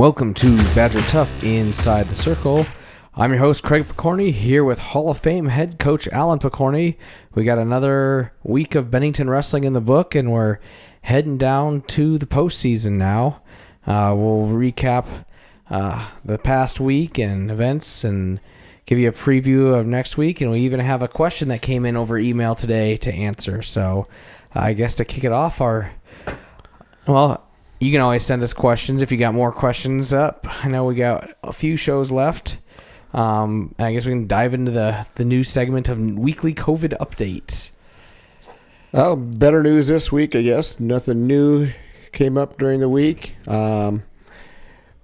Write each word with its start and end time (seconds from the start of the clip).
Welcome 0.00 0.32
to 0.32 0.56
Badger 0.74 1.02
Tough 1.02 1.44
Inside 1.44 2.08
the 2.08 2.14
Circle. 2.14 2.64
I'm 3.14 3.32
your 3.32 3.40
host, 3.40 3.62
Craig 3.62 3.84
Picorni, 3.84 4.32
here 4.32 4.64
with 4.64 4.78
Hall 4.78 5.10
of 5.10 5.18
Fame 5.18 5.48
head 5.48 5.78
coach 5.78 6.08
Alan 6.08 6.38
Picorni. 6.38 6.96
We 7.34 7.44
got 7.44 7.58
another 7.58 8.32
week 8.42 8.74
of 8.74 8.90
Bennington 8.90 9.28
wrestling 9.28 9.64
in 9.64 9.74
the 9.74 9.80
book, 9.82 10.14
and 10.14 10.32
we're 10.32 10.58
heading 11.02 11.36
down 11.36 11.82
to 11.82 12.16
the 12.16 12.24
postseason 12.24 12.92
now. 12.92 13.42
Uh, 13.86 14.14
we'll 14.16 14.46
recap 14.46 15.26
uh, 15.68 16.08
the 16.24 16.38
past 16.38 16.80
week 16.80 17.18
and 17.18 17.50
events 17.50 18.02
and 18.02 18.40
give 18.86 18.98
you 18.98 19.10
a 19.10 19.12
preview 19.12 19.78
of 19.78 19.86
next 19.86 20.16
week. 20.16 20.40
And 20.40 20.50
we 20.50 20.60
even 20.60 20.80
have 20.80 21.02
a 21.02 21.08
question 21.08 21.48
that 21.48 21.60
came 21.60 21.84
in 21.84 21.98
over 21.98 22.16
email 22.16 22.54
today 22.54 22.96
to 22.96 23.12
answer. 23.12 23.60
So 23.60 24.08
I 24.54 24.72
guess 24.72 24.94
to 24.94 25.04
kick 25.04 25.24
it 25.24 25.32
off, 25.32 25.60
our 25.60 25.92
well, 27.06 27.49
you 27.80 27.90
can 27.90 28.02
always 28.02 28.24
send 28.24 28.42
us 28.42 28.52
questions 28.52 29.00
if 29.00 29.10
you 29.10 29.16
got 29.16 29.34
more 29.34 29.50
questions 29.50 30.12
up. 30.12 30.46
I 30.64 30.68
know 30.68 30.84
we 30.84 30.94
got 30.94 31.30
a 31.42 31.52
few 31.52 31.76
shows 31.76 32.12
left. 32.12 32.58
Um, 33.14 33.74
I 33.78 33.92
guess 33.92 34.04
we 34.04 34.12
can 34.12 34.28
dive 34.28 34.54
into 34.54 34.70
the 34.70 35.06
the 35.16 35.24
new 35.24 35.42
segment 35.42 35.88
of 35.88 35.98
weekly 35.98 36.54
COVID 36.54 36.96
update. 36.98 37.70
Well, 38.92 39.16
better 39.16 39.62
news 39.62 39.88
this 39.88 40.12
week, 40.12 40.36
I 40.36 40.42
guess. 40.42 40.78
Nothing 40.78 41.26
new 41.26 41.70
came 42.12 42.36
up 42.36 42.58
during 42.58 42.80
the 42.80 42.88
week. 42.88 43.36
Um, 43.48 44.02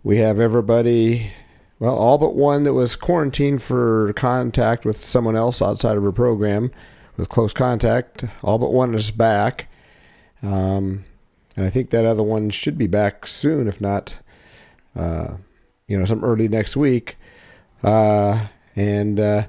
we 0.03 0.19
have 0.19 0.39
everybody, 0.39 1.33
well, 1.79 1.97
all 1.97 2.19
but 2.19 2.35
one 2.35 2.65
that 2.65 2.75
was 2.75 2.95
quarantined 2.95 3.63
for 3.63 4.13
contact 4.15 4.85
with 4.85 4.97
someone 4.97 5.37
else 5.37 5.63
outside 5.63 5.97
of 5.97 6.03
her 6.03 6.13
program 6.13 6.71
with 7.17 7.29
close 7.29 7.53
contact. 7.53 8.25
All 8.43 8.59
but 8.59 8.73
one 8.73 8.95
is 8.95 9.11
back. 9.11 9.69
Um, 10.43 11.05
and 11.57 11.65
I 11.65 11.71
think 11.71 11.91
that 11.91 12.05
other 12.05 12.23
one 12.23 12.51
should 12.51 12.77
be 12.77 12.87
back 12.87 13.27
soon, 13.27 13.67
if 13.67 13.81
not, 13.81 14.19
uh, 14.95 15.37
you 15.89 15.99
know, 15.99 16.05
some 16.05 16.23
early 16.23 16.49
next 16.49 16.77
week. 16.77 17.17
Uh, 17.83 18.47
and 18.75 19.19
uh, 19.19 19.47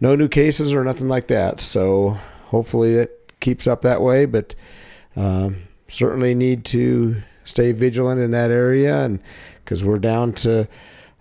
no 0.00 0.16
new 0.16 0.28
cases 0.28 0.72
or 0.72 0.82
nothing 0.84 1.08
like 1.08 1.26
that. 1.28 1.60
So 1.60 2.18
hopefully 2.46 2.94
it 2.94 3.34
keeps 3.40 3.66
up 3.66 3.82
that 3.82 4.00
way. 4.00 4.24
But 4.24 4.54
um, 5.16 5.62
certainly 5.88 6.34
need 6.34 6.64
to 6.66 7.22
stay 7.44 7.72
vigilant 7.72 8.20
in 8.20 8.30
that 8.30 8.50
area, 8.50 9.04
and 9.04 9.20
because 9.64 9.84
we're 9.84 9.98
down 9.98 10.32
to 10.32 10.68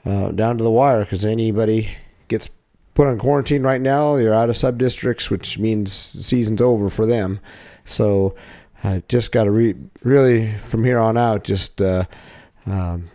uh, 0.05 0.29
down 0.31 0.57
to 0.57 0.63
the 0.63 0.71
wire. 0.71 1.01
Because 1.01 1.25
anybody 1.25 1.91
gets 2.27 2.49
put 2.93 3.07
on 3.07 3.17
quarantine 3.17 3.63
right 3.63 3.81
now, 3.81 4.15
you're 4.15 4.33
out 4.33 4.49
of 4.49 4.57
sub 4.57 4.77
districts, 4.77 5.29
which 5.29 5.57
means 5.57 5.91
season's 5.91 6.61
over 6.61 6.89
for 6.89 7.05
them. 7.05 7.39
So 7.83 8.35
I 8.83 9.03
just 9.07 9.31
got 9.31 9.43
to 9.43 9.51
re- 9.51 9.75
really 10.03 10.57
from 10.57 10.83
here 10.83 10.99
on 10.99 11.17
out 11.17 11.43
just 11.43 11.81
uh, 11.81 12.05
um, 12.65 13.09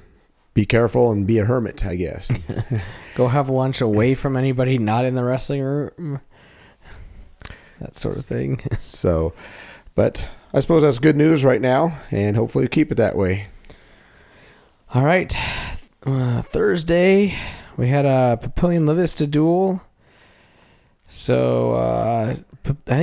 be 0.53 0.65
careful 0.67 1.11
and 1.11 1.27
be 1.27 1.39
a 1.39 1.45
hermit, 1.45 1.85
I 1.85 1.97
guess. 1.97 2.33
Go 3.15 3.29
have 3.29 3.49
lunch 3.49 3.81
away 3.81 4.15
from 4.15 4.37
anybody 4.37 4.79
not 4.79 5.05
in 5.05 5.15
the 5.15 5.25
wrestling 5.25 5.63
room. 5.63 6.21
That 7.81 7.97
sort 7.99 8.17
of 8.17 8.25
thing. 8.25 8.61
so, 8.79 9.35
but 9.95 10.29
I 10.53 10.61
suppose 10.61 10.83
that's 10.83 10.99
good 10.99 11.17
news 11.17 11.45
right 11.45 11.61
now, 11.61 11.99
and 12.11 12.37
hopefully 12.37 12.69
keep 12.69 12.93
it 12.93 12.97
that 12.97 13.17
way. 13.17 13.47
All 14.93 15.03
right, 15.03 15.37
uh, 16.07 16.43
Thursday 16.43 17.37
we 17.77 17.89
had 17.89 18.07
a 18.07 18.39
Papillion 18.41 18.87
La 18.87 18.95
Vista 18.95 19.27
duel. 19.27 19.83
So 21.09 21.73
uh, 21.73 22.14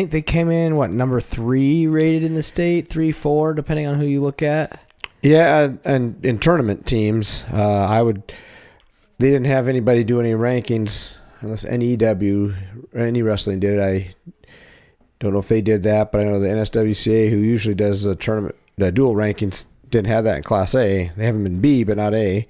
think 0.02 0.11
they 0.11 0.21
came 0.23 0.49
in 0.49 0.75
what 0.77 0.89
number 0.89 1.21
three 1.21 1.85
rated 1.85 2.23
in 2.23 2.33
the 2.33 2.41
state, 2.41 2.88
three, 2.88 3.11
four, 3.11 3.53
depending 3.53 3.85
on 3.85 3.99
who 3.99 4.05
you 4.05 4.19
look 4.21 4.41
at. 4.41 4.80
Yeah, 5.21 5.73
and 5.83 6.23
in 6.26 6.39
tournament 6.39 6.87
teams, 6.87 7.43
uh, 7.53 7.86
I 7.86 8.02
would. 8.02 8.33
They 9.20 9.30
didn't 9.30 9.45
have 9.45 9.67
anybody 9.67 10.03
do 10.03 10.20
any 10.20 10.31
rankings 10.31 11.20
unless 11.42 11.64
NEW 11.64 12.55
any 12.95 13.21
wrestling 13.21 13.59
did. 13.59 13.80
I 13.80 14.15
don't 15.20 15.33
know 15.33 15.39
if 15.39 15.48
they 15.48 15.61
did 15.61 15.83
that, 15.83 16.11
but 16.11 16.21
I 16.21 16.23
know 16.23 16.39
the 16.39 16.47
NSWCA, 16.47 17.30
who 17.30 17.37
usually 17.37 17.76
does 17.76 18.02
the 18.02 18.15
tournament, 18.15 18.55
the 18.77 18.92
dual 18.92 19.14
rankings, 19.14 19.67
didn't 19.92 20.08
have 20.08 20.23
that 20.23 20.37
in 20.37 20.43
Class 20.43 20.73
A. 20.73 21.11
They 21.15 21.26
haven't 21.26 21.43
been 21.43 21.61
B, 21.61 21.83
but 21.83 21.97
not 21.97 22.15
A. 22.15 22.47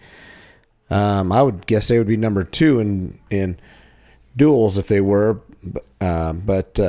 Um, 0.90 1.34
I 1.34 1.42
would 1.42 1.68
guess 1.68 1.90
they 1.90 1.98
would 1.98 2.08
be 2.08 2.16
number 2.16 2.46
two 2.46 2.80
in 2.80 3.20
in 3.30 3.60
duels 4.38 4.78
if 4.78 4.88
they 4.88 5.02
were, 5.02 5.42
uh, 6.00 6.32
but 6.32 6.80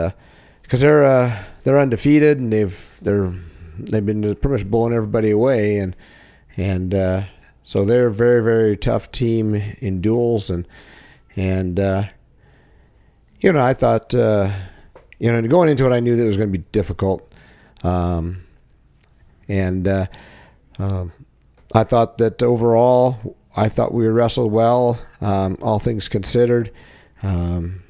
because 0.72 0.83
uh, 0.83 0.87
they're 0.87 1.05
uh, 1.05 1.44
they're 1.65 1.78
undefeated 1.78 2.38
and 2.38 2.50
they've 2.50 2.99
they're 3.03 3.31
they've 3.78 4.06
been 4.06 4.22
pretty 4.22 4.49
much 4.49 4.71
blowing 4.71 4.94
everybody 4.94 5.31
away 5.31 5.77
and 5.77 5.94
and 6.56 6.94
uh, 6.94 7.25
so 7.62 7.84
they're 7.84 8.06
a 8.06 8.12
very 8.12 8.43
very 8.43 8.75
tough 8.75 9.12
team 9.12 9.55
in 9.55 10.00
duels 10.00 10.49
and 10.49 10.66
and 11.37 11.78
uh, 11.78 12.05
you 13.43 13.53
know 13.53 13.62
I 13.62 13.75
thought 13.75 14.15
uh, 14.15 14.50
you 15.19 15.31
know 15.31 15.47
going 15.47 15.69
into 15.69 15.84
it 15.84 15.94
I 15.94 16.00
knew 16.00 16.16
that 16.16 16.22
it 16.22 16.27
was 16.27 16.38
going 16.38 16.50
to 16.50 16.59
be 16.59 16.65
difficult 16.72 17.31
um, 17.84 18.43
and 19.49 19.87
um, 20.78 21.12
I 21.75 21.84
thought 21.84 22.16
that 22.16 22.43
overall 22.43 23.37
I 23.55 23.69
thought 23.69 23.93
we 23.93 24.06
wrestled 24.06 24.50
well 24.50 24.99
um, 25.21 25.59
all 25.61 25.78
things 25.78 26.09
considered. 26.09 26.72
Um, 27.22 27.81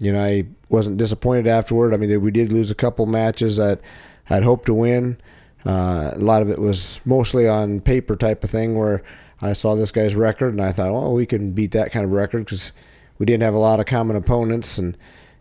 you 0.00 0.12
know, 0.12 0.22
I 0.22 0.46
wasn't 0.68 0.96
disappointed 0.96 1.46
afterward. 1.46 1.92
I 1.92 1.98
mean, 1.98 2.20
we 2.20 2.30
did 2.30 2.52
lose 2.52 2.70
a 2.70 2.74
couple 2.74 3.06
matches 3.06 3.58
that 3.58 3.80
I'd 4.28 4.42
hoped 4.42 4.66
to 4.66 4.74
win. 4.74 5.18
Uh, 5.64 6.12
a 6.14 6.18
lot 6.18 6.42
of 6.42 6.48
it 6.48 6.58
was 6.58 7.00
mostly 7.04 7.46
on 7.46 7.80
paper 7.80 8.16
type 8.16 8.42
of 8.42 8.50
thing 8.50 8.78
where 8.78 9.02
I 9.42 9.52
saw 9.52 9.74
this 9.74 9.92
guy's 9.92 10.14
record 10.14 10.54
and 10.54 10.62
I 10.62 10.72
thought, 10.72 10.88
oh, 10.88 11.12
we 11.12 11.26
can 11.26 11.52
beat 11.52 11.72
that 11.72 11.92
kind 11.92 12.04
of 12.04 12.12
record 12.12 12.46
because 12.46 12.72
we 13.18 13.26
didn't 13.26 13.42
have 13.42 13.54
a 13.54 13.58
lot 13.58 13.78
of 13.78 13.86
common 13.86 14.16
opponents 14.16 14.78
and 14.78 14.96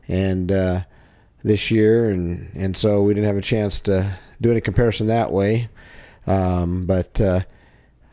and 0.08 0.52
uh, 0.52 0.82
this 1.44 1.72
year 1.72 2.10
and 2.10 2.52
and 2.54 2.76
so 2.76 3.02
we 3.02 3.14
didn't 3.14 3.28
have 3.28 3.38
a 3.38 3.42
chance 3.42 3.80
to 3.82 4.18
do 4.42 4.52
any 4.52 4.62
comparison 4.62 5.08
that 5.08 5.32
way. 5.32 5.70
Um, 6.28 6.86
but 6.86 7.20
uh, 7.22 7.42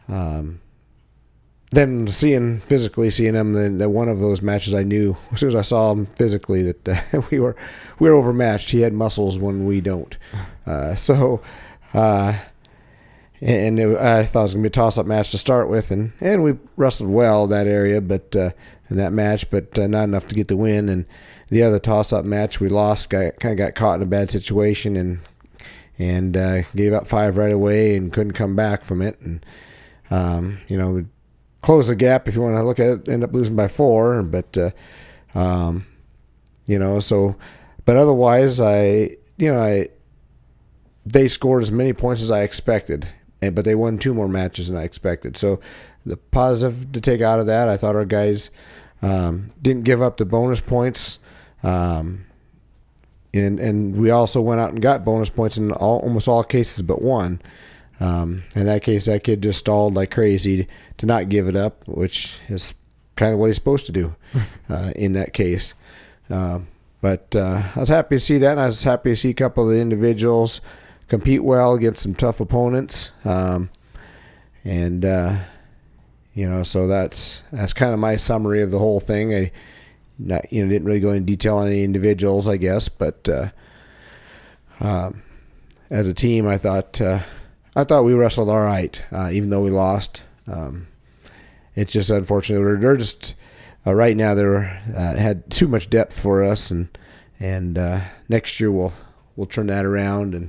um, 0.09 0.61
then 1.71 2.07
seeing 2.07 2.61
physically 2.61 3.11
seeing 3.11 3.35
them, 3.35 3.53
then 3.55 3.79
the, 3.79 3.89
one 3.89 4.09
of 4.09 4.21
those 4.21 4.41
matches 4.41 4.75
I 4.75 4.83
knew 4.83 5.17
as 5.33 5.41
soon 5.41 5.49
as 5.49 5.55
I 5.55 5.63
saw 5.63 5.93
him 5.93 6.07
physically 6.07 6.73
that 6.73 6.89
uh, 7.15 7.23
we 7.31 7.41
were 7.41 7.57
we 7.99 8.09
were 8.09 8.17
overmatched. 8.17 8.71
He 8.71 8.81
had 8.81 8.93
muscles 8.93 9.39
when 9.39 9.67
we 9.67 9.81
don't. 9.81 10.17
Uh, 10.67 10.97
so, 10.97 11.41
uh, 11.95 12.37
and 13.41 13.79
it, 13.79 13.97
I 13.99 14.27
thought 14.27 14.41
it 14.41 14.43
was 14.43 14.55
gonna 14.55 14.63
be 14.65 14.67
a 14.67 14.71
toss 14.71 14.99
up 14.99 15.07
match 15.07 15.31
to 15.31 15.39
start 15.39 15.69
with, 15.69 15.93
and 15.93 16.11
and 16.21 16.43
we 16.43 16.59
wrestled 16.77 17.09
well 17.09 17.47
that 17.47 17.69
area, 17.69 18.01
but 18.01 18.35
uh, 18.35 18.51
in 18.91 18.97
that 18.97 19.13
match, 19.13 19.49
but 19.49 19.79
uh, 19.79 19.87
not 19.87 20.05
enough 20.05 20.27
to 20.29 20.35
get 20.35 20.49
the 20.49 20.57
win. 20.57 20.89
And 20.89 21.07
the 21.49 21.63
other 21.63 21.79
toss 21.79 22.13
up 22.13 22.25
match 22.25 22.61
we 22.61 22.69
lost, 22.69 23.11
got, 23.11 23.39
kind 23.39 23.53
of 23.53 23.59
got 23.59 23.75
caught 23.75 23.97
in 23.97 24.03
a 24.03 24.07
bad 24.07 24.31
situation 24.31 24.97
and 24.97 25.21
and 25.99 26.37
uh, 26.37 26.63
gave 26.75 26.93
up 26.93 27.07
five 27.07 27.39
right 27.39 27.53
away 27.53 27.97
and 27.97 28.13
couldn't 28.13 28.33
come 28.33 28.55
back 28.55 28.85
from 28.85 29.01
it. 29.01 29.19
And 29.21 29.47
um, 30.11 30.59
you 30.69 30.77
know 30.77 31.07
close 31.67 31.89
the 31.89 31.97
gap 31.97 32.29
if 32.29 32.37
you 32.37 32.43
want 32.43 32.55
to 32.55 32.63
look 32.63 32.79
at 32.79 32.87
it. 32.87 33.09
End 33.09 33.25
up 33.25 33.33
losing 33.33 33.57
by 33.57 33.67
four, 33.67 34.23
but 34.23 34.57
uh, 34.57 34.71
um, 35.37 35.85
you 36.67 36.79
know, 36.79 37.01
so 37.01 37.35
but 37.85 37.97
otherwise, 37.97 38.61
I 38.61 39.17
you 39.37 39.53
know 39.53 39.61
I 39.61 39.89
they 41.05 41.27
scored 41.27 41.65
as 41.65 41.73
many 41.73 41.93
points 41.93 42.23
as 42.23 42.31
I 42.31 42.43
expected, 42.43 43.09
and 43.43 43.53
but 43.55 43.65
they 43.65 43.75
won 43.75 43.99
two 43.99 44.15
more 44.15 44.29
matches 44.29 44.69
than 44.69 44.77
I 44.77 44.85
expected. 44.85 45.37
So 45.37 45.59
the 46.07 46.17
positive 46.17 46.93
to 46.93 47.01
take 47.01 47.21
out 47.21 47.41
of 47.41 47.47
that, 47.47 47.69
I 47.69 47.77
thought 47.77 47.97
our 47.97 48.05
guys 48.05 48.51
um, 49.03 49.51
didn't 49.61 49.83
give 49.83 50.01
up 50.01 50.19
the 50.19 50.25
bonus 50.25 50.61
points. 50.61 51.19
Um, 51.65 52.27
and 53.35 53.59
and 53.59 53.97
we 53.97 54.11
also 54.11 54.41
went 54.41 54.61
out 54.61 54.71
and 54.71 54.81
got 54.81 55.05
bonus 55.05 55.31
points 55.31 55.59
in 55.59 55.73
all, 55.73 55.99
almost 55.99 56.29
all 56.29 56.45
cases 56.45 56.83
but 56.83 57.03
one. 57.03 57.43
Um, 57.99 58.45
in 58.55 58.67
that 58.67 58.83
case, 58.83 59.07
that 59.07 59.25
kid 59.25 59.43
just 59.43 59.59
stalled 59.59 59.95
like 59.95 60.11
crazy 60.11 60.69
to 60.99 61.07
not 61.07 61.29
give 61.29 61.49
it 61.49 61.57
up, 61.57 61.87
which 61.89 62.41
is 62.49 62.75
kind 63.17 63.33
of 63.33 63.39
what 63.39 63.47
he's 63.47 63.57
supposed 63.57 63.87
to 63.87 63.93
do 63.93 64.15
uh, 64.69 64.93
in 64.95 65.15
that 65.15 65.33
case. 65.33 65.75
Uh, 66.29 66.61
but 67.01 67.35
uh, 67.37 67.63
I 67.75 67.81
was 67.81 67.89
happy 67.89 68.17
to 68.17 68.21
see 68.21 68.39
that. 68.39 68.53
And 68.53 68.61
I 68.61 68.67
was 68.67 68.83
happy 68.83 69.11
to 69.11 69.17
see 69.17 69.31
a 69.31 69.35
couple 69.35 69.65
of 69.65 69.71
the 69.71 69.81
individuals 69.81 70.61
compete 71.09 71.45
well 71.45 71.75
against 71.75 72.03
some 72.03 72.15
tough 72.15 72.41
opponents. 72.41 73.13
Um, 73.25 73.71
and 74.65 75.05
uh, 75.05 75.37
you 76.35 76.49
know, 76.49 76.63
so 76.63 76.87
that's 76.87 77.43
that's 77.53 77.73
kind 77.73 77.95
of 77.95 78.01
my 78.01 78.17
summary 78.17 78.61
of 78.63 78.71
the 78.71 78.79
whole 78.79 79.01
thing. 79.01 79.35
I 79.35 79.53
not, 80.19 80.53
you 80.53 80.63
know 80.63 80.71
didn't 80.71 80.87
really 80.87 81.01
go 81.01 81.13
into 81.13 81.27
detail 81.27 81.59
on 81.59 81.67
any 81.67 81.85
individuals, 81.85 82.49
I 82.49 82.57
guess, 82.57 82.89
but 82.89 83.29
uh, 83.29 83.51
um, 84.81 85.23
as 85.91 86.09
a 86.09 86.15
team, 86.15 86.47
I 86.49 86.59
thought 86.59 87.01
uh, 87.01 87.21
I 87.77 87.85
thought 87.85 88.05
we 88.05 88.15
wrestled 88.15 88.49
all 88.49 88.63
right, 88.63 89.05
uh, 89.13 89.29
even 89.31 89.51
though 89.51 89.61
we 89.61 89.71
lost. 89.71 90.23
Um, 90.49 90.89
it's 91.75 91.93
just 91.93 92.09
unfortunate. 92.09 92.81
They're 92.81 92.97
just 92.97 93.35
uh, 93.87 93.93
right 93.93 94.17
now 94.17 94.35
they're 94.35 94.83
uh, 94.97 95.15
had 95.15 95.51
too 95.51 95.69
much 95.69 95.91
depth 95.91 96.19
for 96.19 96.43
us, 96.43 96.71
and 96.71 96.89
and 97.39 97.77
uh, 97.77 98.01
next 98.31 98.59
year 98.59 98.73
we'll 98.73 98.95
we'll 99.37 99.47
turn 99.47 99.67
that 99.67 99.85
around 99.85 100.35
and 100.35 100.49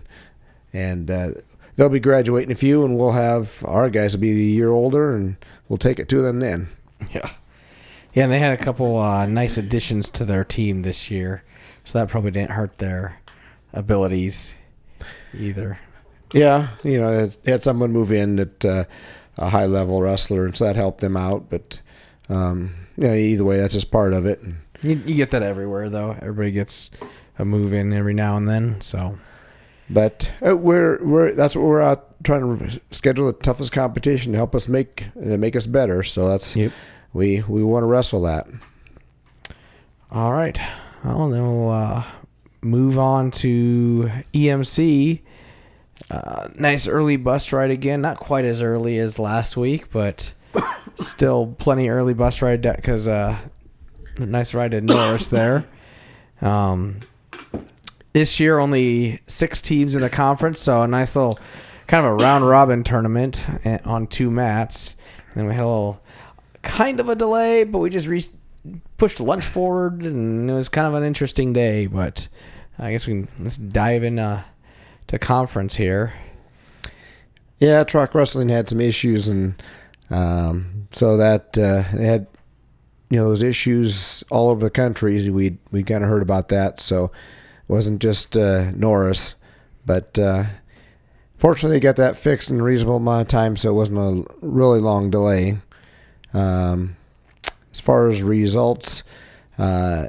and 0.72 1.12
uh, 1.12 1.30
they'll 1.76 1.90
be 1.90 2.00
graduating 2.00 2.52
a 2.52 2.56
few, 2.56 2.86
and 2.86 2.98
we'll 2.98 3.12
have 3.12 3.62
our 3.68 3.90
guys 3.90 4.16
will 4.16 4.22
be 4.22 4.32
a 4.32 4.34
year 4.34 4.70
older, 4.70 5.14
and 5.14 5.36
we'll 5.68 5.78
take 5.78 6.00
it 6.00 6.08
to 6.10 6.22
them 6.22 6.40
then. 6.40 6.70
Yeah. 7.14 7.30
Yeah, 8.14 8.24
and 8.24 8.32
they 8.32 8.40
had 8.40 8.60
a 8.60 8.64
couple 8.64 8.98
uh, 8.98 9.26
nice 9.28 9.58
additions 9.58 10.10
to 10.12 10.26
their 10.26 10.44
team 10.44 10.82
this 10.82 11.12
year, 11.12 11.44
so 11.84 12.00
that 12.00 12.08
probably 12.08 12.32
didn't 12.32 12.52
hurt 12.52 12.78
their 12.80 13.20
abilities 13.74 14.56
either. 15.38 15.78
Yeah, 16.34 16.70
you 16.84 17.00
know, 17.00 17.28
they 17.28 17.52
had 17.52 17.64
someone 17.64 17.92
move 17.92 18.12
in 18.12 18.40
at 18.40 18.66
uh, 18.66 18.84
a 19.38 19.50
high 19.50 19.66
level 19.66 20.02
wrestler, 20.02 20.46
and 20.46 20.56
so 20.56 20.66
that 20.66 20.76
helped 20.76 21.00
them 21.02 21.16
out. 21.16 21.50
But 21.50 21.82
um, 22.30 22.76
you 22.98 23.08
know, 23.08 23.14
either 23.14 23.46
way, 23.46 23.58
that's 23.58 23.74
just 23.74 23.92
part 23.92 24.14
of 24.14 24.26
it. 24.26 24.42
You, 24.82 25.02
you 25.06 25.16
get 25.16 25.32
that 25.32 25.42
everywhere, 25.44 25.90
though. 25.90 26.12
Everybody 26.22 26.52
gets 26.52 26.92
a 27.40 27.46
move 27.46 27.72
in 27.74 27.94
every 27.94 28.14
now 28.14 28.36
and 28.38 28.48
then. 28.48 28.82
So, 28.82 29.18
but 29.90 30.34
uh, 30.46 30.56
we're 30.58 31.04
we're 31.04 31.34
that's 31.34 31.56
what 31.56 31.64
we're 31.66 31.82
out 31.82 32.22
trying 32.24 32.60
to 32.60 32.82
schedule 32.92 33.28
the 33.28 33.34
toughest 33.34 33.72
competition 33.72 34.34
to 34.34 34.38
help 34.38 34.54
us 34.54 34.68
make 34.68 35.06
to 35.14 35.38
make 35.38 35.56
us 35.56 35.66
better. 35.66 36.04
So 36.04 36.28
that's 36.28 36.56
Yep. 36.56 36.72
we 37.14 37.42
we 37.48 37.64
want 37.64 37.84
to 37.84 37.88
wrestle 37.88 38.22
that. 38.24 38.48
all 40.12 40.34
right. 40.34 40.60
Well, 41.04 41.30
then 41.30 41.44
we'll 41.44 41.70
uh, 41.70 42.04
move 42.62 42.98
on 43.00 43.32
to 43.32 44.12
EMC. 44.34 45.22
Uh, 46.10 46.48
nice 46.58 46.88
early 46.88 47.18
bus 47.18 47.52
ride 47.52 47.72
again. 47.72 48.02
Not 48.02 48.18
quite 48.18 48.46
as 48.46 48.62
early 48.62 48.98
as 48.98 49.20
last 49.20 49.58
week, 49.58 49.92
but 49.92 50.34
still 50.96 51.56
plenty 51.58 51.90
early 51.90 52.14
bus 52.14 52.42
ride 52.42 52.62
because 52.62 53.08
uh, 53.08 53.38
nice 54.18 54.54
ride 54.54 54.72
to 54.72 54.82
Norris 54.82 55.30
there. 55.30 55.66
Um, 56.42 57.02
this 58.14 58.40
year, 58.40 58.60
only 58.60 59.22
six 59.28 59.62
teams 59.62 59.96
in 59.96 60.02
the 60.02 60.10
conference, 60.10 60.60
so 60.60 60.82
a 60.82 60.88
nice 60.88 61.16
little 61.16 61.40
kind 61.88 62.06
of 62.06 62.12
a 62.14 62.16
round 62.16 62.48
robin 62.48 62.84
tournament 62.84 63.42
eh, 63.64 63.80
on 63.86 64.08
two 64.08 64.32
mats. 64.32 64.96
And 65.30 65.36
then 65.36 65.48
we 65.48 65.54
had 65.54 65.64
a 65.64 65.68
little 65.68 66.02
kind 66.62 67.00
of 67.00 67.10
a 67.10 67.16
delay, 67.16 67.64
but 67.64 67.80
we 67.80 67.90
just 67.90 68.08
re- 68.08 68.24
pushed 68.98 69.20
lunch 69.20 69.46
forward, 69.46 70.06
and 70.06 70.50
it 70.50 70.54
was 70.54 70.70
kind 70.70 70.88
of 70.88 70.94
an 70.94 71.04
interesting 71.04 71.54
day. 71.54 71.86
But 71.88 72.28
I 72.80 72.92
guess 72.92 73.08
we 73.08 73.14
can 73.14 73.28
let's 73.40 73.58
dive 73.58 74.04
in 74.04 74.20
uh, 74.20 74.44
to 75.08 75.20
conference 75.20 75.76
here. 75.76 76.14
Yeah, 77.60 77.84
Trackwrestling 77.84 78.50
had 78.50 78.70
some 78.70 78.82
issues, 78.82 79.28
and 79.28 79.62
um, 80.10 80.88
so 80.92 81.18
that 81.18 81.58
uh, 81.58 81.84
they 81.96 82.06
had 82.06 82.28
you 83.10 83.18
know 83.18 83.30
those 83.30 83.42
issues 83.42 84.24
all 84.30 84.50
over 84.50 84.64
the 84.64 84.70
country. 84.70 85.30
We 85.30 85.58
we 85.72 85.84
kind 85.84 86.04
of 86.04 86.10
heard 86.10 86.22
about 86.22 86.50
that, 86.50 86.80
so 86.80 87.06
it 87.06 87.12
wasn't 87.68 88.02
just 88.02 88.38
uh, 88.38 88.72
Norris, 88.72 89.36
but 89.86 90.20
uh, 90.20 90.46
fortunately 91.36 91.78
they 91.78 91.82
got 91.82 91.96
that 91.96 92.16
fixed 92.16 92.50
in 92.50 92.60
a 92.60 92.64
reasonable 92.64 92.98
amount 92.98 93.22
of 93.22 93.28
time, 93.28 93.56
so 93.58 93.72
it 93.72 93.74
wasn't 93.74 93.98
a 94.00 94.36
really 94.42 94.80
long 94.80 95.10
delay. 95.10 95.60
Um, 96.34 96.96
as 97.72 97.80
far 97.80 98.08
as 98.08 98.22
results, 98.22 99.04
uh, 99.58 100.08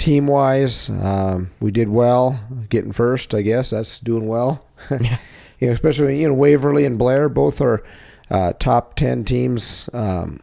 team 0.00 0.26
wise, 0.26 0.88
um, 0.88 1.50
we 1.60 1.70
did 1.70 1.88
well, 1.88 2.40
getting 2.68 2.92
first. 2.92 3.34
I 3.34 3.42
guess 3.42 3.70
that's 3.70 4.00
doing 4.00 4.26
well. 4.26 4.64
Yeah. 4.90 5.18
you 5.60 5.66
know, 5.68 5.74
especially 5.74 6.20
you 6.22 6.28
know 6.28 6.34
Waverly 6.34 6.86
and 6.86 6.98
Blair, 6.98 7.28
both 7.28 7.60
are 7.60 7.84
uh, 8.30 8.54
top 8.54 8.96
ten 8.96 9.24
teams. 9.24 9.90
Um, 9.92 10.40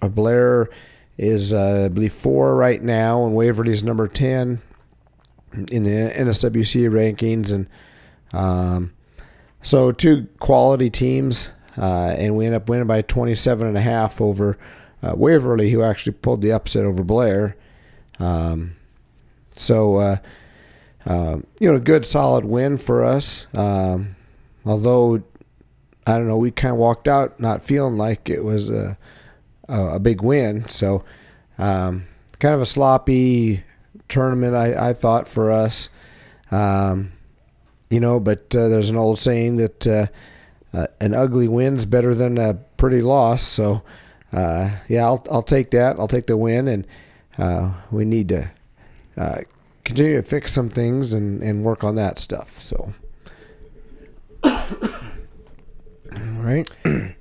uh, 0.00 0.08
Blair 0.08 0.70
is, 1.18 1.52
uh, 1.52 1.84
I 1.84 1.88
believe, 1.88 2.14
four 2.14 2.56
right 2.56 2.82
now, 2.82 3.24
and 3.26 3.34
Waverly's 3.34 3.82
number 3.82 4.08
ten 4.08 4.62
in 5.70 5.84
the 5.84 5.90
NSWC 5.90 6.88
rankings, 6.90 7.52
and 7.52 7.68
um, 8.32 8.92
so 9.62 9.92
two 9.92 10.28
quality 10.38 10.90
teams, 10.90 11.50
uh, 11.76 12.14
and 12.16 12.36
we 12.36 12.46
end 12.46 12.54
up 12.54 12.68
winning 12.68 12.86
by 12.86 13.02
27 13.02 13.66
and 13.66 13.76
a 13.76 13.80
half 13.80 14.20
over 14.20 14.58
uh, 15.02 15.12
Waverly, 15.14 15.70
who 15.70 15.82
actually 15.82 16.12
pulled 16.12 16.40
the 16.40 16.52
upset 16.52 16.84
over 16.84 17.02
Blair. 17.02 17.56
Um, 18.18 18.76
so, 19.56 19.96
uh, 19.96 20.16
um, 21.06 21.46
you 21.58 21.68
know, 21.68 21.76
a 21.76 21.80
good 21.80 22.04
solid 22.04 22.44
win 22.44 22.78
for 22.78 23.04
us. 23.04 23.46
Um, 23.54 24.16
although, 24.64 25.22
I 26.06 26.16
don't 26.16 26.28
know, 26.28 26.36
we 26.36 26.50
kind 26.50 26.72
of 26.72 26.78
walked 26.78 27.08
out 27.08 27.40
not 27.40 27.64
feeling 27.64 27.96
like 27.96 28.28
it 28.28 28.44
was 28.44 28.70
a, 28.70 28.96
a, 29.68 29.84
a 29.94 29.98
big 29.98 30.22
win. 30.22 30.68
So, 30.68 31.04
um, 31.58 32.06
kind 32.38 32.54
of 32.54 32.60
a 32.60 32.66
sloppy 32.66 33.64
tournament, 34.08 34.54
I, 34.54 34.90
I 34.90 34.92
thought, 34.92 35.28
for 35.28 35.50
us. 35.50 35.88
Um, 36.50 37.12
you 37.90 38.00
know, 38.00 38.20
but 38.20 38.54
uh, 38.54 38.68
there's 38.68 38.90
an 38.90 38.96
old 38.96 39.18
saying 39.18 39.56
that 39.56 39.86
uh, 39.86 40.06
uh, 40.72 40.86
an 41.00 41.14
ugly 41.14 41.48
win's 41.48 41.86
better 41.86 42.14
than 42.14 42.36
a 42.38 42.54
pretty 42.76 43.00
loss. 43.00 43.42
So, 43.42 43.82
uh, 44.32 44.70
yeah, 44.88 45.04
I'll, 45.04 45.24
I'll 45.30 45.42
take 45.42 45.70
that. 45.70 45.98
I'll 45.98 46.08
take 46.08 46.26
the 46.26 46.36
win, 46.36 46.68
and 46.68 46.86
uh, 47.38 47.72
we 47.90 48.04
need 48.04 48.28
to 48.30 48.50
uh, 49.16 49.40
continue 49.84 50.16
to 50.16 50.22
fix 50.22 50.52
some 50.52 50.68
things 50.68 51.12
and, 51.12 51.42
and 51.42 51.64
work 51.64 51.84
on 51.84 51.94
that 51.96 52.18
stuff. 52.18 52.60
So, 52.60 52.94
All 54.44 54.52
right. 56.12 56.70
I 56.84 57.14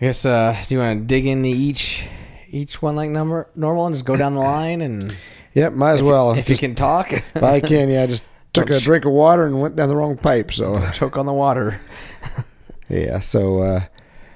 guess 0.00 0.26
uh, 0.26 0.60
do 0.66 0.74
you 0.74 0.80
want 0.80 1.00
to 1.00 1.06
dig 1.06 1.26
into 1.26 1.48
each 1.48 2.04
each 2.50 2.80
one 2.82 2.94
like 2.94 3.10
number 3.10 3.48
normal 3.54 3.86
and 3.86 3.94
just 3.94 4.04
go 4.04 4.16
down 4.16 4.34
the 4.34 4.40
line 4.40 4.80
and 4.80 5.16
yep, 5.54 5.72
might 5.72 5.92
as 5.92 6.00
if, 6.00 6.06
well. 6.06 6.32
if 6.32 6.48
you 6.48 6.56
can 6.56 6.74
talk, 6.74 7.12
if 7.12 7.42
I 7.42 7.60
can, 7.60 7.88
yeah, 7.88 8.02
I 8.02 8.06
just 8.06 8.24
took 8.52 8.68
Don't 8.68 8.76
a 8.76 8.80
drink 8.80 9.04
of 9.04 9.12
water 9.12 9.46
and 9.46 9.60
went 9.60 9.76
down 9.76 9.88
the 9.88 9.96
wrong 9.96 10.16
pipe. 10.16 10.52
So, 10.52 10.88
choke 10.92 11.16
on 11.16 11.26
the 11.26 11.32
water. 11.32 11.80
yeah, 12.88 13.18
so 13.18 13.60
uh, 13.60 13.84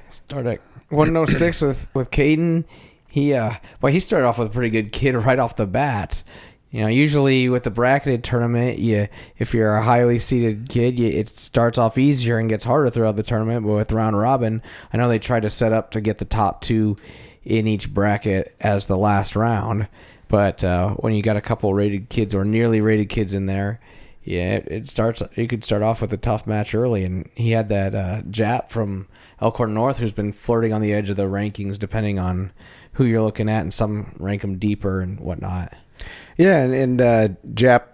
Start 0.09 0.47
at 0.47 0.61
106 0.89 1.61
with 1.61 1.87
with 1.95 2.11
Caden. 2.11 2.65
He 3.09 3.33
uh, 3.33 3.55
well, 3.81 3.93
he 3.93 4.01
started 4.01 4.27
off 4.27 4.39
with 4.39 4.49
a 4.49 4.53
pretty 4.53 4.71
good 4.71 4.93
kid 4.93 5.13
right 5.25 5.39
off 5.39 5.57
the 5.57 5.67
bat. 5.67 6.23
You 6.71 6.83
know, 6.83 6.89
usually 6.89 7.49
with 7.49 7.63
the 7.63 7.71
bracketed 7.71 8.23
tournament, 8.23 8.79
you 8.79 9.09
if 9.39 9.55
you're 9.55 9.77
a 9.77 9.85
highly 9.85 10.19
seeded 10.19 10.69
kid, 10.69 10.99
you, 10.99 11.09
it 11.09 11.29
starts 11.29 11.79
off 11.79 11.97
easier 11.97 12.39
and 12.39 12.49
gets 12.49 12.65
harder 12.65 12.91
throughout 12.91 13.17
the 13.17 13.23
tournament. 13.23 13.67
But 13.67 13.73
with 13.73 13.93
round 13.93 14.19
robin, 14.19 14.63
I 14.93 14.99
know 14.99 15.09
they 15.09 15.19
tried 15.19 15.43
to 15.43 15.51
set 15.51 15.73
up 15.73 15.91
to 15.93 16.01
get 16.03 16.19
the 16.19 16.27
top 16.27 16.61
two 16.61 16.97
in 17.43 17.67
each 17.67 17.95
bracket 17.95 18.55
as 18.61 18.87
the 18.87 18.99
last 18.99 19.35
round. 19.35 19.89
But 20.29 20.63
uh, 20.63 20.91
when 20.97 21.15
you 21.15 21.23
got 21.23 21.39
a 21.39 21.41
couple 21.41 21.73
rated 21.73 22.11
kids 22.11 22.35
or 22.35 22.45
nearly 22.45 22.83
rated 22.83 23.09
kids 23.09 23.33
in 23.33 23.47
there, 23.47 23.81
yeah, 24.23 24.57
it, 24.57 24.69
it 24.69 24.89
starts. 24.91 25.23
You 25.37 25.49
could 25.49 25.65
start 25.65 25.83
off 25.83 26.03
with 26.03 26.13
a 26.13 26.19
tough 26.19 26.47
match 26.47 26.75
early, 26.75 27.03
and 27.03 27.31
he 27.35 27.53
had 27.53 27.71
that 27.71 27.95
uh, 27.95 28.21
Jap 28.29 28.69
from 28.69 29.09
Elkhorn 29.41 29.73
North 29.73 29.97
who's 29.97 30.13
been 30.13 30.35
flirting 30.35 30.75
on 30.75 30.83
the 30.83 30.93
edge 30.93 31.09
of 31.09 31.17
the 31.17 31.23
rankings, 31.23 31.79
depending 31.79 32.19
on 32.19 32.53
who 32.99 33.05
you're 33.05 33.23
looking 33.23 33.49
at, 33.49 33.63
and 33.63 33.73
some 33.73 34.13
rank 34.19 34.43
them 34.43 34.59
deeper 34.59 35.01
and 35.01 35.21
whatnot. 35.21 35.73
yeah, 36.37 36.59
and, 36.59 36.75
and 36.75 37.01
uh, 37.01 37.29
Jap 37.55 37.85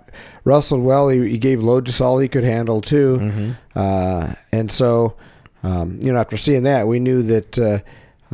wrestled 0.44 0.82
well. 0.82 1.10
He, 1.10 1.28
he 1.28 1.38
gave 1.38 1.58
Logis 1.58 2.00
all 2.00 2.18
he 2.18 2.26
could 2.26 2.42
handle 2.42 2.80
too. 2.80 3.18
Mm-hmm. 3.20 3.78
Uh, 3.78 4.34
and 4.50 4.72
so, 4.72 5.14
um, 5.62 5.98
you 6.00 6.10
know, 6.10 6.18
after 6.18 6.38
seeing 6.38 6.62
that, 6.62 6.88
we 6.88 7.00
knew 7.00 7.22
that 7.22 7.58
uh, 7.58 7.78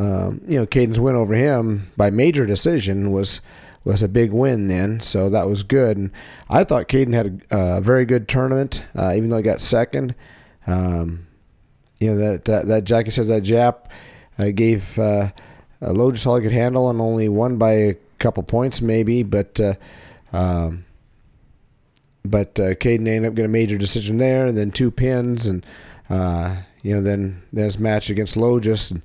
um, 0.00 0.42
you 0.46 0.60
know 0.60 0.64
Caden's 0.64 1.00
win 1.00 1.16
over 1.16 1.34
him 1.34 1.90
by 1.96 2.10
major 2.10 2.46
decision 2.46 3.10
was 3.10 3.40
was 3.82 4.00
a 4.00 4.08
big 4.08 4.30
win. 4.32 4.68
Then, 4.68 5.00
so 5.00 5.28
that 5.28 5.48
was 5.48 5.64
good. 5.64 5.96
And 5.96 6.12
I 6.48 6.62
thought 6.62 6.86
Caden 6.86 7.14
had 7.14 7.42
a, 7.50 7.78
a 7.78 7.80
very 7.80 8.04
good 8.04 8.28
tournament, 8.28 8.84
uh, 8.96 9.12
even 9.16 9.30
though 9.30 9.38
he 9.38 9.42
got 9.42 9.60
second. 9.60 10.14
Um, 10.68 11.26
you 11.98 12.10
know 12.10 12.16
that 12.16 12.44
that, 12.44 12.68
that 12.68 12.84
Jackie 12.84 13.10
says 13.10 13.26
that 13.26 13.42
Jap 13.42 13.86
uh, 14.38 14.50
gave 14.54 14.96
uh, 15.82 15.86
uh, 15.86 15.92
Logis 15.92 16.26
all 16.26 16.40
could 16.40 16.52
handle 16.52 16.90
and 16.90 17.00
only 17.00 17.28
won 17.28 17.56
by 17.56 17.72
a 17.72 17.94
couple 18.18 18.42
points 18.42 18.80
maybe, 18.80 19.22
but. 19.22 19.58
Uh, 19.60 19.74
um, 20.32 20.84
but 22.24 22.60
uh, 22.60 22.74
Caden 22.74 23.08
ended 23.08 23.26
up 23.26 23.34
getting 23.34 23.46
a 23.46 23.48
major 23.48 23.78
decision 23.78 24.18
there, 24.18 24.46
and 24.46 24.56
then 24.56 24.70
two 24.70 24.90
pins, 24.90 25.46
and 25.46 25.64
uh, 26.08 26.56
you 26.82 26.94
know, 26.94 27.02
then 27.02 27.42
then 27.52 27.64
his 27.64 27.78
match 27.78 28.10
against 28.10 28.36
Logis, 28.36 28.90
and, 28.90 29.02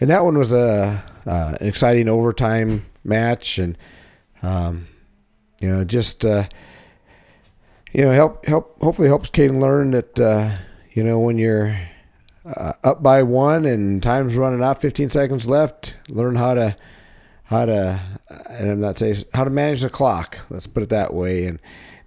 and 0.00 0.10
that 0.10 0.24
one 0.24 0.36
was 0.36 0.52
a 0.52 1.04
uh, 1.26 1.56
an 1.60 1.66
exciting 1.66 2.08
overtime 2.08 2.86
match, 3.04 3.58
and 3.58 3.78
um, 4.42 4.88
you 5.60 5.70
know, 5.70 5.84
just 5.84 6.24
uh, 6.24 6.44
you 7.92 8.04
know, 8.04 8.12
help 8.12 8.44
help 8.46 8.76
hopefully 8.80 9.08
helps 9.08 9.30
Caden 9.30 9.60
learn 9.60 9.92
that 9.92 10.18
uh, 10.18 10.56
you 10.92 11.04
know 11.04 11.18
when 11.18 11.38
you're 11.38 11.78
uh, 12.56 12.72
up 12.84 13.02
by 13.02 13.22
one 13.22 13.64
and 13.64 14.02
time's 14.02 14.36
running 14.36 14.62
out, 14.62 14.80
15 14.80 15.10
seconds 15.10 15.46
left, 15.48 15.96
learn 16.08 16.36
how 16.36 16.54
to 16.54 16.76
how 17.44 17.64
to 17.64 18.00
and 18.50 18.70
I'm 18.70 18.80
not 18.80 18.98
saying 18.98 19.16
how 19.32 19.44
to 19.44 19.50
manage 19.50 19.82
the 19.82 19.90
clock. 19.90 20.38
Let's 20.50 20.66
put 20.66 20.82
it 20.82 20.90
that 20.90 21.14
way, 21.14 21.46
and 21.46 21.58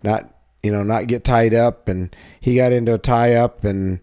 not 0.03 0.33
you 0.63 0.71
know 0.71 0.83
not 0.83 1.07
get 1.07 1.23
tied 1.23 1.53
up. 1.53 1.87
And 1.87 2.15
he 2.39 2.55
got 2.55 2.71
into 2.71 2.93
a 2.93 2.99
tie 2.99 3.35
up 3.35 3.63
and 3.63 3.99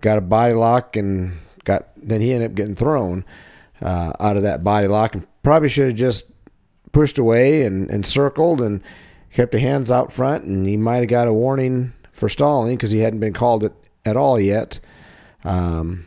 got 0.00 0.18
a 0.18 0.22
body 0.22 0.54
lock 0.54 0.96
and 0.96 1.38
got 1.64 1.88
then 1.96 2.20
he 2.20 2.32
ended 2.32 2.50
up 2.50 2.56
getting 2.56 2.74
thrown 2.74 3.24
uh, 3.80 4.12
out 4.20 4.36
of 4.36 4.42
that 4.42 4.62
body 4.62 4.88
lock 4.88 5.14
and 5.14 5.26
probably 5.42 5.68
should 5.68 5.88
have 5.88 5.96
just 5.96 6.30
pushed 6.90 7.18
away 7.18 7.64
and, 7.64 7.88
and 7.88 8.04
circled 8.04 8.60
and 8.60 8.82
kept 9.32 9.52
the 9.52 9.60
hands 9.60 9.90
out 9.90 10.12
front 10.12 10.44
and 10.44 10.66
he 10.66 10.76
might 10.76 10.96
have 10.96 11.08
got 11.08 11.28
a 11.28 11.32
warning 11.32 11.92
for 12.10 12.28
stalling 12.28 12.76
because 12.76 12.90
he 12.90 12.98
hadn't 12.98 13.20
been 13.20 13.32
called 13.32 13.64
it 13.64 13.72
at 14.04 14.16
all 14.16 14.38
yet. 14.38 14.78
Um, 15.44 16.06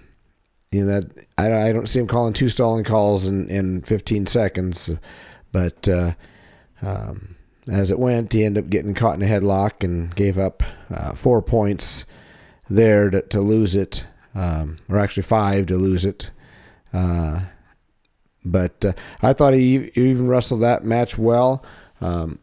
you 0.71 0.85
know 0.85 0.99
that 0.99 1.27
I, 1.37 1.69
I 1.69 1.71
don't 1.71 1.87
see 1.87 1.99
him 1.99 2.07
calling 2.07 2.33
two 2.33 2.49
stalling 2.49 2.83
calls 2.83 3.27
in, 3.27 3.49
in 3.49 3.81
15 3.81 4.25
seconds, 4.25 4.91
but 5.51 5.87
uh, 5.87 6.13
um, 6.81 7.35
as 7.69 7.91
it 7.91 7.99
went, 7.99 8.33
he 8.33 8.43
ended 8.43 8.65
up 8.65 8.69
getting 8.69 8.93
caught 8.93 9.15
in 9.15 9.23
a 9.23 9.25
headlock 9.25 9.83
and 9.83 10.13
gave 10.15 10.37
up 10.37 10.63
uh, 10.93 11.13
four 11.13 11.41
points 11.41 12.05
there 12.69 13.09
to, 13.09 13.21
to 13.21 13.41
lose 13.41 13.75
it, 13.75 14.05
um, 14.33 14.77
or 14.89 14.99
actually 14.99 15.23
five 15.23 15.65
to 15.67 15.77
lose 15.77 16.05
it. 16.05 16.31
Uh, 16.93 17.41
but 18.43 18.85
uh, 18.85 18.93
I 19.21 19.33
thought 19.33 19.53
he, 19.53 19.91
he 19.93 20.09
even 20.09 20.27
wrestled 20.27 20.61
that 20.61 20.83
match 20.83 21.17
well. 21.17 21.63
Um, 22.01 22.39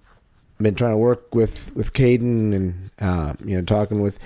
been 0.63 0.75
trying 0.75 0.93
to 0.93 0.99
work 0.99 1.35
with 1.35 1.75
with 1.75 1.93
Caden 1.93 2.55
and 2.55 2.91
uh, 3.01 3.35
you 3.45 3.57
know 3.57 3.65
talking 3.65 4.01
with 4.01 4.19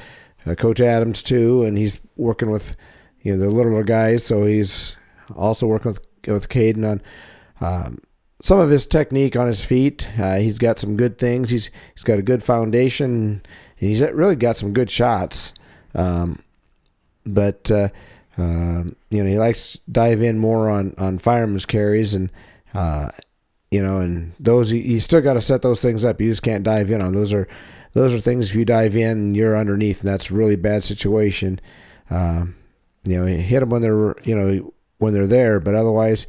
uh, 0.46 0.54
Coach 0.54 0.80
Adams 0.80 1.22
too, 1.22 1.64
and 1.64 1.76
he's 1.76 2.00
working 2.16 2.50
with 2.50 2.76
you 3.22 3.34
know 3.34 3.44
the 3.44 3.50
littler 3.50 3.82
guys. 3.82 4.24
So 4.24 4.44
he's 4.44 4.96
also 5.34 5.66
working 5.66 5.92
with 5.92 6.06
with 6.26 6.48
Caden 6.48 6.88
on 6.88 7.02
um, 7.60 7.98
some 8.42 8.58
of 8.58 8.70
his 8.70 8.86
technique 8.86 9.36
on 9.36 9.46
his 9.46 9.64
feet. 9.64 10.08
Uh, 10.18 10.36
he's 10.36 10.58
got 10.58 10.78
some 10.78 10.96
good 10.96 11.18
things. 11.18 11.50
He's 11.50 11.70
he's 11.94 12.04
got 12.04 12.18
a 12.18 12.22
good 12.22 12.42
foundation. 12.42 13.14
And 13.14 13.48
he's 13.76 14.00
really 14.00 14.36
got 14.36 14.56
some 14.56 14.72
good 14.72 14.90
shots. 14.90 15.52
Um, 15.94 16.40
but 17.24 17.70
uh, 17.70 17.88
uh, 18.38 18.84
you 19.10 19.22
know 19.22 19.26
he 19.26 19.38
likes 19.38 19.72
to 19.72 19.80
dive 19.90 20.20
in 20.20 20.38
more 20.38 20.70
on 20.70 20.94
on 20.98 21.18
fireman's 21.18 21.66
carries 21.66 22.14
and 22.14 22.30
uh, 22.74 23.10
you 23.70 23.82
know, 23.82 23.98
and 23.98 24.32
those 24.38 24.70
you 24.70 25.00
still 25.00 25.20
got 25.20 25.34
to 25.34 25.42
set 25.42 25.62
those 25.62 25.82
things 25.82 26.04
up. 26.04 26.20
You 26.20 26.30
just 26.30 26.42
can't 26.42 26.62
dive 26.62 26.90
in 26.90 27.00
on 27.00 27.14
those 27.14 27.32
are 27.32 27.48
those 27.96 28.12
are 28.12 28.20
things 28.20 28.50
if 28.50 28.54
you 28.54 28.66
dive 28.66 28.94
in, 28.94 29.34
you're 29.34 29.56
underneath, 29.56 30.00
and 30.00 30.08
that's 30.08 30.30
a 30.30 30.34
really 30.34 30.54
bad 30.54 30.84
situation. 30.84 31.58
Uh, 32.10 32.44
you 33.04 33.18
know, 33.18 33.24
hit 33.24 33.60
them 33.60 33.70
when 33.70 33.80
they're 33.80 34.14
you 34.22 34.36
know 34.36 34.74
when 34.98 35.14
they're 35.14 35.26
there, 35.26 35.60
but 35.60 35.74
otherwise, 35.74 36.26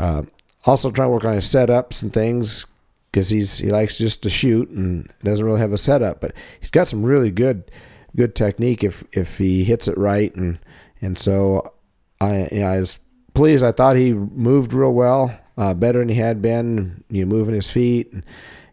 uh, 0.00 0.22
also 0.64 0.90
try 0.90 1.04
to 1.04 1.08
work 1.08 1.24
on 1.24 1.34
his 1.34 1.44
setups 1.44 2.02
and 2.02 2.12
things 2.12 2.66
because 3.12 3.30
he's 3.30 3.58
he 3.58 3.70
likes 3.70 3.98
just 3.98 4.20
to 4.24 4.28
shoot 4.28 4.68
and 4.70 5.08
doesn't 5.22 5.44
really 5.46 5.60
have 5.60 5.72
a 5.72 5.78
setup, 5.78 6.20
but 6.20 6.32
he's 6.58 6.72
got 6.72 6.88
some 6.88 7.04
really 7.04 7.30
good 7.30 7.70
good 8.16 8.34
technique 8.34 8.82
if 8.82 9.04
if 9.12 9.38
he 9.38 9.62
hits 9.62 9.86
it 9.86 9.96
right 9.96 10.34
and 10.34 10.58
and 11.00 11.18
so 11.20 11.72
I 12.20 12.48
you 12.50 12.60
know, 12.60 12.66
I 12.66 12.80
was 12.80 12.98
pleased. 13.32 13.62
I 13.62 13.70
thought 13.70 13.94
he 13.94 14.12
moved 14.12 14.72
real 14.72 14.92
well 14.92 15.38
uh, 15.56 15.72
better 15.72 16.00
than 16.00 16.08
he 16.08 16.16
had 16.16 16.42
been. 16.42 17.04
You 17.10 17.24
know, 17.24 17.36
moving 17.36 17.54
his 17.54 17.70
feet 17.70 18.12
and, 18.12 18.24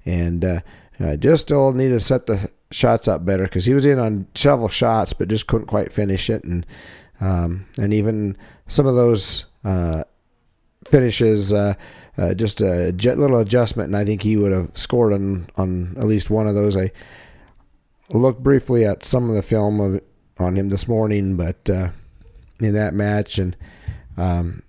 and 0.04 0.64
uh, 1.04 1.08
uh, 1.08 1.16
just 1.16 1.44
still 1.44 1.72
needed 1.74 1.94
to 1.94 2.00
set 2.00 2.26
the 2.26 2.50
shots 2.72 3.08
up 3.08 3.26
better 3.26 3.44
because 3.44 3.66
he 3.66 3.74
was 3.74 3.86
in 3.86 4.00
on 4.00 4.28
several 4.36 4.70
shots 4.70 5.14
but 5.14 5.28
just 5.28 5.48
couldn't 5.48 5.68
quite 5.68 5.94
finish 5.94 6.30
it 6.30 6.44
and 6.44 6.66
um, 7.22 7.66
and 7.78 7.94
even 7.94 8.38
some 8.68 8.88
of 8.88 8.96
those 8.96 9.46
uh, 9.64 10.04
finishes 10.86 11.54
uh, 11.54 11.76
uh, 12.18 12.34
just 12.34 12.62
a 12.62 12.92
little 12.92 13.38
adjustment 13.38 13.88
and 13.88 13.98
I 13.98 14.06
think 14.06 14.24
he 14.24 14.38
would 14.38 14.52
have 14.52 14.78
scored 14.78 15.14
on 15.14 15.48
on 15.56 15.96
at 15.98 16.06
least 16.06 16.30
one 16.30 16.48
of 16.48 16.56
those. 16.56 16.76
I 16.76 16.92
looked 18.10 18.44
briefly 18.44 18.86
at 18.86 19.04
some 19.04 19.30
of 19.30 19.36
the 19.36 19.42
film 19.42 19.80
of 19.80 20.02
on 20.40 20.56
him 20.56 20.70
this 20.70 20.88
morning, 20.88 21.38
but 21.38 21.70
in 21.70 22.74
that 22.74 22.94
match 22.94 23.38
and 23.38 23.56
um, 24.18 24.64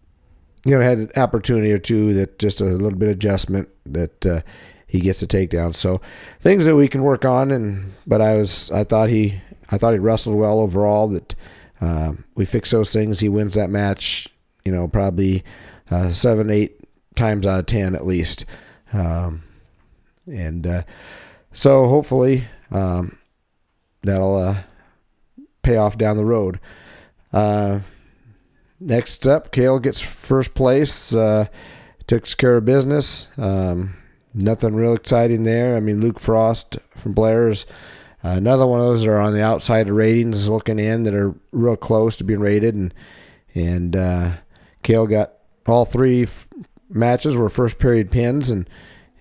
you 0.65 0.77
know, 0.77 0.81
had 0.81 0.99
an 0.99 1.11
opportunity 1.17 1.73
or 1.73 1.79
two 1.79 2.15
that 2.15 2.39
just 2.39 2.61
a 2.61 2.65
little 2.65 2.99
bit 2.99 3.09
of 3.09 3.15
adjustment 3.15 3.69
that 3.85 4.27
uh, 4.27 4.41
he 4.95 5.01
gets 5.01 5.25
a 5.25 5.27
takedown. 5.27 5.75
So 5.75 6.01
things 6.39 6.67
that 6.67 6.77
we 6.77 6.87
can 6.87 7.03
work 7.03 7.25
on. 7.25 7.51
And 7.51 7.95
but 8.07 8.21
I 8.21 8.37
was 8.37 8.71
I 8.71 8.85
thought 8.85 9.11
he 9.11 9.41
I 9.69 9.77
thought 9.77 9.93
he 9.93 9.99
wrestled 9.99 10.37
well 10.37 10.61
overall. 10.61 11.09
That 11.09 11.35
uh, 11.81 12.13
we 12.37 12.45
fix 12.45 12.71
those 12.71 12.93
things. 12.93 13.19
He 13.19 13.29
wins 13.29 13.55
that 13.55 13.71
match. 13.71 14.29
You 14.65 14.71
know, 14.71 14.87
probably 14.87 15.43
uh, 15.91 16.11
seven 16.11 16.49
eight 16.49 16.79
times 17.17 17.45
out 17.45 17.59
of 17.59 17.67
ten 17.67 17.97
at 17.97 18.07
least. 18.07 18.45
Um, 18.93 19.43
and 20.29 20.65
uh, 20.65 20.83
so 21.53 21.89
hopefully 21.89 22.45
um, 22.71 23.19
that'll 24.03 24.37
uh, 24.37 24.63
pay 25.63 25.77
off 25.77 25.99
down 25.99 26.17
the 26.17 26.25
road. 26.25 26.61
Uh, 27.33 27.81
next 28.79 29.27
up, 29.27 29.51
Kale 29.51 29.81
gets 29.81 30.01
first 30.01 30.55
place. 30.55 31.13
Uh, 31.13 31.47
took 32.07 32.25
care 32.37 32.59
of 32.59 32.65
business. 32.65 33.27
Um, 33.37 33.97
nothing 34.35 34.75
real 34.75 34.95
exciting 34.95 35.45
there. 35.45 35.77
I 35.77 35.81
mean, 35.81 36.01
Luke 36.01 36.21
Frost 36.21 36.79
from 36.95 37.13
Blair's 37.13 37.65
uh, 38.25 38.31
another 38.31 38.67
one 38.67 38.81
of 38.81 38.87
those 38.87 39.05
that 39.05 39.11
are 39.11 39.21
on 39.21 39.35
the 39.35 39.43
outside 39.43 39.89
of 39.89 39.97
ratings 39.97 40.49
looking 40.49 40.79
in 40.79 41.05
that 41.05 41.15
are 41.15 41.35
real 41.53 41.77
close 41.77 42.17
to 42.17 42.25
being 42.25 42.41
rated. 42.41 42.75
And 42.75 42.95
and 43.55 43.95
uh, 43.95 44.33
Kale 44.83 45.07
got 45.07 45.35
all 45.67 45.85
three 45.85 46.23
f- 46.25 46.49
matches 46.89 47.37
were 47.37 47.49
first 47.49 47.79
period 47.79 48.11
pins 48.11 48.51
and. 48.51 48.69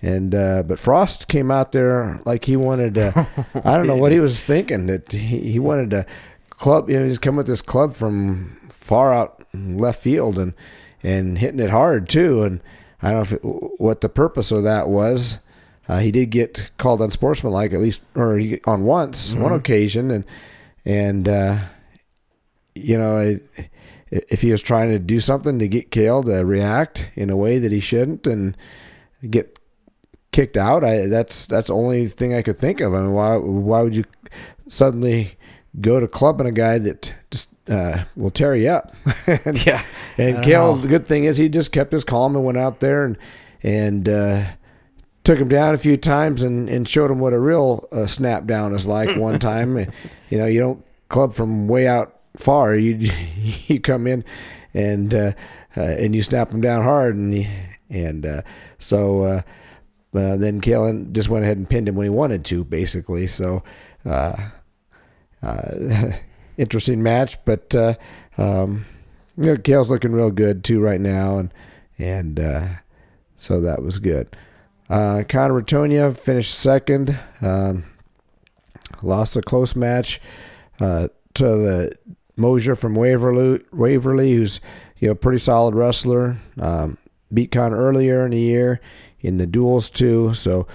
And 0.06 0.36
uh, 0.36 0.64
but 0.64 0.80
Frost 0.80 1.30
came 1.30 1.50
out 1.50 1.72
there 1.72 2.20
like 2.26 2.44
he 2.44 2.58
wanted 2.58 2.96
to. 2.96 3.26
I 3.64 3.78
don't 3.78 3.88
know 3.88 3.96
what 3.96 4.12
he 4.12 4.20
was 4.20 4.42
thinking 4.42 4.88
that 4.88 5.14
he, 5.14 5.52
he 5.52 5.60
wanted 5.60 5.92
to 5.92 6.06
club. 6.50 6.90
You 6.90 7.00
know, 7.00 7.06
he's 7.06 7.18
come 7.18 7.38
with 7.38 7.48
this 7.48 7.62
club 7.62 7.94
from 7.94 8.60
far 8.68 9.14
out 9.14 9.48
left 9.54 10.02
field 10.02 10.38
and 10.38 10.54
and 11.04 11.38
hitting 11.38 11.62
it 11.62 11.70
hard 11.70 12.10
too. 12.10 12.44
And 12.44 12.60
I 13.04 13.12
don't 13.12 13.32
know 13.32 13.38
it, 13.38 13.82
what 13.82 14.02
the 14.02 14.10
purpose 14.10 14.52
of 14.52 14.64
that 14.64 14.88
was. 14.88 15.40
Uh, 15.88 16.00
he 16.00 16.12
did 16.12 16.30
get 16.30 16.72
called 16.78 17.02
unsportsmanlike 17.02 17.74
at 17.74 17.82
least, 17.82 18.02
or 18.16 18.40
on 18.66 18.86
once, 18.86 19.32
mm-hmm. 19.32 19.44
one 19.44 19.54
occasion, 19.54 20.12
and 20.12 20.24
and 20.86 21.28
uh, 21.28 21.58
you 22.74 22.98
know, 22.98 23.38
if 24.10 24.42
he 24.42 24.52
was 24.52 24.62
trying 24.62 24.90
to 24.90 25.00
do 25.00 25.20
something 25.20 25.60
to 25.60 25.68
get 25.68 25.92
Kale 25.92 26.24
to 26.24 26.46
react 26.46 27.10
in 27.16 27.30
a 27.30 27.36
way 27.36 27.60
that 27.60 27.72
he 27.72 27.82
shouldn't 27.82 28.26
and 28.26 28.56
get 29.30 29.60
kicked 30.32 30.56
out, 30.56 30.86
I 30.86 31.08
that's 31.08 31.46
that's 31.46 31.68
the 31.68 31.76
only 31.76 32.08
thing 32.08 32.34
I 32.34 32.42
could 32.42 32.58
think 32.58 32.80
of. 32.80 32.94
I 32.94 33.02
mean, 33.02 33.12
why 33.12 33.36
why 33.36 33.82
would 33.82 33.96
you 33.96 34.06
suddenly 34.70 35.38
go 35.80 36.00
to 36.00 36.08
clubbing 36.08 36.48
a 36.48 36.52
guy 36.52 36.78
that 36.78 37.14
just 37.32 37.50
uh, 37.70 38.04
will 38.16 38.32
tear 38.32 38.56
you 38.56 38.70
up. 38.70 38.92
and, 39.46 39.66
yeah. 39.66 39.84
And 40.18 40.44
Kale, 40.44 40.76
the 40.76 40.88
good 40.88 41.08
thing 41.08 41.24
is 41.24 41.38
he 41.38 41.50
just 41.50 41.72
kept 41.72 41.92
his 41.92 42.04
calm 42.04 42.36
and 42.36 42.46
went 42.46 42.58
out 42.58 42.80
there 42.80 43.06
and 43.06 43.18
and 43.62 44.10
uh, 44.10 44.46
took 45.24 45.40
him 45.40 45.48
down 45.48 45.74
a 45.74 45.78
few 45.78 45.96
times 45.96 46.44
and, 46.44 46.70
and 46.70 46.88
showed 46.88 47.10
him 47.10 47.20
what 47.20 47.34
a 47.34 47.40
real 47.40 47.88
uh, 47.92 48.06
snap 48.06 48.46
down 48.46 48.74
is 48.74 48.86
like. 48.86 49.16
one 49.18 49.40
time, 49.40 49.78
you 50.30 50.38
know, 50.38 50.46
you 50.46 50.60
don't 50.60 50.86
club 51.10 51.34
from 51.34 51.68
way 51.68 51.88
out 51.88 52.20
far. 52.36 52.76
You 52.76 52.96
you 53.68 53.80
come 53.80 54.08
in 54.08 54.24
and 54.74 55.14
uh, 55.14 55.32
uh, 55.78 55.82
and 55.82 56.16
you 56.16 56.22
snap 56.22 56.52
him 56.52 56.62
down 56.62 56.84
hard 56.84 57.16
and 57.16 57.48
and 57.90 58.26
uh, 58.26 58.42
so. 58.80 59.24
Uh, 59.24 59.42
then 60.16 60.62
Kalen 60.62 61.12
just 61.12 61.28
went 61.28 61.44
ahead 61.44 61.58
and 61.58 61.68
pinned 61.68 61.90
him 61.90 61.96
when 61.96 62.04
he 62.04 62.10
wanted 62.12 62.46
to, 62.46 62.64
basically. 62.64 63.26
So, 63.26 63.64
interesting 66.58 67.04
match. 67.04 67.38
But 67.46 67.74
uh, 67.76 67.96
um, 68.38 68.86
you 69.38 69.46
know, 69.46 69.58
Kale's 69.58 69.90
looking 69.90 70.12
real 70.12 70.32
good 70.32 70.64
too 70.64 70.80
right 70.80 71.02
now, 71.02 71.38
and 71.38 71.54
and 71.98 72.40
uh, 72.40 72.68
so 73.38 73.62
that 73.62 73.82
was 73.82 74.00
good. 74.00 74.36
Uh, 74.90 75.24
Connor 75.28 75.62
Ratonia 75.62 76.16
finished 76.16 76.54
second. 76.54 77.18
Um, 77.42 77.86
lost 79.02 79.36
a 79.36 79.42
close 79.42 79.76
match 79.76 80.22
uh, 80.80 81.08
to 81.34 81.44
the 81.44 81.98
Mosier 82.36 82.76
from 82.76 82.96
Waverly, 82.96 83.62
Waverly, 83.72 84.34
who's 84.34 84.60
you 84.98 85.08
know 85.08 85.16
pretty 85.16 85.40
solid 85.40 85.76
wrestler. 85.76 86.38
Um, 86.60 86.98
beat 87.34 87.52
Connor 87.52 87.78
earlier 87.78 88.26
in 88.26 88.32
the 88.32 88.40
year 88.40 88.80
in 89.20 89.38
the 89.38 89.48
duels 89.48 89.90
too. 89.90 90.34
So 90.34 90.68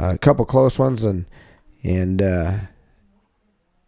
uh, 0.00 0.14
a 0.14 0.18
couple 0.18 0.44
close 0.44 0.78
ones 0.78 1.04
and 1.04 1.26
and 1.82 2.22
uh, 2.22 2.52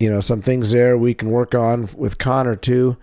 you 0.00 0.10
know, 0.10 0.20
some 0.20 0.42
things 0.42 0.72
there 0.72 0.98
we 0.98 1.14
can 1.14 1.30
work 1.30 1.54
on 1.54 1.88
with 1.94 2.18
Connor 2.18 2.56
too. 2.56 2.96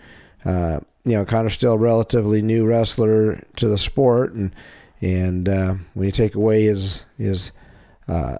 Uh, 0.43 0.79
you 1.05 1.13
know, 1.13 1.23
Connor's 1.23 1.53
still 1.53 1.73
a 1.73 1.77
relatively 1.77 2.41
new 2.41 2.65
wrestler 2.65 3.41
to 3.55 3.69
the 3.69 3.77
sport, 3.77 4.33
and 4.33 4.53
and 4.99 5.47
uh, 5.47 5.75
when 5.93 6.07
you 6.07 6.11
take 6.11 6.35
away 6.35 6.63
his 6.63 7.05
his 7.17 7.51
uh, 8.07 8.39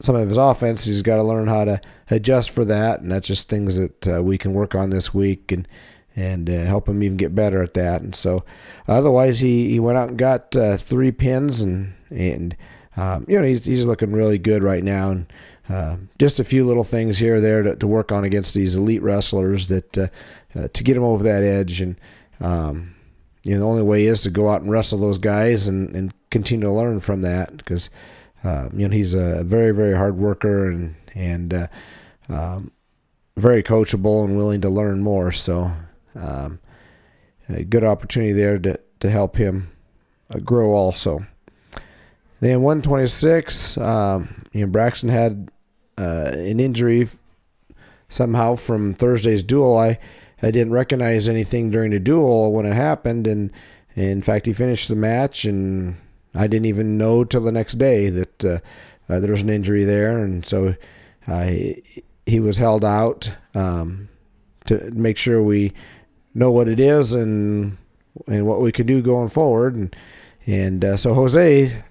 some 0.00 0.16
of 0.16 0.28
his 0.28 0.38
offense, 0.38 0.84
he's 0.84 1.02
got 1.02 1.16
to 1.16 1.22
learn 1.22 1.46
how 1.46 1.66
to 1.66 1.80
adjust 2.10 2.50
for 2.50 2.64
that, 2.64 3.00
and 3.00 3.12
that's 3.12 3.28
just 3.28 3.48
things 3.48 3.76
that 3.76 4.08
uh, 4.08 4.22
we 4.22 4.38
can 4.38 4.54
work 4.54 4.74
on 4.74 4.90
this 4.90 5.12
week 5.14 5.52
and 5.52 5.68
and 6.16 6.50
uh, 6.50 6.64
help 6.64 6.88
him 6.88 7.02
even 7.02 7.16
get 7.16 7.34
better 7.34 7.62
at 7.62 7.74
that. 7.74 8.02
And 8.02 8.14
so, 8.14 8.44
otherwise, 8.88 9.38
he, 9.38 9.70
he 9.70 9.78
went 9.78 9.96
out 9.96 10.08
and 10.08 10.18
got 10.18 10.56
uh, 10.56 10.76
three 10.78 11.12
pins, 11.12 11.60
and 11.60 11.94
and 12.08 12.56
um, 12.96 13.26
you 13.28 13.38
know 13.38 13.46
he's 13.46 13.66
he's 13.66 13.84
looking 13.84 14.12
really 14.12 14.38
good 14.38 14.62
right 14.62 14.82
now, 14.82 15.10
and 15.10 15.32
uh, 15.70 15.96
just 16.18 16.40
a 16.40 16.44
few 16.44 16.66
little 16.66 16.84
things 16.84 17.18
here 17.18 17.36
or 17.36 17.40
there 17.40 17.62
to, 17.62 17.76
to, 17.76 17.86
work 17.86 18.10
on 18.10 18.24
against 18.24 18.54
these 18.54 18.74
elite 18.74 19.02
wrestlers 19.02 19.68
that 19.68 19.96
uh, 19.96 20.08
uh, 20.56 20.68
to 20.72 20.82
get 20.82 20.94
them 20.94 21.04
over 21.04 21.22
that 21.22 21.44
edge. 21.44 21.80
And 21.80 21.96
um, 22.40 22.94
you 23.44 23.54
know, 23.54 23.60
the 23.60 23.66
only 23.66 23.82
way 23.82 24.06
is 24.06 24.22
to 24.22 24.30
go 24.30 24.50
out 24.50 24.62
and 24.62 24.70
wrestle 24.70 24.98
those 24.98 25.18
guys 25.18 25.68
and, 25.68 25.94
and 25.94 26.12
continue 26.30 26.64
to 26.64 26.72
learn 26.72 26.98
from 27.00 27.22
that 27.22 27.56
because 27.56 27.88
uh, 28.42 28.68
you 28.74 28.88
know 28.88 28.94
he's 28.94 29.14
a 29.14 29.44
very 29.44 29.70
very 29.70 29.96
hard 29.96 30.16
worker 30.16 30.68
and 30.68 30.96
and 31.14 31.54
uh, 31.54 31.66
um, 32.28 32.72
very 33.36 33.62
coachable 33.62 34.24
and 34.24 34.36
willing 34.36 34.60
to 34.62 34.68
learn 34.68 35.02
more. 35.02 35.30
So, 35.30 35.70
um, 36.16 36.58
a 37.48 37.62
good 37.64 37.84
opportunity 37.84 38.32
there 38.32 38.58
to 38.58 38.80
to 39.00 39.10
help 39.10 39.36
him 39.36 39.70
uh, 40.34 40.38
grow 40.38 40.72
also. 40.72 41.26
Then 42.40 42.62
126, 42.62 43.76
um, 43.76 44.46
you 44.52 44.62
know, 44.62 44.66
Braxton 44.66 45.10
had 45.10 45.50
uh, 46.00 46.30
an 46.34 46.58
injury 46.58 47.08
somehow 48.08 48.56
from 48.56 48.94
Thursday's 48.94 49.42
duel. 49.42 49.76
I 49.76 49.98
I 50.42 50.50
didn't 50.50 50.72
recognize 50.72 51.28
anything 51.28 51.70
during 51.70 51.90
the 51.90 52.00
duel 52.00 52.52
when 52.52 52.64
it 52.64 52.72
happened, 52.72 53.26
and, 53.26 53.50
and 53.94 54.06
in 54.06 54.22
fact, 54.22 54.46
he 54.46 54.54
finished 54.54 54.88
the 54.88 54.96
match, 54.96 55.44
and 55.44 55.96
I 56.34 56.46
didn't 56.46 56.64
even 56.64 56.96
know 56.96 57.24
till 57.24 57.42
the 57.42 57.52
next 57.52 57.74
day 57.74 58.08
that 58.08 58.44
uh, 58.44 58.58
uh, 59.08 59.20
there 59.20 59.32
was 59.32 59.42
an 59.42 59.50
injury 59.50 59.84
there, 59.84 60.18
and 60.18 60.44
so 60.46 60.76
he, 61.26 61.82
he 62.24 62.40
was 62.40 62.56
held 62.56 62.84
out 62.84 63.32
um, 63.54 64.08
to 64.64 64.90
make 64.92 65.18
sure 65.18 65.42
we 65.42 65.74
know 66.34 66.50
what 66.50 66.68
it 66.68 66.80
is 66.80 67.12
and 67.12 67.76
and 68.26 68.46
what 68.46 68.60
we 68.60 68.72
can 68.72 68.86
do 68.86 69.02
going 69.02 69.28
forward, 69.28 69.74
and 69.74 69.94
and 70.46 70.84
uh, 70.84 70.96
so 70.96 71.12
Jose. 71.12 71.82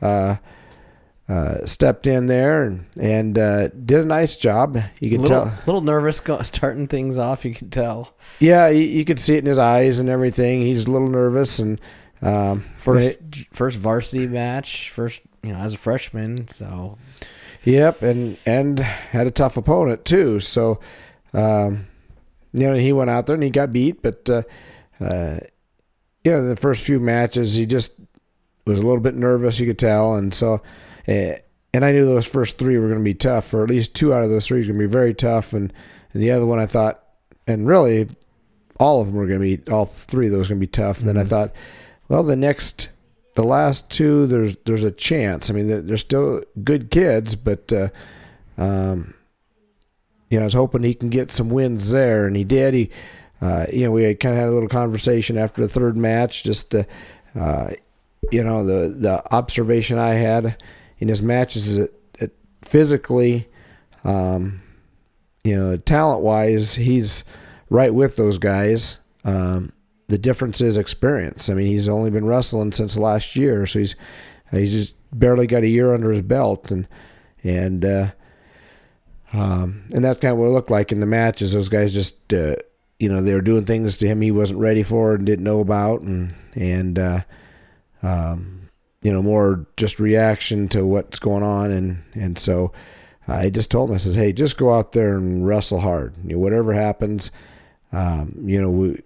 Uh, 1.29 1.63
stepped 1.63 2.07
in 2.07 2.25
there 2.25 2.63
and, 2.63 2.85
and 2.99 3.37
uh, 3.37 3.67
did 3.67 3.99
a 3.99 4.05
nice 4.05 4.35
job. 4.35 4.79
You 4.99 5.11
could 5.11 5.21
little, 5.21 5.45
tell, 5.45 5.53
little 5.67 5.81
nervous 5.81 6.19
starting 6.41 6.87
things 6.87 7.19
off. 7.19 7.45
You 7.45 7.53
could 7.53 7.71
tell. 7.71 8.15
Yeah, 8.39 8.67
you, 8.69 8.81
you, 8.81 9.05
could 9.05 9.19
see 9.19 9.35
it 9.35 9.39
in 9.39 9.45
his 9.45 9.59
eyes 9.59 9.99
and 9.99 10.09
everything. 10.09 10.61
He's 10.61 10.87
a 10.87 10.91
little 10.91 11.07
nervous 11.07 11.59
and 11.59 11.79
um, 12.21 12.65
first 12.77 13.07
it, 13.07 13.47
first 13.53 13.77
varsity 13.77 14.27
match, 14.27 14.89
first 14.89 15.21
you 15.43 15.53
know 15.53 15.59
as 15.59 15.73
a 15.73 15.77
freshman. 15.77 16.47
So, 16.47 16.97
yep, 17.63 18.01
and 18.01 18.37
and 18.45 18.79
had 18.79 19.27
a 19.27 19.31
tough 19.31 19.55
opponent 19.55 20.05
too. 20.05 20.39
So, 20.39 20.79
um, 21.33 21.87
you 22.53 22.67
know, 22.67 22.75
he 22.75 22.91
went 22.91 23.09
out 23.09 23.27
there 23.27 23.35
and 23.35 23.43
he 23.43 23.49
got 23.49 23.71
beat, 23.71 24.01
but 24.01 24.29
uh, 24.29 24.43
uh, 24.99 25.39
you 26.23 26.31
know, 26.31 26.47
the 26.47 26.55
first 26.55 26.83
few 26.83 26.99
matches 26.99 27.55
he 27.55 27.65
just 27.65 27.93
was 28.65 28.79
a 28.79 28.83
little 28.83 29.01
bit 29.01 29.15
nervous. 29.15 29.59
You 29.59 29.67
could 29.67 29.79
tell, 29.79 30.15
and 30.15 30.33
so. 30.33 30.61
Eh, 31.09 31.35
and 31.73 31.83
I 31.83 31.91
knew 31.91 32.05
those 32.05 32.27
first 32.27 32.59
three 32.59 32.77
were 32.77 32.87
going 32.87 32.99
to 32.99 33.03
be 33.03 33.15
tough, 33.15 33.51
or 33.51 33.63
at 33.63 33.69
least 33.69 33.95
two 33.95 34.13
out 34.13 34.23
of 34.23 34.29
those 34.29 34.47
three 34.47 34.59
were 34.59 34.65
going 34.65 34.79
to 34.79 34.87
be 34.87 34.91
very 34.91 35.15
tough. 35.15 35.53
And, 35.53 35.73
and 36.13 36.21
the 36.21 36.29
other 36.29 36.45
one 36.45 36.59
I 36.59 36.67
thought, 36.67 37.03
and 37.47 37.67
really 37.67 38.09
all 38.79 39.01
of 39.01 39.07
them 39.07 39.15
were 39.15 39.25
going 39.25 39.39
to 39.39 39.57
be, 39.57 39.71
all 39.71 39.85
three 39.85 40.27
of 40.27 40.31
those 40.31 40.49
going 40.49 40.59
to 40.59 40.67
be 40.67 40.67
tough. 40.67 40.99
And 40.99 41.07
mm-hmm. 41.07 41.07
then 41.07 41.17
I 41.17 41.21
mm-hmm. 41.21 41.29
thought, 41.29 41.53
well, 42.09 42.21
the 42.23 42.35
next, 42.35 42.89
the 43.33 43.43
last 43.43 43.89
two, 43.89 44.27
there's 44.27 44.55
there's 44.65 44.83
a 44.83 44.91
chance. 44.91 45.49
I 45.49 45.53
mean, 45.53 45.67
they're, 45.67 45.81
they're 45.81 45.97
still 45.97 46.43
good 46.63 46.91
kids, 46.91 47.35
but, 47.35 47.73
uh, 47.73 47.89
um, 48.57 49.15
you 50.29 50.37
know, 50.37 50.43
I 50.43 50.45
was 50.45 50.53
hoping 50.53 50.83
he 50.83 50.93
can 50.93 51.09
get 51.09 51.31
some 51.31 51.49
wins 51.49 51.89
there, 51.89 52.27
and 52.27 52.35
he 52.35 52.43
did. 52.43 52.75
He, 52.75 52.91
uh, 53.41 53.65
you 53.73 53.85
know, 53.85 53.91
we 53.91 54.13
kind 54.13 54.35
of 54.35 54.39
had 54.39 54.49
a 54.49 54.51
little 54.51 54.69
conversation 54.69 55.39
after 55.39 55.61
the 55.61 55.69
third 55.69 55.97
match, 55.97 56.43
just, 56.43 56.75
uh, 56.75 56.83
uh, 57.39 57.71
you 58.31 58.43
know, 58.43 58.63
the 58.63 58.89
the 58.89 59.33
observation 59.33 59.97
I 59.97 60.15
had 60.15 60.61
in 60.99 61.07
his 61.07 61.21
matches 61.21 61.89
physically, 62.61 63.47
um, 64.03 64.61
you 65.43 65.55
know, 65.55 65.77
talent 65.77 66.21
wise, 66.21 66.75
he's 66.75 67.23
right 67.69 67.93
with 67.93 68.15
those 68.15 68.37
guys. 68.37 68.99
Um, 69.23 69.71
the 70.07 70.17
difference 70.17 70.61
is 70.61 70.77
experience. 70.77 71.49
I 71.49 71.53
mean, 71.53 71.67
he's 71.67 71.87
only 71.87 72.09
been 72.09 72.25
wrestling 72.25 72.71
since 72.71 72.97
last 72.97 73.35
year, 73.35 73.65
so 73.65 73.79
he's 73.79 73.95
he's 74.51 74.71
just 74.71 74.95
barely 75.11 75.47
got 75.47 75.63
a 75.63 75.67
year 75.67 75.93
under 75.93 76.11
his 76.11 76.21
belt, 76.21 76.71
and 76.71 76.87
and 77.43 77.85
uh, 77.85 78.07
um, 79.33 79.85
and 79.93 80.03
that's 80.03 80.19
kind 80.19 80.33
of 80.33 80.39
what 80.39 80.47
it 80.47 80.51
looked 80.51 80.71
like 80.71 80.91
in 80.91 80.99
the 80.99 81.05
matches. 81.05 81.53
Those 81.53 81.69
guys 81.69 81.93
just 81.93 82.33
uh, 82.33 82.55
you 82.99 83.07
know 83.07 83.21
they 83.21 83.33
were 83.33 83.41
doing 83.41 83.65
things 83.65 83.97
to 83.97 84.07
him 84.07 84.21
he 84.21 84.31
wasn't 84.31 84.59
ready 84.59 84.83
for 84.83 85.13
and 85.13 85.25
didn't 85.25 85.45
know 85.45 85.59
about, 85.59 86.01
and 86.01 86.33
and 86.55 86.97
uh, 86.97 87.21
um, 88.01 88.58
you 89.01 89.13
know, 89.13 89.21
more 89.21 89.65
just 89.77 89.99
reaction 89.99 90.67
to 90.69 90.85
what's 90.85 91.19
going 91.19 91.43
on. 91.43 91.71
And, 91.71 92.03
and 92.13 92.37
so 92.37 92.71
I 93.27 93.49
just 93.49 93.71
told 93.71 93.89
him, 93.89 93.95
I 93.95 93.99
says, 93.99 94.15
Hey, 94.15 94.33
just 94.33 94.57
go 94.57 94.73
out 94.73 94.91
there 94.91 95.15
and 95.15 95.45
wrestle 95.45 95.79
hard. 95.79 96.13
You 96.25 96.33
know, 96.33 96.39
whatever 96.39 96.73
happens, 96.73 97.31
um, 97.91 98.35
you 98.43 98.61
know, 98.61 98.69
we, 98.69 99.01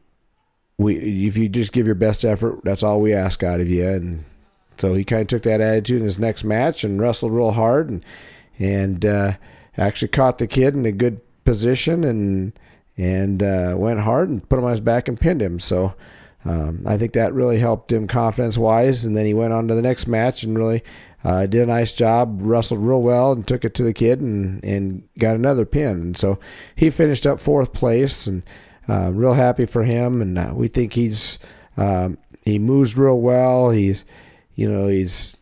we, 0.77 1.27
if 1.27 1.38
you 1.38 1.47
just 1.47 1.71
give 1.71 1.86
your 1.86 1.95
best 1.95 2.25
effort, 2.25 2.62
that's 2.63 2.84
all 2.84 2.99
we 2.99 3.13
ask 3.13 3.43
out 3.43 3.60
of 3.60 3.69
you. 3.69 3.88
And 3.88 4.25
so 4.77 4.95
he 4.95 5.03
kind 5.03 5.21
of 5.21 5.27
took 5.27 5.43
that 5.43 5.62
attitude 5.62 5.99
in 5.99 6.06
his 6.06 6.19
next 6.19 6.43
match 6.43 6.84
and 6.84 6.99
wrestled 6.99 7.32
real 7.32 7.51
hard 7.51 7.89
and, 7.89 8.06
and, 8.58 9.06
uh, 9.06 9.34
actually 9.77 10.08
caught 10.08 10.39
the 10.39 10.47
kid 10.47 10.73
in 10.73 10.86
a 10.86 10.91
good 10.91 11.21
position 11.45 12.03
and, 12.03 12.53
and, 12.97 13.43
uh, 13.43 13.75
went 13.77 13.99
hard 13.99 14.29
and 14.29 14.47
put 14.49 14.58
him 14.58 14.65
on 14.65 14.71
his 14.71 14.79
back 14.79 15.08
and 15.08 15.19
pinned 15.19 15.41
him. 15.41 15.60
So, 15.60 15.95
um, 16.45 16.84
I 16.86 16.97
think 16.97 17.13
that 17.13 17.34
really 17.34 17.60
helped 17.60 17.91
him 17.91 18.08
confidence 18.08 18.58
wise. 18.58 19.06
And 19.06 19.15
then 19.15 19.25
he 19.25 19.34
went 19.34 19.53
on 19.53 19.67
to 19.67 19.75
the 19.75 19.82
next 19.82 20.08
match 20.08 20.43
and 20.43 20.58
really 20.58 20.84
uh, 21.23 21.45
did 21.45 21.62
a 21.62 21.67
nice 21.67 21.93
job, 21.93 22.39
wrestled 22.41 22.82
real 22.82 23.01
well, 23.01 23.32
and 23.32 23.47
took 23.47 23.63
it 23.63 23.73
to 23.75 23.84
the 23.84 23.93
kid 23.93 24.19
and, 24.19 24.63
and 24.63 25.08
got 25.17 25.36
another 25.36 25.65
pin. 25.65 26.01
And 26.01 26.17
so 26.17 26.39
he 26.75 26.89
finished 26.89 27.25
up 27.25 27.39
fourth 27.39 27.73
place 27.73 28.27
and 28.27 28.43
uh, 28.89 29.12
real 29.13 29.34
happy 29.34 29.65
for 29.65 29.84
him. 29.84 30.21
And 30.21 30.38
uh, 30.38 30.51
we 30.53 30.67
think 30.67 30.93
he's 30.93 31.39
um, 31.77 32.17
he 32.43 32.60
moves 32.60 32.97
real 32.97 33.19
well. 33.19 33.69
He's 33.69 34.06
you 34.56 34.69
know 34.69 34.88
he's 34.88 35.38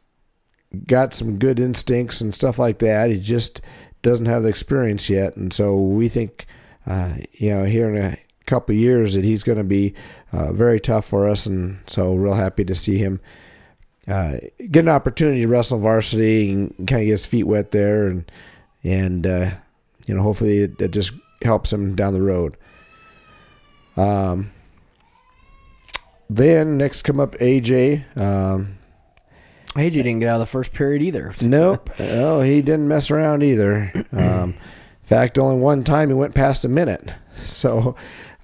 got 0.88 1.14
some 1.14 1.38
good 1.38 1.60
instincts 1.60 2.22
and 2.22 2.34
stuff 2.34 2.60
like 2.60 2.80
that. 2.80 3.10
He 3.10 3.20
just 3.20 3.62
doesn't 4.02 4.28
have 4.28 4.44
the 4.44 4.50
experience 4.50 5.10
yet, 5.10 5.36
and 5.36 5.52
so 5.52 5.76
we 5.76 6.08
think 6.08 6.46
uh, 6.86 7.16
you 7.34 7.50
know 7.50 7.66
here 7.66 7.94
in 7.94 8.02
a 8.02 8.18
couple 8.52 8.76
years 8.76 9.14
that 9.14 9.24
he's 9.24 9.44
going 9.44 9.58
to 9.58 9.64
be 9.64 9.94
uh, 10.34 10.52
very 10.52 10.80
tough 10.80 11.06
for 11.06 11.28
us, 11.28 11.46
and 11.46 11.80
so 11.88 12.14
real 12.14 12.34
happy 12.34 12.66
to 12.66 12.76
see 12.76 12.98
him 12.98 13.22
uh, 14.08 14.38
get 14.70 14.84
an 14.84 14.90
opportunity 14.90 15.42
to 15.42 15.48
wrestle 15.48 15.80
varsity 15.80 16.52
and 16.52 16.70
kind 16.80 17.02
of 17.02 17.06
get 17.06 17.12
his 17.12 17.26
feet 17.26 17.46
wet 17.46 17.72
there, 17.72 18.08
and 18.08 18.32
and 18.84 19.26
uh, 19.26 19.52
you 20.06 20.14
know 20.14 20.22
hopefully 20.22 20.60
it, 20.60 20.82
it, 20.82 20.92
just 20.92 21.14
helps 21.44 21.72
him 21.72 21.96
down 21.96 22.14
the 22.14 22.22
road. 22.22 22.58
Um, 23.96 24.52
then 26.30 26.78
next 26.78 27.04
come 27.04 27.20
up 27.20 27.34
AJ. 27.36 28.18
Um, 28.20 28.78
AJ 29.76 29.92
didn't 29.92 30.20
get 30.20 30.30
out 30.30 30.36
of 30.36 30.40
the 30.42 30.46
first 30.46 30.74
period 30.74 31.02
either. 31.02 31.34
Nope. 31.42 31.90
oh, 32.00 32.42
he 32.42 32.62
didn't 32.62 32.88
mess 32.88 33.10
around 33.10 33.44
either. 33.44 34.06
Um, 34.14 34.56
in 35.04 35.18
fact, 35.18 35.38
only 35.38 35.58
one 35.58 35.84
time 35.84 36.08
he 36.08 36.16
went 36.16 36.36
past 36.36 36.66
a 36.66 36.70
minute. 36.70 37.12
So, 37.36 37.96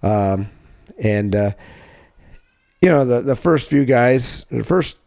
um, 0.08 0.50
and 0.98 1.36
uh, 1.36 1.52
you 2.82 2.89
know, 2.89 3.06
the 3.06 3.22
the 3.22 3.36
first 3.36 3.67
few 3.67 3.86
guys, 3.86 4.46
the 4.50 4.63
first 4.63 4.98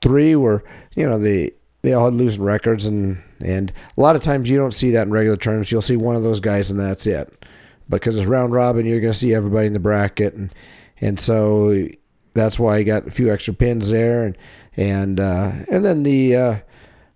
three 0.00 0.36
were, 0.36 0.62
you 0.94 1.06
know, 1.06 1.18
the 1.18 1.52
they 1.82 1.92
all 1.92 2.06
had 2.06 2.14
losing 2.14 2.42
records, 2.42 2.86
and 2.86 3.22
and 3.40 3.72
a 3.96 4.00
lot 4.00 4.16
of 4.16 4.22
times 4.22 4.50
you 4.50 4.58
don't 4.58 4.74
see 4.74 4.90
that 4.90 5.06
in 5.06 5.12
regular 5.12 5.36
terms. 5.36 5.72
You'll 5.72 5.82
see 5.82 5.96
one 5.96 6.16
of 6.16 6.22
those 6.22 6.40
guys, 6.40 6.70
and 6.70 6.78
that's 6.78 7.06
it. 7.06 7.44
Because 7.88 8.16
it's 8.16 8.26
round 8.26 8.52
robin, 8.52 8.86
you're 8.86 9.00
going 9.00 9.12
to 9.12 9.18
see 9.18 9.34
everybody 9.34 9.66
in 9.66 9.72
the 9.72 9.80
bracket, 9.80 10.34
and 10.34 10.54
and 11.00 11.18
so 11.18 11.88
that's 12.34 12.58
why 12.58 12.76
I 12.76 12.82
got 12.82 13.06
a 13.06 13.10
few 13.10 13.32
extra 13.32 13.54
pins 13.54 13.90
there, 13.90 14.24
and 14.24 14.38
and 14.76 15.18
uh, 15.18 15.52
and 15.70 15.84
then 15.84 16.02
the 16.02 16.36
uh, 16.36 16.58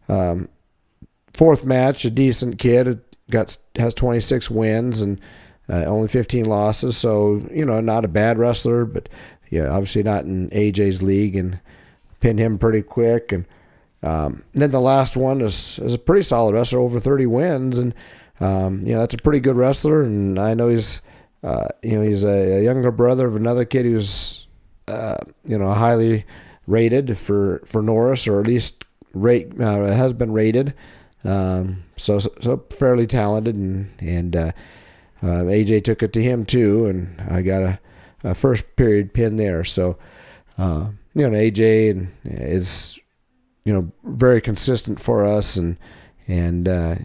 um, 0.09 0.49
fourth 1.35 1.65
match, 1.65 2.05
a 2.05 2.11
decent 2.11 2.59
kid 2.59 3.01
got 3.31 3.57
has 3.77 3.95
26 3.95 4.51
wins 4.51 5.01
and 5.01 5.21
uh, 5.69 5.85
only 5.85 6.09
15 6.09 6.45
losses, 6.45 6.97
so 6.97 7.47
you 7.53 7.65
know 7.65 7.81
not 7.81 8.05
a 8.05 8.09
bad 8.09 8.39
wrestler, 8.39 8.85
but 8.85 9.09
yeah, 9.51 9.69
obviously 9.69 10.03
not 10.03 10.25
in 10.25 10.51
AJ's 10.51 11.03
league, 11.03 11.37
and 11.37 11.61
pinned 12.21 12.39
him 12.39 12.59
pretty 12.59 12.83
quick. 12.83 13.33
And 13.33 13.47
um, 14.03 14.45
then 14.53 14.71
the 14.71 14.81
last 14.81 15.17
one 15.17 15.41
is 15.41 15.79
is 15.79 15.95
a 15.95 15.99
pretty 15.99 16.23
solid 16.23 16.55
wrestler, 16.55 16.81
over 16.81 17.01
30 17.01 17.27
wins, 17.27 17.79
and 17.79 17.95
um, 18.41 18.87
you 18.87 18.95
know 18.95 19.01
that's 19.01 19.15
a 19.15 19.19
pretty 19.19 19.41
good 19.41 19.57
wrestler. 19.57 20.03
And 20.03 20.39
I 20.39 20.55
know 20.55 20.69
he's 20.69 21.01
uh, 21.43 21.69
you 21.83 21.93
know 21.93 22.03
he's 22.03 22.25
a, 22.25 22.59
a, 22.59 22.63
younger 22.63 22.91
brother 22.91 23.27
of 23.27 23.37
another 23.37 23.65
kid 23.65 23.85
who's 23.85 24.47
uh, 24.89 25.17
you 25.47 25.59
know 25.59 25.73
highly 25.73 26.25
rated 26.67 27.17
for 27.19 27.63
for 27.65 27.83
Norris, 27.83 28.27
or 28.27 28.41
at 28.41 28.47
least 28.47 28.85
rate 29.13 29.59
uh, 29.61 29.87
has 29.87 30.13
been 30.13 30.33
rated. 30.33 30.75
Um, 31.25 31.85
so, 31.97 32.19
so 32.19 32.65
fairly 32.71 33.07
talented, 33.07 33.55
and 33.55 33.91
and 34.01 34.53
uh, 35.25 35.45
AJ 35.45 35.85
took 35.85 36.03
it 36.03 36.13
to 36.13 36.23
him 36.23 36.45
too, 36.45 36.85
and 36.85 37.19
I 37.31 37.41
got 37.41 37.63
a 37.63 37.79
uh, 38.23 38.35
first 38.35 38.77
period 38.77 39.15
pin 39.15 39.37
there. 39.37 39.65
So, 39.65 39.97
uh, 40.59 40.89
you 41.15 41.29
know, 41.29 41.37
AJ 41.37 42.09
is, 42.25 42.99
you 43.65 43.73
know, 43.73 43.91
very 44.05 44.43
consistent 44.43 45.01
for 45.01 45.25
us, 45.25 45.57
and 45.57 45.79
and 46.29 46.69
uh, 46.69 46.97